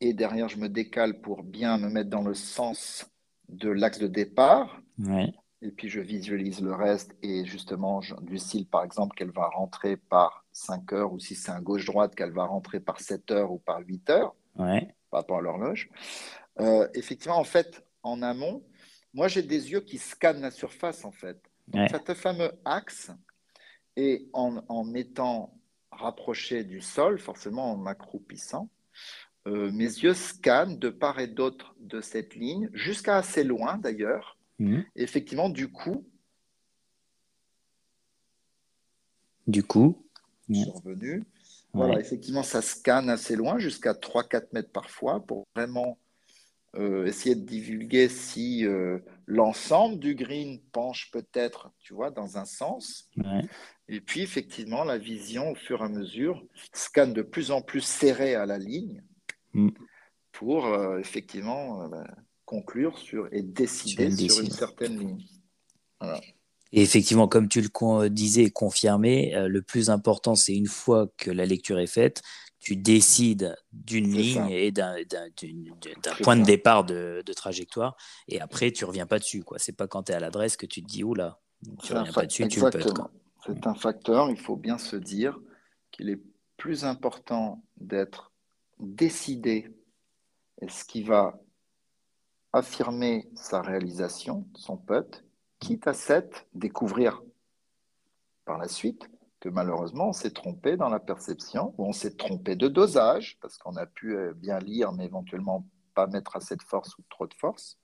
et 0.00 0.12
derrière, 0.12 0.48
je 0.48 0.58
me 0.58 0.68
décale 0.68 1.20
pour 1.20 1.42
bien 1.42 1.78
me 1.78 1.88
mettre 1.88 2.10
dans 2.10 2.22
le 2.22 2.34
sens 2.34 3.06
de 3.48 3.70
l'axe 3.70 3.98
de 3.98 4.08
départ. 4.08 4.80
Ouais 4.98 5.32
et 5.62 5.70
puis 5.70 5.88
je 5.88 6.00
visualise 6.00 6.60
le 6.60 6.74
reste 6.74 7.16
et 7.22 7.44
justement 7.44 8.00
du 8.22 8.38
style 8.38 8.66
par 8.66 8.84
exemple 8.84 9.16
qu'elle 9.16 9.30
va 9.30 9.48
rentrer 9.48 9.96
par 9.96 10.45
5 10.56 10.92
heures 10.92 11.12
ou 11.12 11.18
si 11.18 11.34
c'est 11.34 11.50
un 11.50 11.60
gauche-droite 11.60 12.14
qu'elle 12.14 12.32
va 12.32 12.44
rentrer 12.44 12.80
par 12.80 13.00
7 13.00 13.30
heures 13.30 13.52
ou 13.52 13.58
par 13.58 13.80
8 13.80 14.10
heures 14.10 14.34
ouais. 14.56 14.94
par 15.10 15.20
rapport 15.20 15.38
à 15.38 15.40
l'horloge. 15.40 15.90
Euh, 16.60 16.88
effectivement, 16.94 17.38
en 17.38 17.44
fait, 17.44 17.84
en 18.02 18.22
amont, 18.22 18.64
moi 19.12 19.28
j'ai 19.28 19.42
des 19.42 19.72
yeux 19.72 19.80
qui 19.80 19.98
scannent 19.98 20.40
la 20.40 20.50
surface 20.50 21.04
en 21.04 21.12
fait. 21.12 21.40
Donc, 21.68 21.88
ce 21.90 22.14
fameux 22.14 22.52
axe 22.64 23.10
et 23.96 24.28
en, 24.32 24.62
en 24.68 24.94
étant 24.94 25.58
rapproché 25.90 26.62
du 26.64 26.80
sol, 26.80 27.18
forcément 27.18 27.72
en 27.72 27.76
m'accroupissant, 27.76 28.68
euh, 29.46 29.70
mes 29.72 29.84
yeux 29.84 30.14
scannent 30.14 30.78
de 30.78 30.90
part 30.90 31.18
et 31.18 31.26
d'autre 31.26 31.74
de 31.80 32.00
cette 32.00 32.34
ligne, 32.34 32.70
jusqu'à 32.72 33.16
assez 33.16 33.42
loin 33.42 33.78
d'ailleurs, 33.78 34.36
Mhm. 34.58 34.84
Effectivement, 34.96 35.48
du 35.48 35.70
coup. 35.70 36.06
Du 39.46 39.62
coup. 39.62 40.05
Revenu. 40.48 41.24
Voilà, 41.72 42.00
effectivement, 42.00 42.42
ça 42.42 42.62
scanne 42.62 43.10
assez 43.10 43.36
loin, 43.36 43.58
jusqu'à 43.58 43.92
3-4 43.92 44.46
mètres 44.52 44.72
parfois, 44.72 45.20
pour 45.20 45.46
vraiment 45.54 45.98
euh, 46.76 47.06
essayer 47.06 47.34
de 47.34 47.44
divulguer 47.44 48.08
si 48.08 48.64
euh, 48.64 48.98
l'ensemble 49.26 49.98
du 49.98 50.14
green 50.14 50.60
penche 50.72 51.10
peut-être, 51.10 51.70
tu 51.78 51.94
vois, 51.94 52.10
dans 52.10 52.38
un 52.38 52.44
sens. 52.44 53.10
Et 53.88 54.00
puis, 54.00 54.22
effectivement, 54.22 54.84
la 54.84 54.98
vision, 54.98 55.50
au 55.50 55.54
fur 55.54 55.82
et 55.82 55.84
à 55.84 55.88
mesure, 55.88 56.44
scanne 56.72 57.12
de 57.12 57.22
plus 57.22 57.50
en 57.50 57.60
plus 57.60 57.82
serré 57.82 58.34
à 58.34 58.46
la 58.46 58.58
ligne 58.58 59.02
mm. 59.52 59.70
pour, 60.32 60.66
euh, 60.66 60.98
effectivement, 60.98 61.90
conclure 62.44 62.98
sur 62.98 63.28
et 63.32 63.42
décider 63.42 64.10
sur 64.10 64.40
une, 64.40 64.50
certaine 64.50 64.98
ligne. 64.98 65.26
Et 66.76 66.82
effectivement, 66.82 67.26
comme 67.26 67.48
tu 67.48 67.62
le 67.62 68.08
disais 68.10 68.42
et 68.42 68.50
confirmé, 68.50 69.34
euh, 69.34 69.48
le 69.48 69.62
plus 69.62 69.88
important, 69.88 70.34
c'est 70.34 70.54
une 70.54 70.66
fois 70.66 71.08
que 71.16 71.30
la 71.30 71.46
lecture 71.46 71.78
est 71.78 71.86
faite, 71.86 72.20
tu 72.58 72.76
décides 72.76 73.56
d'une 73.72 74.12
ligne 74.12 74.50
et 74.50 74.72
d'un 74.72 74.94
point 76.22 76.36
de 76.36 76.44
départ 76.44 76.84
de, 76.84 77.24
trajectoire, 77.34 77.96
et 78.28 78.42
après, 78.42 78.72
tu 78.72 78.84
reviens 78.84 79.06
pas 79.06 79.18
dessus. 79.18 79.42
Ce 79.56 79.70
n'est 79.70 79.74
pas 79.74 79.88
quand 79.88 80.02
tu 80.02 80.12
es 80.12 80.14
à 80.16 80.20
l'adresse 80.20 80.58
que 80.58 80.66
tu 80.66 80.82
te 80.82 80.86
dis, 80.86 81.02
oula, 81.02 81.40
tu 81.82 81.94
reviens 81.94 82.12
pas 82.12 82.26
dessus, 82.26 82.46
tu 82.46 82.60
le 82.60 82.68
peux. 82.68 82.80
C'est 83.46 83.66
un 83.66 83.74
facteur, 83.74 84.28
il 84.28 84.38
faut 84.38 84.56
bien 84.56 84.76
se 84.76 84.96
dire 84.96 85.38
qu'il 85.92 86.10
est 86.10 86.20
plus 86.58 86.84
important 86.84 87.62
d'être 87.78 88.32
décidé 88.80 89.70
et 90.60 90.68
ce 90.68 90.84
qui 90.84 91.02
va 91.02 91.40
affirmer 92.52 93.30
sa 93.34 93.62
réalisation, 93.62 94.46
son 94.56 94.76
pote, 94.76 95.25
quitte 95.58 95.86
à 95.86 95.94
cette 95.94 96.46
découvrir 96.54 97.22
par 98.44 98.58
la 98.58 98.68
suite 98.68 99.08
que 99.40 99.48
malheureusement 99.48 100.08
on 100.08 100.12
s'est 100.12 100.30
trompé 100.30 100.76
dans 100.76 100.88
la 100.88 101.00
perception 101.00 101.74
ou 101.78 101.86
on 101.86 101.92
s'est 101.92 102.16
trompé 102.16 102.56
de 102.56 102.68
dosage 102.68 103.38
parce 103.40 103.58
qu'on 103.58 103.76
a 103.76 103.86
pu 103.86 104.16
euh, 104.16 104.32
bien 104.34 104.58
lire 104.58 104.92
mais 104.92 105.04
éventuellement 105.04 105.66
pas 105.94 106.06
mettre 106.06 106.36
assez 106.36 106.56
de 106.56 106.62
force 106.62 106.96
ou 106.98 107.02
trop 107.08 107.26
de 107.26 107.34
force. 107.34 107.78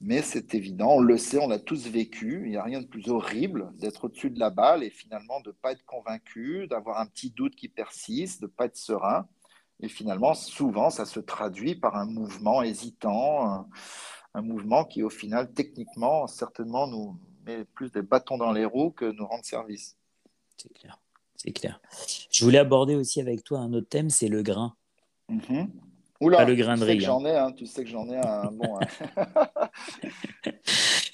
Mais 0.00 0.22
c'est 0.22 0.54
évident, 0.54 0.92
on 0.92 1.00
le 1.00 1.18
sait, 1.18 1.38
on 1.42 1.48
l'a 1.48 1.58
tous 1.58 1.88
vécu. 1.88 2.42
Il 2.44 2.50
n'y 2.50 2.56
a 2.56 2.62
rien 2.62 2.80
de 2.80 2.86
plus 2.86 3.08
horrible 3.08 3.72
d'être 3.78 4.04
au-dessus 4.04 4.30
de 4.30 4.38
la 4.38 4.50
balle 4.50 4.84
et 4.84 4.90
finalement 4.90 5.40
de 5.40 5.48
ne 5.48 5.54
pas 5.54 5.72
être 5.72 5.84
convaincu, 5.84 6.68
d'avoir 6.68 7.00
un 7.00 7.06
petit 7.06 7.30
doute 7.30 7.56
qui 7.56 7.68
persiste, 7.68 8.40
de 8.40 8.46
ne 8.46 8.50
pas 8.50 8.66
être 8.66 8.76
serein. 8.76 9.26
Et 9.80 9.88
finalement, 9.88 10.34
souvent, 10.34 10.90
ça 10.90 11.04
se 11.04 11.18
traduit 11.18 11.74
par 11.74 11.96
un 11.96 12.06
mouvement 12.06 12.62
hésitant, 12.62 13.68
un, 14.34 14.42
mouvement 14.42 14.84
qui, 14.84 15.02
au 15.02 15.10
final, 15.10 15.52
techniquement, 15.52 16.26
certainement, 16.26 16.86
nous 16.86 17.16
met 17.46 17.64
plus 17.64 17.90
des 17.90 18.02
bâtons 18.02 18.38
dans 18.38 18.52
les 18.52 18.64
roues 18.64 18.90
que 18.90 19.06
nous 19.06 19.26
rend 19.26 19.42
service. 19.42 19.96
C'est 20.56 20.72
clair. 20.72 20.98
C'est 21.36 21.52
clair. 21.52 21.80
Je 22.30 22.44
voulais 22.44 22.58
aborder 22.58 22.96
aussi 22.96 23.20
avec 23.20 23.44
toi 23.44 23.60
un 23.60 23.72
autre 23.72 23.88
thème, 23.88 24.10
c'est 24.10 24.28
le 24.28 24.42
grain. 24.42 24.74
Mm 25.28 25.66
Oula, 26.20 26.44
le 26.44 26.56
grain 26.56 26.76
de 26.76 26.84
riz. 26.84 27.00
J'en 27.00 27.24
ai, 27.24 27.36
hein, 27.36 27.52
tu 27.52 27.64
sais 27.64 27.84
que 27.84 27.90
j'en 27.90 28.08
ai 28.10 28.16
un 28.16 28.50
bon. 28.50 28.80
Hein. 28.80 29.16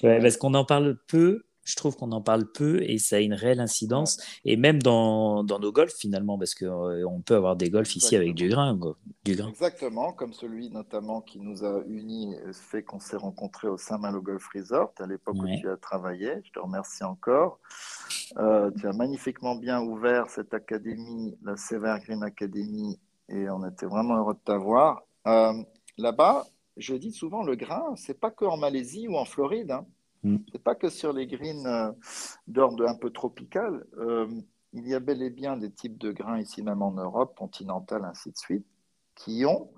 ouais, 0.03 0.19
parce 0.19 0.35
qu'on 0.37 0.55
en 0.55 0.65
parle 0.65 0.97
peu, 1.07 1.45
je 1.65 1.75
trouve 1.75 1.97
qu'on 1.97 2.11
en 2.11 2.21
parle 2.21 2.45
peu 2.51 2.81
et 2.83 2.97
ça 2.99 3.17
a 3.17 3.19
une 3.19 3.33
réelle 3.33 3.59
incidence. 3.59 4.21
Et 4.45 4.55
même 4.55 4.81
dans, 4.81 5.43
dans, 5.43 5.59
nos 5.59 5.71
golfs, 5.71 5.95
finalement, 5.95 6.37
parce 6.37 6.55
qu'on 6.55 6.89
euh, 6.89 7.03
on 7.05 7.21
peut 7.21 7.35
avoir 7.35 7.55
des 7.55 7.69
golfs 7.69 7.95
ici 7.95 8.15
avec 8.15 8.35
du 8.35 8.47
grain, 8.47 8.79
du 9.25 9.35
grain. 9.35 9.49
Exactement, 9.49 10.13
comme 10.13 10.33
celui 10.33 10.69
notamment 10.69 11.21
qui 11.21 11.39
nous 11.39 11.65
a 11.65 11.83
unis, 11.87 12.35
fait 12.53 12.83
qu'on 12.83 12.99
s'est 12.99 13.17
rencontrés 13.17 13.67
au 13.67 13.77
Saint-Malo 13.77 14.21
Golf 14.21 14.47
Resort 14.53 14.93
à 14.99 15.07
l'époque 15.07 15.35
où 15.35 15.47
tu 15.59 15.69
as 15.69 15.77
travaillé. 15.77 16.33
Je 16.43 16.51
te 16.51 16.59
remercie 16.59 17.03
encore. 17.03 17.59
Euh, 18.37 18.71
tu 18.79 18.87
as 18.87 18.93
magnifiquement 18.93 19.55
bien 19.55 19.81
ouvert 19.81 20.29
cette 20.29 20.53
académie, 20.53 21.37
la 21.43 21.57
Sever 21.57 21.95
Green 22.03 22.23
Academy, 22.23 22.99
et 23.29 23.49
on 23.49 23.67
était 23.67 23.85
vraiment 23.85 24.17
heureux 24.17 24.35
de 24.35 24.39
t'avoir. 24.43 25.03
Euh, 25.27 25.53
là-bas, 25.97 26.45
je 26.77 26.95
dis 26.95 27.11
souvent, 27.11 27.43
le 27.43 27.55
grain, 27.55 27.93
c'est 27.95 28.19
pas 28.19 28.31
que 28.31 28.45
en 28.45 28.57
Malaisie 28.57 29.07
ou 29.07 29.15
en 29.15 29.25
Floride. 29.25 29.71
Hein. 29.71 29.85
Mm. 30.25 30.37
C'est 30.51 30.63
pas 30.63 30.73
que 30.73 30.89
sur 30.89 31.13
les 31.13 31.27
greens 31.27 31.65
euh, 31.67 31.91
d'ordre 32.47 32.87
un 32.87 32.95
peu 32.95 33.11
tropical. 33.11 33.85
Euh, 33.99 34.27
il 34.73 34.87
y 34.87 34.95
a 34.95 34.99
bel 34.99 35.21
et 35.21 35.29
bien 35.29 35.55
des 35.55 35.71
types 35.71 35.99
de 35.99 36.11
grains 36.11 36.39
ici, 36.39 36.63
même 36.63 36.81
en 36.81 36.91
Europe, 36.91 37.37
continentale, 37.37 38.03
ainsi 38.05 38.31
de 38.31 38.37
suite, 38.37 38.65
qui 39.13 39.45
ont. 39.45 39.71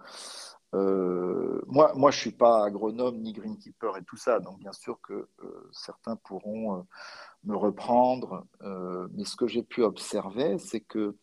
Euh, 0.74 1.62
moi, 1.68 1.91
moi, 1.95 2.12
je 2.12 2.20
suis 2.20 2.32
pas 2.32 2.64
agronome 2.66 3.18
ni 3.20 3.34
greenkeeper 3.34 3.98
et 3.98 4.04
tout 4.04 4.16
ça, 4.16 4.39
donc 4.39 4.60
bien 4.60 4.72
sûr 4.72 5.00
que 5.02 5.30
certains 5.72 6.16
pourront 6.16 6.86
me 7.43 7.56
reprendre. 7.56 8.45
mais 9.14 9.26
ce 9.26 9.36
que 9.36 9.48
j'ai 9.48 9.64
pu 9.64 9.84
observer, 9.84 10.58
c'est 10.58 10.82
que 10.82 11.16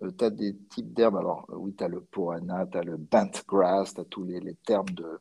tu 0.00 0.24
as 0.24 0.30
des 0.30 0.56
types 0.70 0.94
d'herbes. 0.94 1.16
Alors, 1.16 1.44
oui, 1.50 1.74
tu 1.76 1.84
as 1.84 1.88
le 1.88 2.00
poana, 2.00 2.66
tu 2.66 2.78
as 2.78 2.82
le 2.82 2.96
bent 2.96 3.30
grass, 3.46 3.94
tu 3.94 4.00
as 4.00 4.04
tous 4.04 4.24
les 4.24 4.54
termes 4.64 4.90
de, 4.90 5.20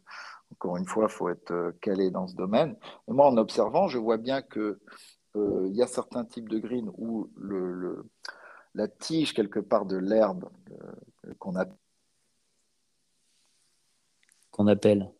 encore 0.54 0.78
une 0.78 0.86
fois, 0.86 1.08
il 1.10 1.14
faut 1.14 1.30
être 1.30 1.52
euh, 1.52 1.72
calé 1.82 2.10
dans 2.10 2.28
ce 2.28 2.36
domaine. 2.36 2.76
moi, 3.08 3.28
en 3.28 3.38
observant, 3.38 3.88
je 3.88 3.98
vois 3.98 4.18
bien 4.18 4.42
qu'il 4.42 4.78
euh, 5.36 5.70
y 5.72 5.82
a 5.82 5.88
certains 5.88 6.26
types 6.26 6.50
de 6.50 6.60
greens 6.60 6.90
où 6.98 7.30
le, 7.38 8.06
la 8.74 8.88
tige, 8.88 9.34
quelque 9.34 9.60
part, 9.60 9.86
de 9.86 9.98
l'herbe 9.98 10.50
euh, 10.72 11.34
qu'on 11.40 11.56
a 11.56 11.66
qu'on 14.52 14.66
appelle. 14.66 15.12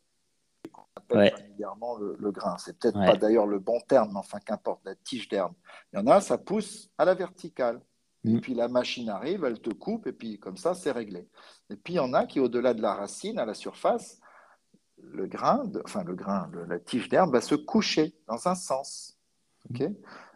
appelle 0.96 1.32
familièrement 1.32 1.98
le, 1.98 2.32
grain. 2.32 2.58
C'est 2.58 2.80
peut-être 2.80 2.98
pas 2.98 3.18
d'ailleurs 3.18 3.46
le 3.46 3.60
bon 3.60 3.80
terme, 3.88 4.10
mais 4.14 4.20
enfin 4.20 4.40
qu'importe, 4.40 4.84
la 4.84 4.96
tige 4.96 5.30
d'herbe. 5.30 5.54
Il 5.94 6.00
y 6.00 6.02
en 6.02 6.08
a, 6.08 6.22
ça 6.22 6.40
pousse 6.40 6.90
à 6.98 7.06
la 7.06 7.14
verticale. 7.14 7.80
Et 8.26 8.34
mm. 8.34 8.42
puis 8.42 8.56
la 8.56 8.68
machine 8.68 9.10
arrive, 9.10 9.44
elle 9.46 9.62
te 9.62 9.70
coupe, 9.70 10.08
et 10.08 10.12
puis 10.12 10.40
comme 10.40 10.58
ça, 10.58 10.74
c'est 10.74 10.92
réglé. 10.92 11.30
Et 11.70 11.76
puis 11.76 11.94
il 11.94 11.98
y 11.98 12.00
en 12.00 12.14
a 12.14 12.26
qui, 12.26 12.40
au-delà 12.40 12.74
de 12.74 12.82
la 12.82 12.96
racine, 12.96 13.38
à 13.38 13.46
la 13.46 13.54
surface, 13.54 14.20
le 14.98 15.28
grain, 15.28 15.64
enfin 15.86 16.04
le 16.04 16.16
grain, 16.16 16.50
la 16.68 16.80
tige 16.80 17.10
d'herbe 17.10 17.34
va 17.34 17.42
se 17.42 17.56
coucher 17.56 18.16
dans 18.28 18.48
un 18.48 18.56
sens. 18.56 19.18
ok? 19.70 19.84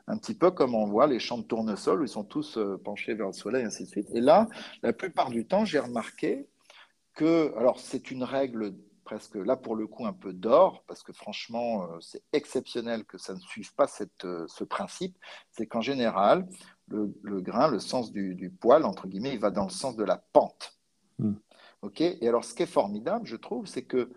Un 0.08 0.18
petit 0.18 0.36
peu 0.36 0.52
comme 0.52 0.76
on 0.76 0.86
voit 0.86 1.08
les 1.08 1.20
champs 1.20 1.38
de 1.38 1.44
tournesol 1.44 2.02
où 2.02 2.04
ils 2.04 2.10
sont 2.10 2.24
tous 2.24 2.58
euh, 2.58 2.78
penchés 2.84 3.14
vers 3.14 3.28
le 3.28 3.34
soleil, 3.34 3.64
ainsi 3.64 3.84
de 3.84 3.90
suite. 3.90 4.10
Et 4.14 4.20
là, 4.20 4.48
la 4.82 4.94
plupart 4.94 5.30
du 5.30 5.46
temps, 5.46 5.64
j'ai 5.64 5.80
remarqué 5.80 6.48
que, 7.14 7.56
alors 7.58 7.80
c'est 7.80 8.12
une 8.12 8.24
règle 8.24 8.74
presque 9.04 9.36
là 9.36 9.58
pour 9.58 9.76
le 9.76 9.88
coup 9.88 10.06
un 10.06 10.14
peu 10.14 10.34
d'or, 10.34 10.84
parce 10.88 11.04
que 11.04 11.14
franchement, 11.14 11.84
euh, 11.84 11.98
c'est 12.00 12.24
exceptionnel 12.34 13.06
que 13.06 13.18
ça 13.18 13.34
ne 13.34 13.40
suive 13.40 13.74
pas 13.76 13.88
cette, 13.88 14.26
euh, 14.26 14.46
ce 14.48 14.64
principe, 14.64 15.18
c'est 15.52 15.68
qu'en 15.68 15.82
général, 15.82 16.48
le, 16.88 17.42
grain, 17.42 17.70
le 17.70 17.80
sens 17.80 18.12
du, 18.12 18.54
poil, 18.60 18.86
entre 18.86 19.08
guillemets, 19.08 19.34
il 19.34 19.40
va 19.40 19.50
dans 19.50 19.64
le 19.64 19.70
sens 19.70 19.96
de 19.96 20.04
la 20.04 20.18
pente. 20.18 20.78
Hmm. 21.20 21.36
ok? 21.82 22.02
Et 22.02 22.28
alors, 22.28 22.44
ce 22.44 22.54
qui 22.54 22.64
est 22.64 22.68
formidable, 22.68 23.26
je 23.26 23.36
trouve, 23.36 23.66
c'est 23.66 23.84
que 23.84 24.12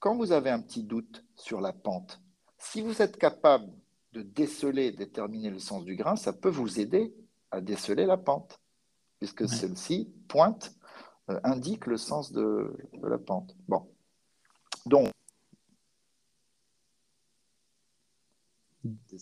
quand 0.00 0.16
vous 0.16 0.32
avez 0.32 0.50
un 0.50 0.60
petit 0.60 0.82
doute 0.82 1.24
sur 1.36 1.60
la 1.60 1.72
pente, 1.72 2.20
si 2.58 2.80
vous 2.80 3.00
êtes 3.02 3.18
capable 3.18 3.70
de 4.12 4.22
déceler, 4.22 4.90
déterminer 4.90 5.50
le 5.50 5.60
sens 5.60 5.84
du 5.84 5.94
grain, 5.94 6.16
ça 6.16 6.32
peut 6.32 6.48
vous 6.48 6.80
aider 6.80 7.14
à 7.50 7.60
déceler 7.60 8.06
la 8.06 8.16
pente, 8.16 8.58
puisque 9.18 9.48
celle-ci 9.48 10.12
pointe, 10.26 10.74
euh, 11.28 11.38
indique 11.44 11.86
le 11.86 11.96
sens 11.96 12.32
de, 12.32 12.76
la 13.02 13.18
pente. 13.18 13.54
Bon. 13.68 13.86
Donc, 14.86 15.12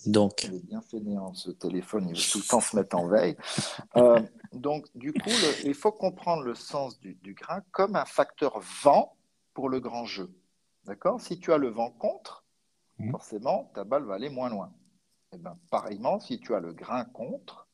Donc. 0.07 0.45
Il 0.45 0.55
est 0.55 0.67
bien 0.67 0.81
fainéant 0.81 1.35
ce 1.35 1.51
téléphone, 1.51 2.09
il 2.09 2.15
veut 2.15 2.31
tout 2.31 2.39
le 2.39 2.45
temps 2.45 2.61
se 2.61 2.77
mettre 2.77 2.97
en 2.97 3.09
veille. 3.09 3.37
Euh, 3.97 4.21
donc, 4.53 4.87
du 4.95 5.13
coup, 5.13 5.31
il 5.65 5.75
faut 5.75 5.93
comprendre 5.93 6.45
le 6.45 6.55
sens 6.55 6.99
du, 7.01 7.15
du, 7.15 7.35
grain 7.35 7.63
comme 7.73 7.97
un 7.97 8.05
facteur 8.05 8.61
vent 8.83 9.17
pour 9.55 9.69
le 9.69 9.81
grand 9.81 10.05
jeu. 10.05 10.31
D'accord 10.89 11.21
Si 11.21 11.39
tu 11.39 11.53
as 11.53 11.59
le 11.59 11.69
vent 11.69 11.91
contre, 11.91 12.47
mmh. 12.99 13.11
forcément, 13.11 13.71
ta 13.75 13.85
balle 13.85 14.05
va 14.05 14.15
aller 14.15 14.31
moins 14.31 14.49
loin. 14.49 14.73
Et 15.31 15.37
eh 15.37 15.39
ben, 15.39 15.59
pareillement, 15.71 16.19
si 16.19 16.41
tu 16.41 16.55
as 16.55 16.61
le 16.61 16.73
grain 16.73 17.05
contre, 17.05 17.69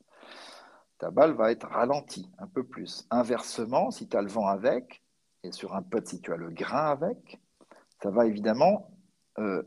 ta 0.98 1.12
balle 1.12 1.32
va 1.32 1.52
être 1.52 1.68
ralentie 1.68 2.28
un 2.38 2.48
peu 2.48 2.64
plus. 2.64 3.06
Inversement, 3.10 3.92
si 3.92 4.08
tu 4.08 4.16
as 4.16 4.22
le 4.22 4.28
vent 4.28 4.48
avec, 4.48 5.04
et 5.44 5.52
sur 5.52 5.76
un 5.76 5.82
putt, 5.82 6.08
si 6.08 6.20
tu 6.20 6.32
as 6.32 6.36
le 6.36 6.50
grain 6.50 6.90
avec, 6.90 7.40
ça 8.02 8.10
va 8.10 8.26
évidemment 8.26 8.90
euh, 9.38 9.62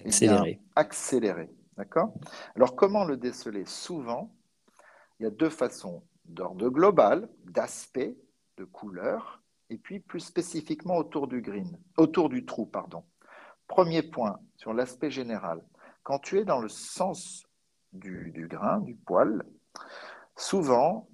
eh 0.00 0.08
accélérer. 0.08 0.60
accélérer. 0.74 1.54
D'accord? 1.76 2.12
Alors, 2.56 2.74
comment 2.74 3.04
le 3.04 3.16
déceler? 3.16 3.66
Souvent, 3.66 4.34
il 5.20 5.22
y 5.22 5.26
a 5.26 5.30
deux 5.30 5.50
façons 5.50 6.02
d'ordre 6.24 6.68
global, 6.70 7.28
d'aspect, 7.44 8.16
de 8.56 8.64
couleur, 8.64 9.43
et 9.74 9.78
puis 9.78 9.98
plus 9.98 10.20
spécifiquement 10.20 10.96
autour 10.96 11.26
du 11.26 11.42
green, 11.42 11.76
autour 11.96 12.28
du 12.28 12.46
trou, 12.46 12.64
pardon. 12.64 13.04
Premier 13.66 14.02
point 14.02 14.38
sur 14.56 14.72
l'aspect 14.72 15.10
général. 15.10 15.64
Quand 16.04 16.20
tu 16.20 16.38
es 16.38 16.44
dans 16.44 16.60
le 16.60 16.68
sens 16.68 17.44
du, 17.92 18.46
grain, 18.48 18.78
du 18.80 18.94
poil, 18.94 19.44
souvent, 20.36 21.08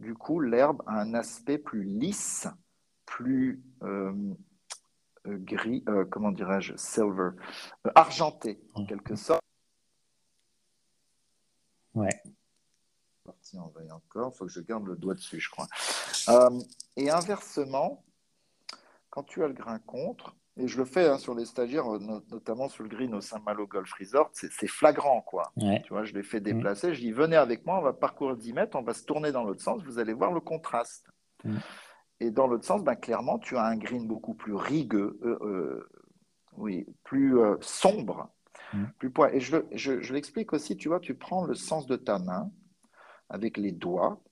du 0.00 0.14
coup, 0.14 0.40
l'herbe 0.40 0.82
a 0.86 1.00
un 1.00 1.14
aspect 1.14 1.56
plus 1.56 1.84
lisse, 1.84 2.46
plus 3.06 3.62
euh, 3.82 4.12
euh, 5.26 5.38
gris, 5.38 5.82
euh, 5.88 6.04
comment 6.04 6.30
dirais-je, 6.30 6.76
silver, 6.76 7.30
argenté 7.94 8.60
en 8.74 8.84
quelque 8.84 9.16
sorte. 9.16 9.40
Ouais. 11.94 12.22
Parti 13.24 13.58
en 13.58 13.68
veille 13.68 13.92
encore, 13.92 14.32
il 14.34 14.36
faut 14.36 14.44
que 14.44 14.52
je 14.52 14.60
garde 14.60 14.86
le 14.86 14.96
doigt 14.96 15.14
dessus, 15.14 15.40
je 15.40 15.48
crois. 15.48 15.68
Et 16.96 17.10
inversement, 17.10 18.04
quand 19.10 19.22
tu 19.24 19.42
as 19.44 19.48
le 19.48 19.54
grain 19.54 19.78
contre, 19.78 20.36
et 20.56 20.68
je 20.68 20.78
le 20.78 20.84
fais 20.84 21.08
hein, 21.08 21.18
sur 21.18 21.34
les 21.34 21.46
stagiaires, 21.46 21.86
notamment 22.30 22.68
sur 22.68 22.84
le 22.84 22.88
green 22.88 23.12
au 23.14 23.20
Saint-Malo 23.20 23.66
Golf 23.66 23.92
Resort, 23.98 24.30
c'est 24.32 24.68
flagrant, 24.68 25.20
quoi. 25.20 25.52
Tu 25.56 25.88
vois, 25.90 26.04
je 26.04 26.14
les 26.14 26.22
fais 26.22 26.38
mm. 26.38 26.44
déplacer, 26.44 26.94
je 26.94 27.00
dis, 27.00 27.10
venez 27.10 27.36
avec 27.36 27.66
moi, 27.66 27.78
on 27.78 27.82
va 27.82 27.92
parcourir 27.92 28.36
10 28.36 28.52
mètres, 28.52 28.76
on 28.78 28.82
va 28.82 28.94
se 28.94 29.04
tourner 29.04 29.32
dans 29.32 29.42
l'autre 29.42 29.62
sens, 29.62 29.82
vous 29.82 29.98
allez 29.98 30.12
voir 30.12 30.32
le 30.32 30.40
contraste. 30.40 31.08
Mm. 31.42 31.56
Et 32.20 32.30
dans 32.30 32.46
l'autre 32.46 32.64
sens, 32.64 32.84
ben, 32.84 32.94
clairement, 32.94 33.38
tu 33.38 33.56
as 33.56 33.64
un 33.64 33.76
green 33.76 34.06
beaucoup 34.06 34.34
plus 34.34 34.54
rigueux, 34.54 35.18
euh, 35.24 35.38
euh, 35.42 35.90
oui, 36.56 36.86
plus 37.02 37.38
euh, 37.40 37.56
sombre, 37.60 38.30
mm. 38.72 38.84
plus 38.98 39.10
poids. 39.10 39.34
Et 39.34 39.40
je, 39.40 39.56
je, 39.72 40.12
l'explique 40.12 40.52
aussi, 40.52 40.76
tu 40.76 40.88
vois, 40.88 41.00
tu 41.00 41.14
prends 41.14 41.44
le 41.44 41.54
sens 41.54 41.86
de 41.86 41.96
ta 41.96 42.20
main 42.20 42.50
avec 43.28 43.56
les 43.56 43.72
doigts 43.72 44.22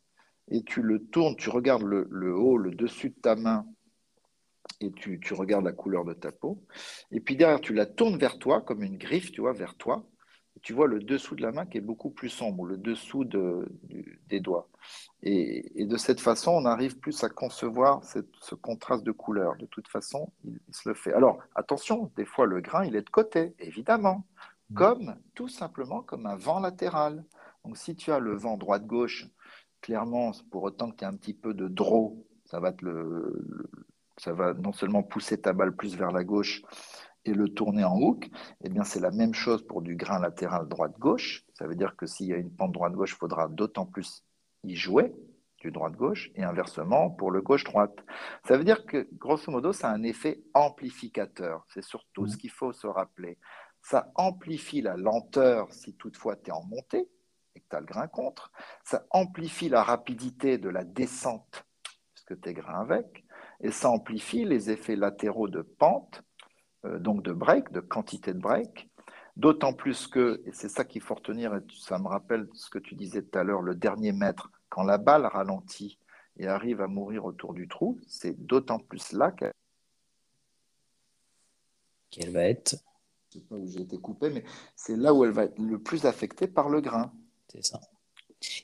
et 0.53 0.63
tu 0.63 0.83
le 0.83 1.03
tournes, 1.03 1.35
tu 1.37 1.51
regardes 1.51 1.83
le, 1.83 2.07
le 2.11 2.37
haut, 2.37 2.59
le 2.59 2.71
dessus 2.71 3.11
de 3.11 3.21
ta 3.21 3.35
main 3.37 3.67
et 4.81 4.93
tu, 4.93 5.35
regardes 5.35 5.65
la 5.65 5.73
couleur 5.73 6.05
de 6.05 6.13
ta 6.13 6.31
peau. 6.31 6.63
Et 7.11 7.21
puis 7.21 7.37
derrière, 7.37 7.61
tu 7.61 7.75
la 7.75 7.87
tournes 7.87 8.19
vers 8.19 8.39
toi, 8.39 8.61
comme 8.61 8.83
une 8.83 8.99
griffe, 8.99 9.33
tu 9.33 9.41
vois, 9.41 9.53
vers 9.53 9.77
toi. 9.77 10.05
Et 10.57 10.61
tu 10.61 10.73
vois 10.73 10.87
le 10.87 11.01
dessous 11.01 11.35
de 11.35 11.43
la 11.43 11.53
main 11.53 11.65
qui 11.65 11.79
est 11.79 11.83
beaucoup 11.83 12.11
plus 12.11 12.29
sombre, 12.29 12.67
le 12.67 12.77
dessous 12.77 13.25
de, 13.25 13.67
des 14.29 14.41
doigts. 14.41 14.69
Et, 15.23 15.87
de 15.87 15.97
cette 15.97 16.21
façon, 16.21 16.51
on 16.51 16.67
arrive 16.67 16.99
plus 16.99 17.25
à 17.25 17.29
concevoir 17.29 18.03
ce 18.05 18.55
contraste 18.55 19.05
de 19.05 19.13
couleur. 19.13 19.57
De 19.57 19.67
toute 19.67 19.89
façon, 19.89 20.33
il, 20.45 20.61
se 20.71 20.89
le 20.89 20.95
fait. 20.95 21.13
Alors, 21.13 21.39
attention, 21.55 22.11
des 22.17 22.27
fois, 22.27 22.45
le 22.45 22.61
grain, 22.61 22.85
il 22.85 22.97
est 22.97 23.03
de 23.03 23.11
côté, 23.11 23.55
évidemment, 23.59 24.27
mmh. 24.71 24.75
comme 24.75 25.17
tout 25.35 25.49
simplement 25.49 26.03
comme 26.03 26.27
un 26.27 26.37
vent 26.37 26.61
latéral. 26.61 27.25
Donc, 27.65 27.79
si 27.79 27.95
tu 27.95 28.11
as 28.13 28.19
le 28.19 28.35
vent 28.35 28.59
droite-gauche, 28.59 29.29
clairement, 29.83 30.31
pour 30.51 30.63
autant 30.63 30.91
que 30.91 30.97
tu 30.97 31.05
aies 31.05 31.09
un 31.09 31.17
petit 31.17 31.35
peu 31.35 31.53
de 31.53 31.69
draw, 31.69 32.25
ça 32.47 32.61
va 32.61 32.71
être 32.71 32.83
le, 32.83 33.69
ça 34.17 34.33
va 34.33 34.55
non 34.55 34.73
seulement 34.73 35.03
pousser 35.03 35.41
ta 35.41 35.53
balle 35.53 35.77
plus 35.77 35.97
vers 35.97 36.13
la 36.13 36.25
gauche 36.25 36.63
et 37.25 37.35
le 37.35 37.49
tourner 37.49 37.85
en 37.85 37.97
hook, 38.01 38.31
eh 38.63 38.69
bien 38.69 38.85
c'est 38.85 39.01
la 39.01 39.11
même 39.11 39.35
chose 39.35 39.65
pour 39.67 39.83
du 39.83 39.95
grain 39.97 40.19
latéral 40.19 40.69
droite-gauche. 40.69 41.45
Ça 41.55 41.67
veut 41.67 41.77
dire 41.77 41.95
que 41.97 42.07
s'il 42.07 42.27
y 42.27 42.33
a 42.33 42.37
une 42.37 42.51
pente 42.51 42.73
droite-gauche, 42.73 43.13
il 43.13 43.19
faudra 43.19 43.49
d'autant 43.49 43.87
plus 43.87 44.25
y 44.65 44.75
jouer 44.75 45.15
du 45.59 45.71
droite-gauche 45.71 46.31
et 46.35 46.43
inversement 46.43 47.11
pour 47.11 47.31
le 47.31 47.41
gauche-droite. 47.41 48.05
Ça 48.45 48.57
veut 48.57 48.65
dire 48.65 48.85
que 48.87 49.09
grosso 49.13 49.51
modo, 49.53 49.73
ça 49.73 49.91
a 49.91 49.95
un 49.95 50.03
effet 50.03 50.43
amplificateur. 50.55 51.65
C'est 51.69 51.85
surtout 51.85 52.27
ce 52.27 52.35
mmh. 52.35 52.39
qu'il 52.39 52.51
faut 52.51 52.73
se 52.73 52.89
rappeler. 52.89 53.39
Ça 53.81 54.11
amplifie 54.17 54.83
la 54.83 54.97
lenteur 54.97 55.73
si 55.73 55.95
toutefois 55.95 56.37
tu 56.37 56.51
es 56.51 56.53
en 56.53 56.65
montée 56.65 57.09
le 57.81 57.87
grain 57.87 58.09
contre. 58.09 58.53
Ça 58.85 59.05
amplifie 59.11 59.69
la 59.69 59.83
rapidité 59.83 60.59
de 60.59 60.69
la 60.69 60.85
descente 60.85 61.65
puisque 62.15 62.41
tu 62.41 62.49
es 62.49 62.55
grain 62.55 62.81
avec 62.81 63.25
et 63.63 63.71
ça 63.71 63.91
amplifie 63.91 64.45
les 64.45 64.71
effets 64.71 64.97
latéraux 64.97 65.49
de 65.49 65.63
pente, 65.63 66.23
euh, 66.85 66.99
donc 66.99 67.23
de 67.23 67.33
break, 67.33 67.71
de 67.73 67.81
quantité 67.81 68.35
de 68.35 68.41
break. 68.41 68.91
D'autant 69.37 69.73
plus 69.73 70.09
que, 70.09 70.43
et 70.45 70.53
c'est 70.53 70.69
ça 70.69 70.85
qu'il 70.85 71.01
faut 71.01 71.15
retenir, 71.15 71.55
et 71.55 71.61
ça 71.79 71.99
me 71.99 72.07
rappelle 72.07 72.49
ce 72.53 72.69
que 72.69 72.79
tu 72.79 72.95
disais 72.95 73.23
tout 73.23 73.39
à 73.39 73.45
l'heure, 73.45 73.63
le 73.63 73.75
dernier 73.75 74.13
mètre, 74.13 74.51
quand 74.69 74.83
la 74.83 74.99
balle 74.99 75.25
ralentit 75.25 75.99
et 76.37 76.47
arrive 76.49 76.83
à 76.83 76.87
mourir 76.87 77.25
autour 77.25 77.55
du 77.55 77.67
trou, 77.67 77.99
c'est 78.07 78.35
d'autant 78.45 78.79
plus 78.79 79.13
là 79.13 79.31
qu'elle 79.31 79.53
qu'elle 82.11 82.31
va 82.31 82.45
être. 82.45 82.77
Je 83.31 83.39
ne 83.39 83.43
sais 83.43 83.49
pas 83.49 83.55
où 83.55 83.67
j'ai 83.67 83.81
été 83.81 83.99
coupé, 83.99 84.29
mais 84.29 84.45
c'est 84.77 84.97
là 84.97 85.15
où 85.15 85.25
elle 85.25 85.31
va 85.31 85.45
être 85.45 85.59
le 85.59 85.79
plus 85.79 86.05
affectée 86.05 86.47
par 86.47 86.69
le 86.69 86.83
grain. 86.83 87.11
C'est 87.53 87.65
ça. 87.65 87.81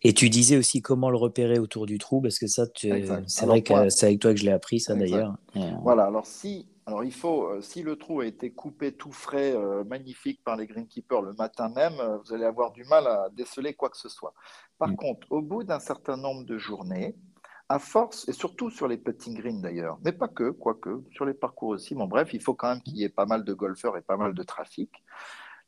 Et 0.03 0.13
tu 0.13 0.29
disais 0.29 0.57
aussi 0.57 0.83
comment 0.83 1.11
le 1.11 1.17
repérer 1.17 1.59
autour 1.59 1.87
du 1.87 1.99
trou, 1.99 2.21
parce 2.21 2.39
que 2.39 2.47
ça, 2.47 2.67
c'est 2.75 3.47
vrai 3.47 3.63
que 3.63 3.89
c'est 3.91 4.07
avec 4.07 4.21
toi 4.21 4.33
que 4.33 4.41
je 4.41 4.45
l'ai 4.45 4.53
appris, 4.53 4.81
ça 4.81 4.95
d'ailleurs. 4.95 5.37
Euh, 5.57 5.71
voilà, 5.83 6.05
alors 6.05 6.27
si, 6.27 6.67
alors 6.87 7.05
il 7.05 7.13
faut, 7.13 7.45
euh, 7.45 7.61
si 7.61 7.83
le 7.83 7.97
trou 7.97 8.21
a 8.21 8.27
été 8.27 8.51
coupé 8.51 8.93
tout 8.93 9.13
frais, 9.13 9.55
euh, 9.55 9.85
magnifique 9.85 10.43
par 10.43 10.57
les 10.57 10.67
greenkeepers 10.67 11.23
le 11.23 11.33
matin 11.35 11.69
même, 11.69 11.95
vous 12.25 12.35
allez 12.35 12.45
avoir 12.45 12.73
du 12.73 12.85
mal 12.85 13.07
à 13.07 13.29
déceler 13.33 13.75
quoi 13.75 13.89
que 13.89 13.97
ce 13.97 14.09
soit. 14.09 14.35
Par 14.79 14.89
mm. 14.89 14.97
contre, 14.97 15.27
au 15.31 15.43
bout 15.43 15.63
d'un 15.63 15.81
certain 15.81 16.17
nombre 16.17 16.45
de 16.45 16.59
journées, 16.59 17.15
à 17.69 17.79
force, 17.79 18.27
et 18.29 18.33
surtout 18.33 18.71
sur 18.71 18.89
les 18.89 18.97
putting 18.97 19.39
greens 19.39 19.61
d'ailleurs, 19.61 19.99
mais 20.03 20.13
pas 20.13 20.29
que, 20.29 20.51
quoique, 20.51 21.05
sur 21.13 21.27
les 21.27 21.35
parcours 21.35 21.69
aussi, 21.69 21.95
bon 21.95 22.07
bref, 22.07 22.31
il 22.33 22.41
faut 22.41 22.55
quand 22.55 22.71
même 22.71 22.81
qu'il 22.81 22.97
y 22.97 23.05
ait 23.05 23.11
pas 23.11 23.27
mal 23.27 23.45
de 23.45 23.53
golfeurs 23.53 23.97
et 23.97 24.03
pas 24.03 24.17
mal 24.17 24.33
de 24.35 24.43
trafic. 24.43 24.91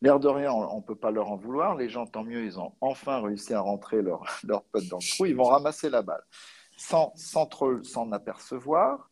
L'air 0.02 0.18
de 0.18 0.28
rien, 0.28 0.52
on 0.52 0.76
ne 0.76 0.82
peut 0.82 0.96
pas 0.96 1.10
leur 1.10 1.30
en 1.30 1.36
vouloir. 1.36 1.76
Les 1.76 1.88
gens, 1.88 2.06
tant 2.06 2.24
mieux, 2.24 2.44
ils 2.44 2.58
ont 2.58 2.72
enfin 2.80 3.20
réussi 3.20 3.52
à 3.52 3.60
rentrer 3.60 4.00
leur, 4.00 4.24
leur 4.44 4.64
pote 4.64 4.86
dans 4.88 4.98
le 4.98 5.16
trou. 5.16 5.26
Ils 5.26 5.36
vont 5.36 5.44
ramasser 5.44 5.90
la 5.90 6.02
balle. 6.02 6.22
Sans, 6.76 7.12
sans 7.14 7.48
s'en 7.82 8.10
apercevoir, 8.12 9.10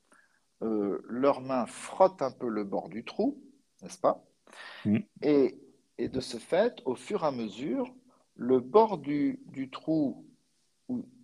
euh, 0.62 1.01
leurs 1.09 1.43
mains 1.43 1.66
frottent 1.66 2.22
un 2.22 2.30
peu 2.30 2.49
le 2.49 2.64
bord 2.64 2.89
du 2.89 3.05
trou, 3.05 3.43
n'est-ce 3.82 3.99
pas? 3.99 4.24
Mm. 4.86 4.99
et, 5.22 5.61
et, 5.99 6.09
de 6.09 6.20
ce 6.20 6.39
fait, 6.39 6.80
au 6.86 6.95
fur 6.95 7.22
et 7.22 7.26
à 7.26 7.30
mesure, 7.30 7.95
le 8.34 8.61
bord 8.61 8.97
du, 8.97 9.41
du 9.47 9.68
trou 9.68 10.24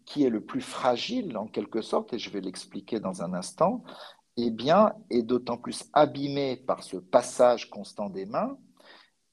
qui 0.05 0.25
est 0.25 0.31
le 0.31 0.45
plus 0.45 0.61
fragile 0.61 1.39
en 1.39 1.47
quelque 1.47 1.81
sorte, 1.81 2.13
et 2.13 2.19
je 2.19 2.29
vais 2.29 2.43
l'expliquer 2.43 3.01
dans 3.01 3.23
un 3.23 3.33
instant, 3.33 3.83
eh 4.37 4.51
bien, 4.51 4.93
est 5.09 5.23
d'autant 5.23 5.57
plus 5.57 5.85
abîmé 5.93 6.57
par 6.57 6.83
ce 6.83 6.99
passage 6.99 7.71
constant 7.71 8.11
des 8.11 8.27
mains 8.27 8.59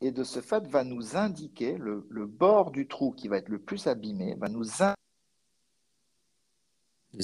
et 0.02 0.12
de 0.12 0.24
ce 0.24 0.42
fait 0.42 0.68
va 0.68 0.84
nous 0.84 1.16
indiquer 1.16 1.78
le, 1.78 2.26
bord 2.26 2.72
du 2.72 2.88
trou 2.88 3.12
qui 3.12 3.28
va 3.28 3.38
être 3.38 3.50
le 3.50 3.60
plus 3.60 3.88
abîmé, 3.88 4.36
va 4.36 4.50
nous, 4.50 4.66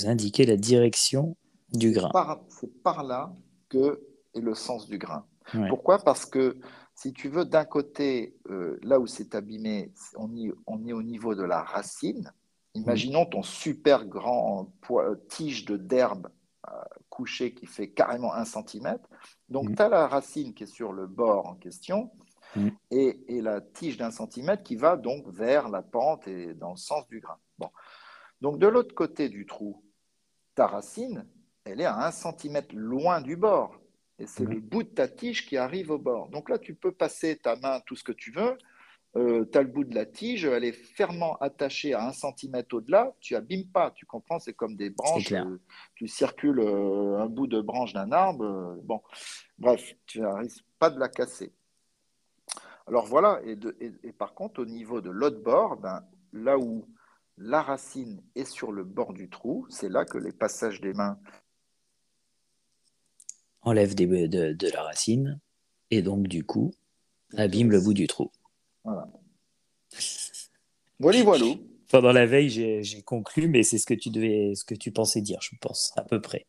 indiquer 0.05 0.45
la 0.45 0.57
direction 0.57 1.36
du 1.73 1.91
grain. 1.91 2.11
C'est 2.49 2.71
par, 2.84 3.03
là 3.03 3.34
que 3.69 3.99
est 4.36 4.39
le 4.39 4.53
sens 4.53 4.88
du 4.88 4.97
grain. 4.97 5.25
Pourquoi? 5.69 5.97
Parce 5.99 6.25
que 6.25 6.59
si 6.93 7.13
tu 7.13 7.30
veux, 7.30 7.45
d'un 7.45 7.65
côté, 7.65 8.36
euh, 8.49 8.80
là 8.84 8.99
où 8.99 9.07
c'est 9.07 9.34
abîmé, 9.34 9.91
on, 10.15 10.30
on, 10.67 10.86
est 10.86 10.93
au 10.93 11.03
niveau 11.03 11.36
de 11.36 11.43
la 11.43 11.63
racine. 11.63 12.32
Imaginons 12.73 13.25
ton 13.25 13.43
super 13.43 14.05
grand 14.05 14.71
tige 15.30 15.65
de 15.65 15.78
d'herbe 15.78 16.28
euh, 16.67 16.71
couché 17.09 17.53
qui 17.53 17.65
fait 17.65 17.89
carrément 17.89 18.34
un 18.34 18.45
centimètre. 18.45 19.07
Donc, 19.49 19.69
mm. 19.69 19.75
tu 19.75 19.82
as 19.82 19.89
la 19.89 20.07
racine 20.07 20.53
qui 20.53 20.63
est 20.63 20.67
sur 20.67 20.91
le 20.91 21.07
bord 21.07 21.47
en 21.47 21.55
question 21.55 22.11
Mm. 22.58 22.70
et, 22.91 23.41
la 23.41 23.62
tige 23.62 23.97
d'un 23.97 24.12
centimètre 24.12 24.64
qui 24.64 24.76
va 24.76 24.97
donc 24.97 25.28
vers 25.30 25.70
la 25.70 25.82
pente 25.82 26.28
et 26.28 26.53
dans 26.53 26.72
le 26.72 26.78
sens 26.78 27.08
du 27.08 27.20
grain. 27.20 27.38
Bon. 27.58 27.70
Donc 28.41 28.60
de 28.60 28.68
l'autre 28.68 28.93
côté 28.95 29.30
du 29.30 29.45
trou, 29.45 29.84
ta 30.55 30.68
racine, 30.68 31.28
elle 31.66 31.82
est 31.82 31.86
à 31.86 32.05
un 32.05 32.12
centimètre 32.12 32.76
loin 32.76 33.22
du 33.22 33.36
bord. 33.36 33.80
Et 34.20 34.26
c'est 34.26 34.45
mm. 34.45 34.53
le 34.53 34.60
bout 34.60 34.84
de 34.84 34.89
ta 34.89 35.08
tige 35.08 35.45
qui 35.45 35.58
arrive 35.58 35.91
au 35.91 35.99
bord. 35.99 36.30
Donc 36.30 36.49
là, 36.49 36.58
tu 36.58 36.74
peux 36.74 36.91
passer 36.91 37.38
ta 37.38 37.55
main 37.55 37.80
tout 37.86 37.95
ce 37.95 38.03
que 38.03 38.12
tu 38.12 38.32
veux. 38.32 38.58
Euh, 39.16 39.45
tu 39.51 39.58
as 39.58 39.62
le 39.62 39.70
bout 39.70 39.84
de 39.84 39.95
la 39.95 40.05
tige, 40.05 40.45
elle 40.45 40.64
est 40.64 40.74
fermement 40.74 41.38
attachée 41.38 41.93
à 41.93 42.05
un 42.05 42.14
centimètre 42.14 42.76
au-delà. 42.76 43.14
Tu 43.20 43.36
abîmes 43.36 43.68
pas, 43.68 43.91
tu 43.91 44.05
comprends 44.05 44.39
C'est 44.39 44.53
comme 44.53 44.76
des 44.76 44.89
branches. 44.89 45.32
Euh, 45.32 45.60
tu 45.95 46.08
circules 46.08 46.60
euh, 46.60 47.20
un 47.20 47.28
bout 47.28 47.47
de 47.47 47.62
branche 47.62 47.93
d'un 47.93 48.12
arbre. 48.12 48.78
bon, 48.84 49.01
bref, 49.58 49.95
tu 50.05 50.22
n'arrives 50.22 50.62
pas 50.78 50.89
de 50.89 50.99
la 50.99 51.10
casser. 51.10 51.53
Alors 52.88 53.05
voilà, 53.05 53.41
et, 53.45 54.13
par 54.13 54.33
contre, 54.33 54.61
au 54.61 54.65
niveau 54.65 55.01
de 55.01 55.09
l'autre 55.09 55.41
bord, 55.41 55.77
ben, 55.77 56.03
là 56.31 56.57
où 56.57 56.88
la 57.38 57.61
racine 57.61 58.21
est 58.35 58.49
sur 58.49 58.71
le 58.71 58.83
bord 58.83 59.13
du 59.13 59.29
trou, 59.29 59.67
c'est 59.69 59.89
là 59.89 60.05
que 60.05 60.17
les 60.17 60.31
passages 60.31 60.79
des 60.79 60.93
mains 60.93 61.19
enlèvent 63.61 63.95
de, 63.95 64.71
la 64.71 64.83
racine 64.83 65.39
et 65.91 66.01
donc 66.01 66.27
du 66.27 66.45
coup 66.45 66.73
abîment 67.35 67.71
le 67.71 67.81
bout 67.81 67.93
du 67.93 68.07
trou. 68.07 68.31
Voilà. 68.85 69.07
Voilà, 70.99 71.23
voilà. 71.23 71.45
Pendant 71.89 72.11
la 72.11 72.25
veille, 72.25 72.49
j'ai 72.49 73.01
conclu, 73.03 73.49
mais 73.49 73.63
c'est 73.63 73.77
ce 73.77 73.85
que 73.85 73.93
tu 73.93 74.09
devais, 74.09 74.53
ce 74.55 74.63
que 74.63 74.75
tu 74.75 74.91
pensais 74.91 75.21
dire, 75.21 75.39
je 75.41 75.55
pense, 75.59 75.93
à 75.97 76.03
peu 76.03 76.21
près. 76.21 76.47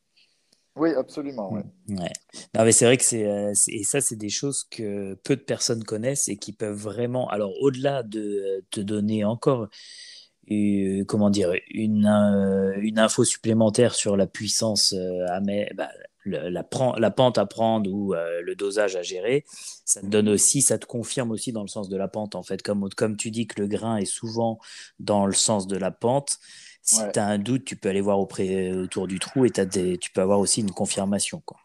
Oui, 0.78 0.90
absolument. 0.94 1.52
Mais 1.88 2.72
c'est 2.72 2.84
vrai 2.84 2.96
que 2.96 3.04
c'est 3.04 3.26
euh, 3.26 3.52
et 3.68 3.84
ça, 3.84 4.00
c'est 4.00 4.16
des 4.16 4.28
choses 4.28 4.64
que 4.70 5.14
peu 5.24 5.36
de 5.36 5.40
personnes 5.40 5.84
connaissent 5.84 6.28
et 6.28 6.36
qui 6.36 6.52
peuvent 6.52 6.76
vraiment. 6.76 7.28
Alors, 7.28 7.52
au-delà 7.60 8.02
de 8.02 8.64
te 8.70 8.80
donner 8.80 9.24
encore, 9.24 9.68
euh, 10.50 11.04
comment 11.06 11.30
dire, 11.30 11.52
une, 11.70 12.06
euh, 12.06 12.74
une 12.80 12.98
info 12.98 13.24
supplémentaire 13.24 13.94
sur 13.94 14.16
la 14.16 14.26
puissance 14.26 14.94
à 15.28 15.40
bah, 15.74 15.88
la, 16.28 16.50
la, 16.50 17.10
pente 17.10 17.38
à 17.38 17.46
prendre 17.46 17.90
ou 17.92 18.14
le 18.14 18.54
dosage 18.54 18.96
à 18.96 19.02
gérer, 19.02 19.44
ça 19.84 20.00
te 20.00 20.06
donne 20.06 20.28
aussi, 20.28 20.62
ça 20.62 20.78
te 20.78 20.86
confirme 20.86 21.30
aussi 21.30 21.52
dans 21.52 21.62
le 21.62 21.68
sens 21.68 21.88
de 21.88 21.96
la 21.96 22.08
pente 22.08 22.34
en 22.34 22.42
fait. 22.42 22.62
Comme, 22.62 22.88
comme 22.90 23.16
tu 23.16 23.30
dis 23.30 23.46
que 23.46 23.60
le 23.60 23.66
grain 23.66 23.96
est 23.96 24.04
souvent 24.04 24.58
dans 24.98 25.26
le 25.26 25.32
sens 25.32 25.66
de 25.66 25.76
la 25.76 25.90
pente, 25.90 26.38
si 26.82 27.02
tu 27.12 27.18
as 27.18 27.26
un 27.26 27.38
doute, 27.38 27.64
tu 27.64 27.76
peux 27.76 27.90
aller 27.90 28.00
voir 28.00 28.18
auprès, 28.18 28.72
autour 28.72 29.06
du 29.06 29.18
trou 29.18 29.44
et 29.44 29.50
tu 29.50 30.10
peux 30.10 30.20
avoir 30.20 30.40
aussi 30.40 30.60
une 30.62 30.70
confirmation. 30.70 31.42
Quoi. 31.44 31.58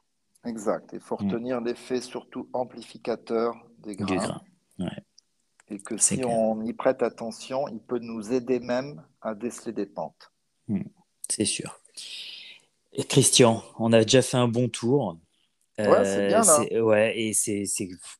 Exact. 0.45 0.89
Il 0.93 0.99
faut 0.99 1.17
mm. 1.19 1.25
retenir 1.25 1.61
l'effet 1.61 2.01
surtout 2.01 2.49
amplificateur 2.53 3.55
des 3.79 3.95
grains. 3.95 4.41
Et 5.69 5.79
que 5.79 5.97
si 5.97 6.21
on 6.25 6.61
y 6.61 6.73
prête 6.73 7.01
attention, 7.01 7.67
il 7.69 7.79
peut 7.79 7.99
nous 7.99 8.33
aider 8.33 8.59
même 8.59 9.01
à 9.21 9.33
déceler 9.33 9.71
des 9.71 9.85
pentes. 9.85 10.31
Mm. 10.67 10.81
C'est 11.29 11.45
sûr. 11.45 11.79
Et 12.95 13.03
Christian, 13.03 13.63
on 13.79 13.91
a 13.93 14.03
déjà 14.03 14.21
fait 14.21 14.37
un 14.37 14.47
bon 14.47 14.69
tour. 14.69 15.17
Ouais, 15.79 16.05
c'est 16.05 16.27
bien 16.27 16.43
là. 16.43 16.83
Ouais, 16.83 17.19
et 17.19 17.33
c'est 17.33 17.65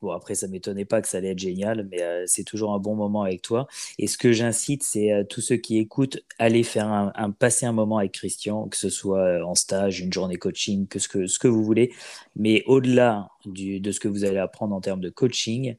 bon 0.01 0.11
après 0.11 0.33
ça 0.33 0.47
m'étonnait 0.47 0.85
pas 0.85 1.01
que 1.01 1.07
ça 1.07 1.19
allait 1.19 1.31
être 1.31 1.39
génial, 1.39 1.87
mais 1.91 2.01
euh, 2.01 2.23
c'est 2.25 2.43
toujours 2.43 2.73
un 2.73 2.79
bon 2.79 2.95
moment 2.95 3.21
avec 3.21 3.43
toi. 3.43 3.67
Et 3.99 4.07
ce 4.07 4.17
que 4.17 4.31
j'incite, 4.31 4.81
c'est 4.81 5.11
euh, 5.13 5.23
tous 5.23 5.41
ceux 5.41 5.57
qui 5.57 5.77
écoutent, 5.77 6.17
allez 6.39 6.63
faire 6.63 6.87
un, 6.87 7.31
passer 7.31 7.67
un 7.67 7.71
moment 7.71 7.99
avec 7.99 8.13
Christian, 8.13 8.67
que 8.67 8.77
ce 8.77 8.89
soit 8.89 9.19
euh, 9.19 9.43
en 9.43 9.53
stage, 9.53 9.99
une 9.99 10.11
journée 10.11 10.37
coaching, 10.37 10.87
que 10.87 10.97
ce 10.97 11.07
que 11.07 11.27
ce 11.27 11.37
que 11.37 11.47
vous 11.47 11.63
voulez. 11.63 11.93
Mais 12.35 12.63
au-delà 12.65 13.29
de 13.45 13.91
ce 13.91 13.99
que 13.99 14.07
vous 14.07 14.25
allez 14.25 14.37
apprendre 14.37 14.75
en 14.75 14.81
termes 14.81 15.01
de 15.01 15.09
coaching, 15.09 15.75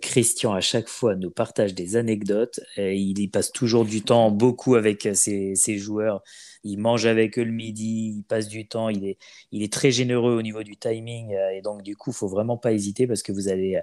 Christian 0.00 0.52
à 0.52 0.60
chaque 0.60 0.88
fois 0.88 1.16
nous 1.16 1.30
partage 1.30 1.74
des 1.74 1.96
anecdotes. 1.96 2.60
Et 2.76 2.96
il 2.96 3.18
y 3.18 3.28
passe 3.28 3.52
toujours 3.52 3.84
du 3.84 4.02
temps 4.02 4.30
beaucoup 4.30 4.74
avec 4.74 5.08
ses, 5.14 5.54
ses 5.54 5.78
joueurs 5.78 6.22
il 6.64 6.78
mange 6.78 7.06
avec 7.06 7.38
eux 7.38 7.44
le 7.44 7.52
midi, 7.52 8.14
il 8.18 8.22
passe 8.24 8.48
du 8.48 8.66
temps, 8.66 8.88
il 8.88 9.04
est, 9.04 9.18
il 9.52 9.62
est 9.62 9.72
très 9.72 9.90
généreux 9.90 10.36
au 10.36 10.42
niveau 10.42 10.62
du 10.62 10.76
timing. 10.76 11.34
Euh, 11.34 11.50
et 11.50 11.62
donc, 11.62 11.82
du 11.82 11.96
coup, 11.96 12.10
il 12.10 12.14
faut 12.14 12.28
vraiment 12.28 12.56
pas 12.56 12.72
hésiter 12.72 13.06
parce 13.06 13.22
que 13.22 13.32
vous 13.32 13.48
allez. 13.48 13.80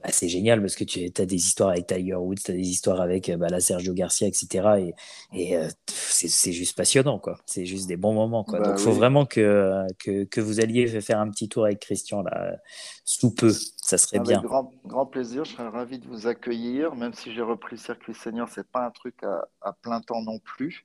Euh, 0.00 0.04
bah, 0.04 0.10
c'est 0.12 0.28
génial 0.28 0.60
parce 0.60 0.76
que 0.76 0.84
tu 0.84 1.10
as 1.16 1.26
des 1.26 1.36
histoires 1.36 1.70
avec 1.70 1.86
Tiger 1.86 2.14
Woods, 2.14 2.36
tu 2.44 2.50
as 2.50 2.54
des 2.54 2.68
histoires 2.68 3.00
avec 3.00 3.28
euh, 3.28 3.36
bah, 3.36 3.48
la 3.48 3.60
Sergio 3.60 3.94
Garcia, 3.94 4.26
etc. 4.26 4.94
Et, 5.32 5.52
et 5.52 5.58
c'est 5.86 6.52
juste 6.52 6.76
passionnant, 6.76 7.18
quoi. 7.18 7.38
C'est 7.46 7.66
juste 7.66 7.88
des 7.88 7.96
bons 7.96 8.14
moments, 8.14 8.44
quoi. 8.44 8.60
Bah 8.60 8.68
donc, 8.68 8.80
il 8.80 8.82
faut 8.82 8.92
vraiment 8.92 9.26
que, 9.26 9.86
que, 9.98 10.24
que, 10.24 10.40
vous 10.40 10.60
alliez 10.60 10.86
faire 11.00 11.20
un 11.20 11.30
petit 11.30 11.48
tour 11.48 11.64
avec 11.64 11.80
Christian, 11.80 12.22
là, 12.22 12.56
sous 13.04 13.34
peu. 13.34 13.50
Ça 13.50 13.98
serait 13.98 14.20
bien. 14.20 14.40
Grand, 14.42 14.72
grand 14.84 15.06
plaisir, 15.06 15.44
je 15.44 15.52
serais 15.52 15.68
ravi 15.68 15.98
de 15.98 16.06
vous 16.06 16.26
accueillir, 16.26 16.94
même 16.94 17.14
si 17.14 17.32
j'ai 17.32 17.42
repris 17.42 17.78
Circuit 17.78 18.14
Senior, 18.14 18.48
c'est 18.48 18.68
pas 18.68 18.84
un 18.84 18.90
truc 18.90 19.14
à, 19.22 19.48
à 19.62 19.72
plein 19.72 20.00
temps 20.00 20.22
non 20.22 20.38
plus 20.38 20.84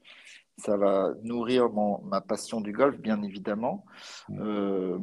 ça 0.58 0.78
va 0.78 1.14
nourrir 1.24 1.70
ma 2.04 2.22
passion 2.22 2.62
du 2.62 2.72
golf, 2.72 2.98
bien 2.98 3.22
évidemment, 3.24 3.86
euh, 4.32 5.00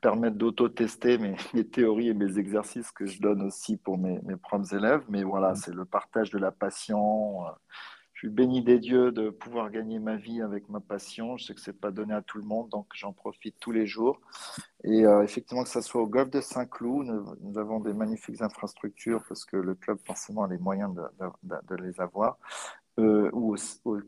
permettre 0.00 0.36
d'auto-tester 0.36 1.18
mes, 1.54 1.64
théories 1.64 2.08
et 2.08 2.14
mes 2.14 2.38
exercices 2.38 2.92
que 2.92 3.06
je 3.06 3.20
donne 3.20 3.42
aussi 3.42 3.76
pour 3.76 3.98
mes, 3.98 4.20
propres 4.36 4.74
élèves. 4.74 5.02
Mais 5.08 5.22
voilà, 5.22 5.54
c'est 5.54 5.74
le 5.74 5.84
partage 5.84 6.30
de 6.30 6.38
la 6.38 6.52
passion. 6.52 7.44
Je 8.12 8.26
suis 8.26 8.34
béni 8.34 8.62
des 8.62 8.78
dieux 8.78 9.12
de 9.12 9.30
pouvoir 9.30 9.70
gagner 9.70 9.98
ma 9.98 10.16
vie 10.16 10.42
avec 10.42 10.68
ma 10.68 10.80
passion. 10.80 11.38
Je 11.38 11.46
sais 11.46 11.54
que 11.54 11.60
ce 11.60 11.70
n'est 11.70 11.76
pas 11.76 11.90
donné 11.90 12.12
à 12.12 12.20
tout 12.20 12.36
le 12.36 12.44
monde, 12.44 12.68
donc 12.68 12.86
j'en 12.94 13.12
profite 13.12 13.56
tous 13.58 13.72
les 13.72 13.86
jours. 13.86 14.20
Et 14.84 15.06
euh, 15.06 15.22
effectivement, 15.22 15.64
que 15.64 15.70
ce 15.70 15.80
soit 15.80 16.02
au 16.02 16.06
golf 16.06 16.30
de 16.30 16.40
Saint-Cloud, 16.40 17.06
nous, 17.40 17.58
avons 17.58 17.80
des 17.80 17.94
magnifiques 17.94 18.42
infrastructures 18.42 19.24
parce 19.26 19.44
que 19.46 19.56
le 19.56 19.74
club, 19.74 19.98
forcément, 20.04 20.44
a 20.44 20.48
les 20.48 20.58
moyens 20.58 20.94
de 20.94 21.74
les 21.76 21.98
avoir. 22.00 22.36
Euh, 23.00 23.30
ou, 23.32 23.56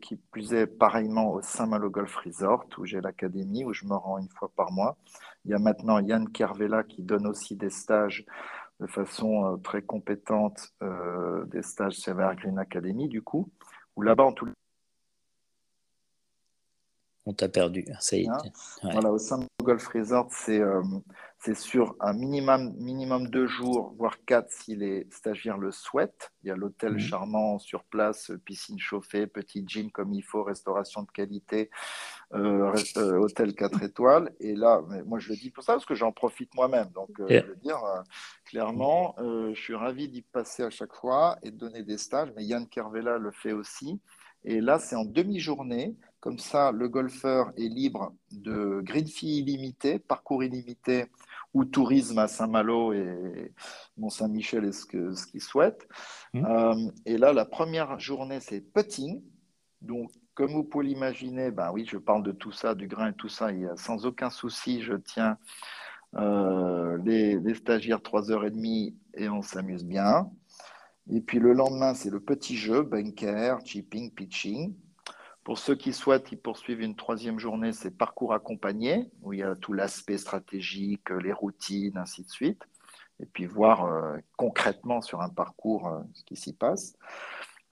qui 0.00 0.16
plus 0.16 0.52
est 0.52 0.66
pareillement 0.66 1.32
au 1.32 1.42
Saint-Malo 1.42 1.90
Golf 1.90 2.14
Resort, 2.16 2.66
où 2.78 2.84
j'ai 2.84 3.00
l'académie, 3.00 3.64
où 3.64 3.72
je 3.72 3.84
me 3.86 3.94
rends 3.94 4.18
une 4.18 4.28
fois 4.28 4.50
par 4.54 4.70
mois. 4.72 4.96
Il 5.44 5.50
y 5.50 5.54
a 5.54 5.58
maintenant 5.58 5.98
Yann 5.98 6.28
Kervella 6.30 6.84
qui 6.84 7.02
donne 7.02 7.26
aussi 7.26 7.56
des 7.56 7.70
stages 7.70 8.24
de 8.80 8.86
façon 8.86 9.46
euh, 9.46 9.56
très 9.56 9.82
compétente, 9.82 10.72
euh, 10.82 11.44
des 11.46 11.62
stages 11.62 11.94
chez 11.94 12.10
Evergreen 12.10 12.58
Academy, 12.58 13.08
du 13.08 13.22
coup, 13.22 13.50
où 13.96 14.02
là-bas, 14.02 14.24
en 14.24 14.32
tout 14.32 14.48
on 17.24 17.32
t'a 17.32 17.48
perdu, 17.48 17.84
ça 18.00 18.16
y 18.16 18.22
est. 18.22 18.28
Hein? 18.28 18.42
Voilà, 18.82 19.12
au 19.12 19.18
Saint-Malo 19.18 19.48
Golf 19.62 19.86
Resort, 19.86 20.26
c'est 20.30 20.60
c'est 21.44 21.56
sur 21.56 21.96
un 21.98 22.12
minimum, 22.12 22.72
minimum 22.78 23.26
deux 23.26 23.48
jours, 23.48 23.94
voire 23.98 24.24
quatre 24.24 24.52
si 24.52 24.76
les 24.76 25.08
stagiaires 25.10 25.58
le 25.58 25.72
souhaitent. 25.72 26.30
Il 26.44 26.48
y 26.48 26.50
a 26.52 26.56
l'hôtel 26.56 26.92
mhm. 26.92 26.98
charmant 27.00 27.58
sur 27.58 27.82
place, 27.82 28.30
piscine 28.44 28.78
chauffée, 28.78 29.26
petit 29.26 29.64
gym 29.66 29.90
comme 29.90 30.12
il 30.12 30.22
faut, 30.22 30.44
restauration 30.44 31.02
de 31.02 31.10
qualité, 31.10 31.68
euh, 32.32 32.72
euh, 32.96 33.18
hôtel 33.18 33.56
4 33.56 33.82
étoiles. 33.82 34.32
Et 34.38 34.54
là, 34.54 34.82
moi 35.04 35.18
je 35.18 35.30
le 35.30 35.36
dis 35.36 35.50
pour 35.50 35.64
ça 35.64 35.72
parce 35.72 35.84
que 35.84 35.96
j'en 35.96 36.12
profite 36.12 36.54
moi-même. 36.54 36.90
Donc, 36.94 37.10
euh, 37.18 37.26
je 37.28 37.46
veux 37.48 37.56
dire, 37.56 37.82
clairement, 38.44 39.16
je 39.18 39.60
suis 39.60 39.74
ravi 39.74 40.08
d'y 40.08 40.22
passer 40.22 40.62
à 40.62 40.70
chaque 40.70 40.94
fois 40.94 41.38
et 41.42 41.50
de 41.50 41.56
donner 41.56 41.82
des 41.82 41.98
stages. 41.98 42.32
Mais 42.36 42.44
Yann 42.44 42.68
Kervella 42.68 43.18
le 43.18 43.32
fait 43.32 43.52
aussi. 43.52 44.00
Et 44.44 44.60
là, 44.60 44.78
c'est 44.78 44.96
en 44.96 45.04
demi-journée. 45.04 45.96
Comme 46.20 46.38
ça, 46.38 46.70
le 46.70 46.88
golfeur 46.88 47.52
est 47.56 47.68
libre 47.68 48.14
de 48.30 48.80
green 48.84 49.08
fee 49.08 49.38
illimité, 49.38 49.98
parcours 49.98 50.44
illimité 50.44 51.06
ou 51.54 51.64
tourisme 51.64 52.18
à 52.18 52.28
Saint-Malo 52.28 52.92
et 52.92 53.52
Mont-Saint-Michel 53.96 54.64
est 54.64 54.72
ce 54.72 54.86
qu'il 54.86 55.16
ce 55.16 55.38
souhaite. 55.38 55.86
Mmh. 56.32 56.44
Euh, 56.44 56.90
et 57.04 57.18
là, 57.18 57.32
la 57.32 57.44
première 57.44 57.98
journée, 57.98 58.40
c'est 58.40 58.60
putting. 58.60 59.22
Donc, 59.80 60.10
comme 60.34 60.52
vous 60.52 60.64
pouvez 60.64 60.86
l'imaginer, 60.86 61.50
ben 61.50 61.70
oui, 61.72 61.86
je 61.86 61.98
parle 61.98 62.22
de 62.22 62.32
tout 62.32 62.52
ça, 62.52 62.74
du 62.74 62.86
grain 62.86 63.10
et 63.10 63.14
tout 63.14 63.28
ça, 63.28 63.46
a 63.46 63.76
sans 63.76 64.06
aucun 64.06 64.30
souci, 64.30 64.82
je 64.82 64.94
tiens 64.94 65.36
euh, 66.16 66.98
les, 67.04 67.38
les, 67.38 67.54
stagiaires 67.54 67.98
3h30 67.98 68.94
et 69.14 69.28
on 69.28 69.42
s'amuse 69.42 69.84
bien. 69.84 70.30
Et 71.10 71.20
puis 71.20 71.38
le 71.38 71.52
lendemain, 71.52 71.94
c'est 71.94 72.10
le 72.10 72.20
petit 72.20 72.56
jeu, 72.56 72.82
bunker, 72.82 73.58
chipping, 73.64 74.10
pitching. 74.12 74.74
Pour 75.44 75.58
ceux 75.58 75.74
qui 75.74 75.92
souhaitent 75.92 76.30
y 76.30 76.36
poursuivre 76.36 76.82
une 76.82 76.94
troisième 76.94 77.40
journée, 77.40 77.72
c'est 77.72 77.90
parcours 77.90 78.32
accompagné, 78.32 79.10
où 79.22 79.32
il 79.32 79.40
y 79.40 79.42
a 79.42 79.56
tout 79.56 79.72
l'aspect 79.72 80.18
stratégique, 80.18 81.10
les 81.10 81.32
routines, 81.32 81.98
ainsi 81.98 82.22
de 82.22 82.30
suite, 82.30 82.62
et 83.18 83.26
puis 83.26 83.46
voir 83.46 83.84
euh, 83.84 84.18
concrètement 84.36 85.00
sur 85.00 85.20
un 85.20 85.28
parcours 85.28 85.88
euh, 85.88 85.98
ce 86.14 86.22
qui 86.24 86.36
s'y 86.36 86.52
passe 86.52 86.96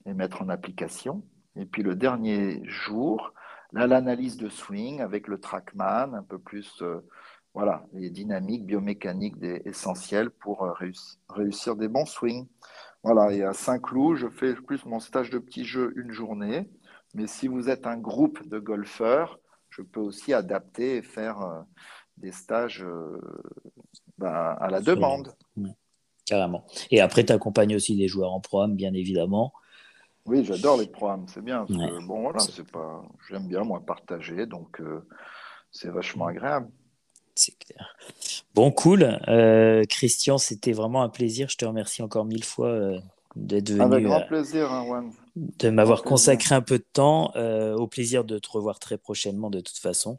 et 0.04 0.14
mettre 0.14 0.42
en 0.42 0.48
application. 0.48 1.22
Et 1.54 1.64
puis 1.64 1.84
le 1.84 1.94
dernier 1.94 2.60
jour, 2.64 3.32
là, 3.72 3.86
l'analyse 3.86 4.36
de 4.36 4.48
swing 4.48 5.00
avec 5.00 5.28
le 5.28 5.38
trackman, 5.38 6.12
un 6.14 6.24
peu 6.24 6.40
plus, 6.40 6.82
euh, 6.82 7.06
voilà, 7.54 7.86
les 7.92 8.10
dynamiques 8.10 8.66
biomécaniques 8.66 9.38
des, 9.38 9.62
essentielles 9.64 10.30
pour 10.30 10.68
réussir 11.28 11.76
des 11.76 11.88
bons 11.88 12.06
swings. 12.06 12.48
Voilà, 13.04 13.32
et 13.32 13.44
à 13.44 13.52
Saint-Cloud, 13.52 14.16
je 14.16 14.28
fais 14.28 14.54
plus 14.54 14.84
mon 14.86 14.98
stage 15.00 15.30
de 15.30 15.38
petit 15.38 15.64
jeu 15.64 15.92
une 15.96 16.10
journée. 16.10 16.68
Mais 17.14 17.26
si 17.26 17.48
vous 17.48 17.68
êtes 17.68 17.86
un 17.86 17.96
groupe 17.96 18.46
de 18.48 18.58
golfeurs, 18.58 19.38
je 19.68 19.82
peux 19.82 20.00
aussi 20.00 20.32
adapter 20.32 20.96
et 20.96 21.02
faire 21.02 21.40
euh, 21.42 21.60
des 22.16 22.32
stages 22.32 22.82
euh, 22.82 23.20
bah, 24.18 24.52
à 24.60 24.70
la 24.70 24.80
demande. 24.80 25.34
carrément. 26.26 26.64
Et 26.90 27.00
après, 27.00 27.24
tu 27.24 27.32
accompagnes 27.32 27.76
aussi 27.76 27.96
des 27.96 28.08
joueurs 28.08 28.32
en 28.32 28.40
programme, 28.40 28.76
bien 28.76 28.94
évidemment. 28.94 29.52
Oui, 30.26 30.44
j'adore 30.44 30.76
les 30.76 30.86
programmes, 30.86 31.26
c'est 31.28 31.42
bien. 31.42 31.64
bon, 31.68 32.22
voilà, 32.22 32.40
c'est 32.40 32.70
pas. 32.70 33.02
J'aime 33.28 33.48
bien, 33.48 33.64
moi, 33.64 33.80
partager, 33.84 34.46
donc 34.46 34.80
euh, 34.80 35.06
c'est 35.72 35.88
vachement 35.88 36.26
agréable. 36.26 36.68
C'est 37.34 37.56
clair. 37.58 37.96
Bon, 38.54 38.70
cool. 38.70 39.18
Christian, 39.88 40.36
c'était 40.36 40.72
vraiment 40.72 41.02
un 41.02 41.08
plaisir. 41.08 41.48
Je 41.48 41.56
te 41.56 41.64
remercie 41.64 42.02
encore 42.02 42.26
mille 42.26 42.44
fois 42.44 43.00
d'être 43.34 43.70
venu. 43.70 43.80
Avec 43.80 44.04
grand 44.04 44.26
plaisir, 44.26 44.70
hein, 44.70 44.84
Juan 44.84 45.10
de 45.36 45.70
m'avoir 45.70 46.02
consacré 46.02 46.54
un 46.54 46.62
peu 46.62 46.78
de 46.78 46.86
temps. 46.92 47.32
Euh, 47.36 47.74
au 47.74 47.86
plaisir 47.86 48.24
de 48.24 48.38
te 48.38 48.48
revoir 48.50 48.78
très 48.78 48.98
prochainement 48.98 49.50
de 49.50 49.60
toute 49.60 49.78
façon. 49.78 50.18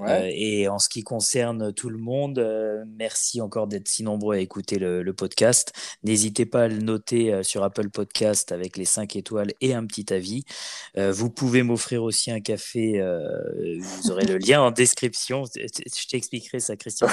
Euh, 0.00 0.30
et 0.32 0.68
en 0.68 0.78
ce 0.78 0.88
qui 0.88 1.02
concerne 1.02 1.72
tout 1.72 1.88
le 1.88 1.98
monde, 1.98 2.38
euh, 2.38 2.84
merci 2.86 3.40
encore 3.40 3.66
d'être 3.66 3.88
si 3.88 4.02
nombreux 4.02 4.36
à 4.36 4.38
écouter 4.40 4.78
le, 4.78 5.04
podcast. 5.16 5.72
N'hésitez 6.02 6.44
pas 6.44 6.64
à 6.64 6.68
le 6.68 6.78
noter 6.78 7.32
euh, 7.32 7.42
sur 7.42 7.62
Apple 7.62 7.88
Podcast 7.88 8.52
avec 8.52 8.76
les 8.76 8.84
5 8.84 9.16
étoiles 9.16 9.52
et 9.60 9.72
un 9.72 9.86
petit 9.86 10.12
avis. 10.12 10.44
vous 10.96 11.30
pouvez 11.30 11.62
m'offrir 11.62 12.02
aussi 12.02 12.30
un 12.30 12.40
café. 12.40 13.00
vous 13.78 14.10
aurez 14.10 14.26
le 14.26 14.38
lien 14.38 14.60
en 14.60 14.70
description. 14.70 15.44
Je 15.54 16.08
t'expliquerai 16.08 16.60
ça, 16.60 16.76
Christian. 16.76 17.08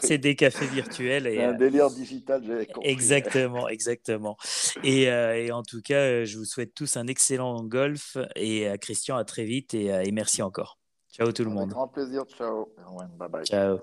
C'est 0.00 0.18
des, 0.18 0.34
cafés 0.34 0.66
virtuels. 0.66 1.26
Et, 1.26 1.42
un 1.42 1.52
délire 1.52 1.90
digital, 1.90 2.42
j'avais 2.44 2.66
compris. 2.66 2.90
Exactement, 2.90 3.68
exactement. 3.68 4.36
Et, 4.82 5.04
et, 5.04 5.52
en 5.52 5.62
tout 5.62 5.82
cas, 5.82 6.24
je 6.24 6.36
vous 6.36 6.44
souhaite 6.44 6.74
tous 6.74 6.96
un 6.96 7.06
excellent 7.06 7.62
golf. 7.62 8.16
Et 8.34 8.66
à 8.66 8.78
Christian, 8.78 9.16
à 9.16 9.24
très 9.24 9.44
vite 9.44 9.74
et, 9.74 9.86
et 9.86 10.12
merci 10.12 10.42
encore. 10.42 10.78
Ciao 11.14 11.30
tout 11.30 11.44
le 11.44 11.50
monde. 11.50 11.58
Avec 11.58 11.74
grand 11.74 11.86
plaisir. 11.86 12.24
Ciao. 12.26 12.68
Bye 13.16 13.28
bye. 13.28 13.44
Ciao. 13.44 13.78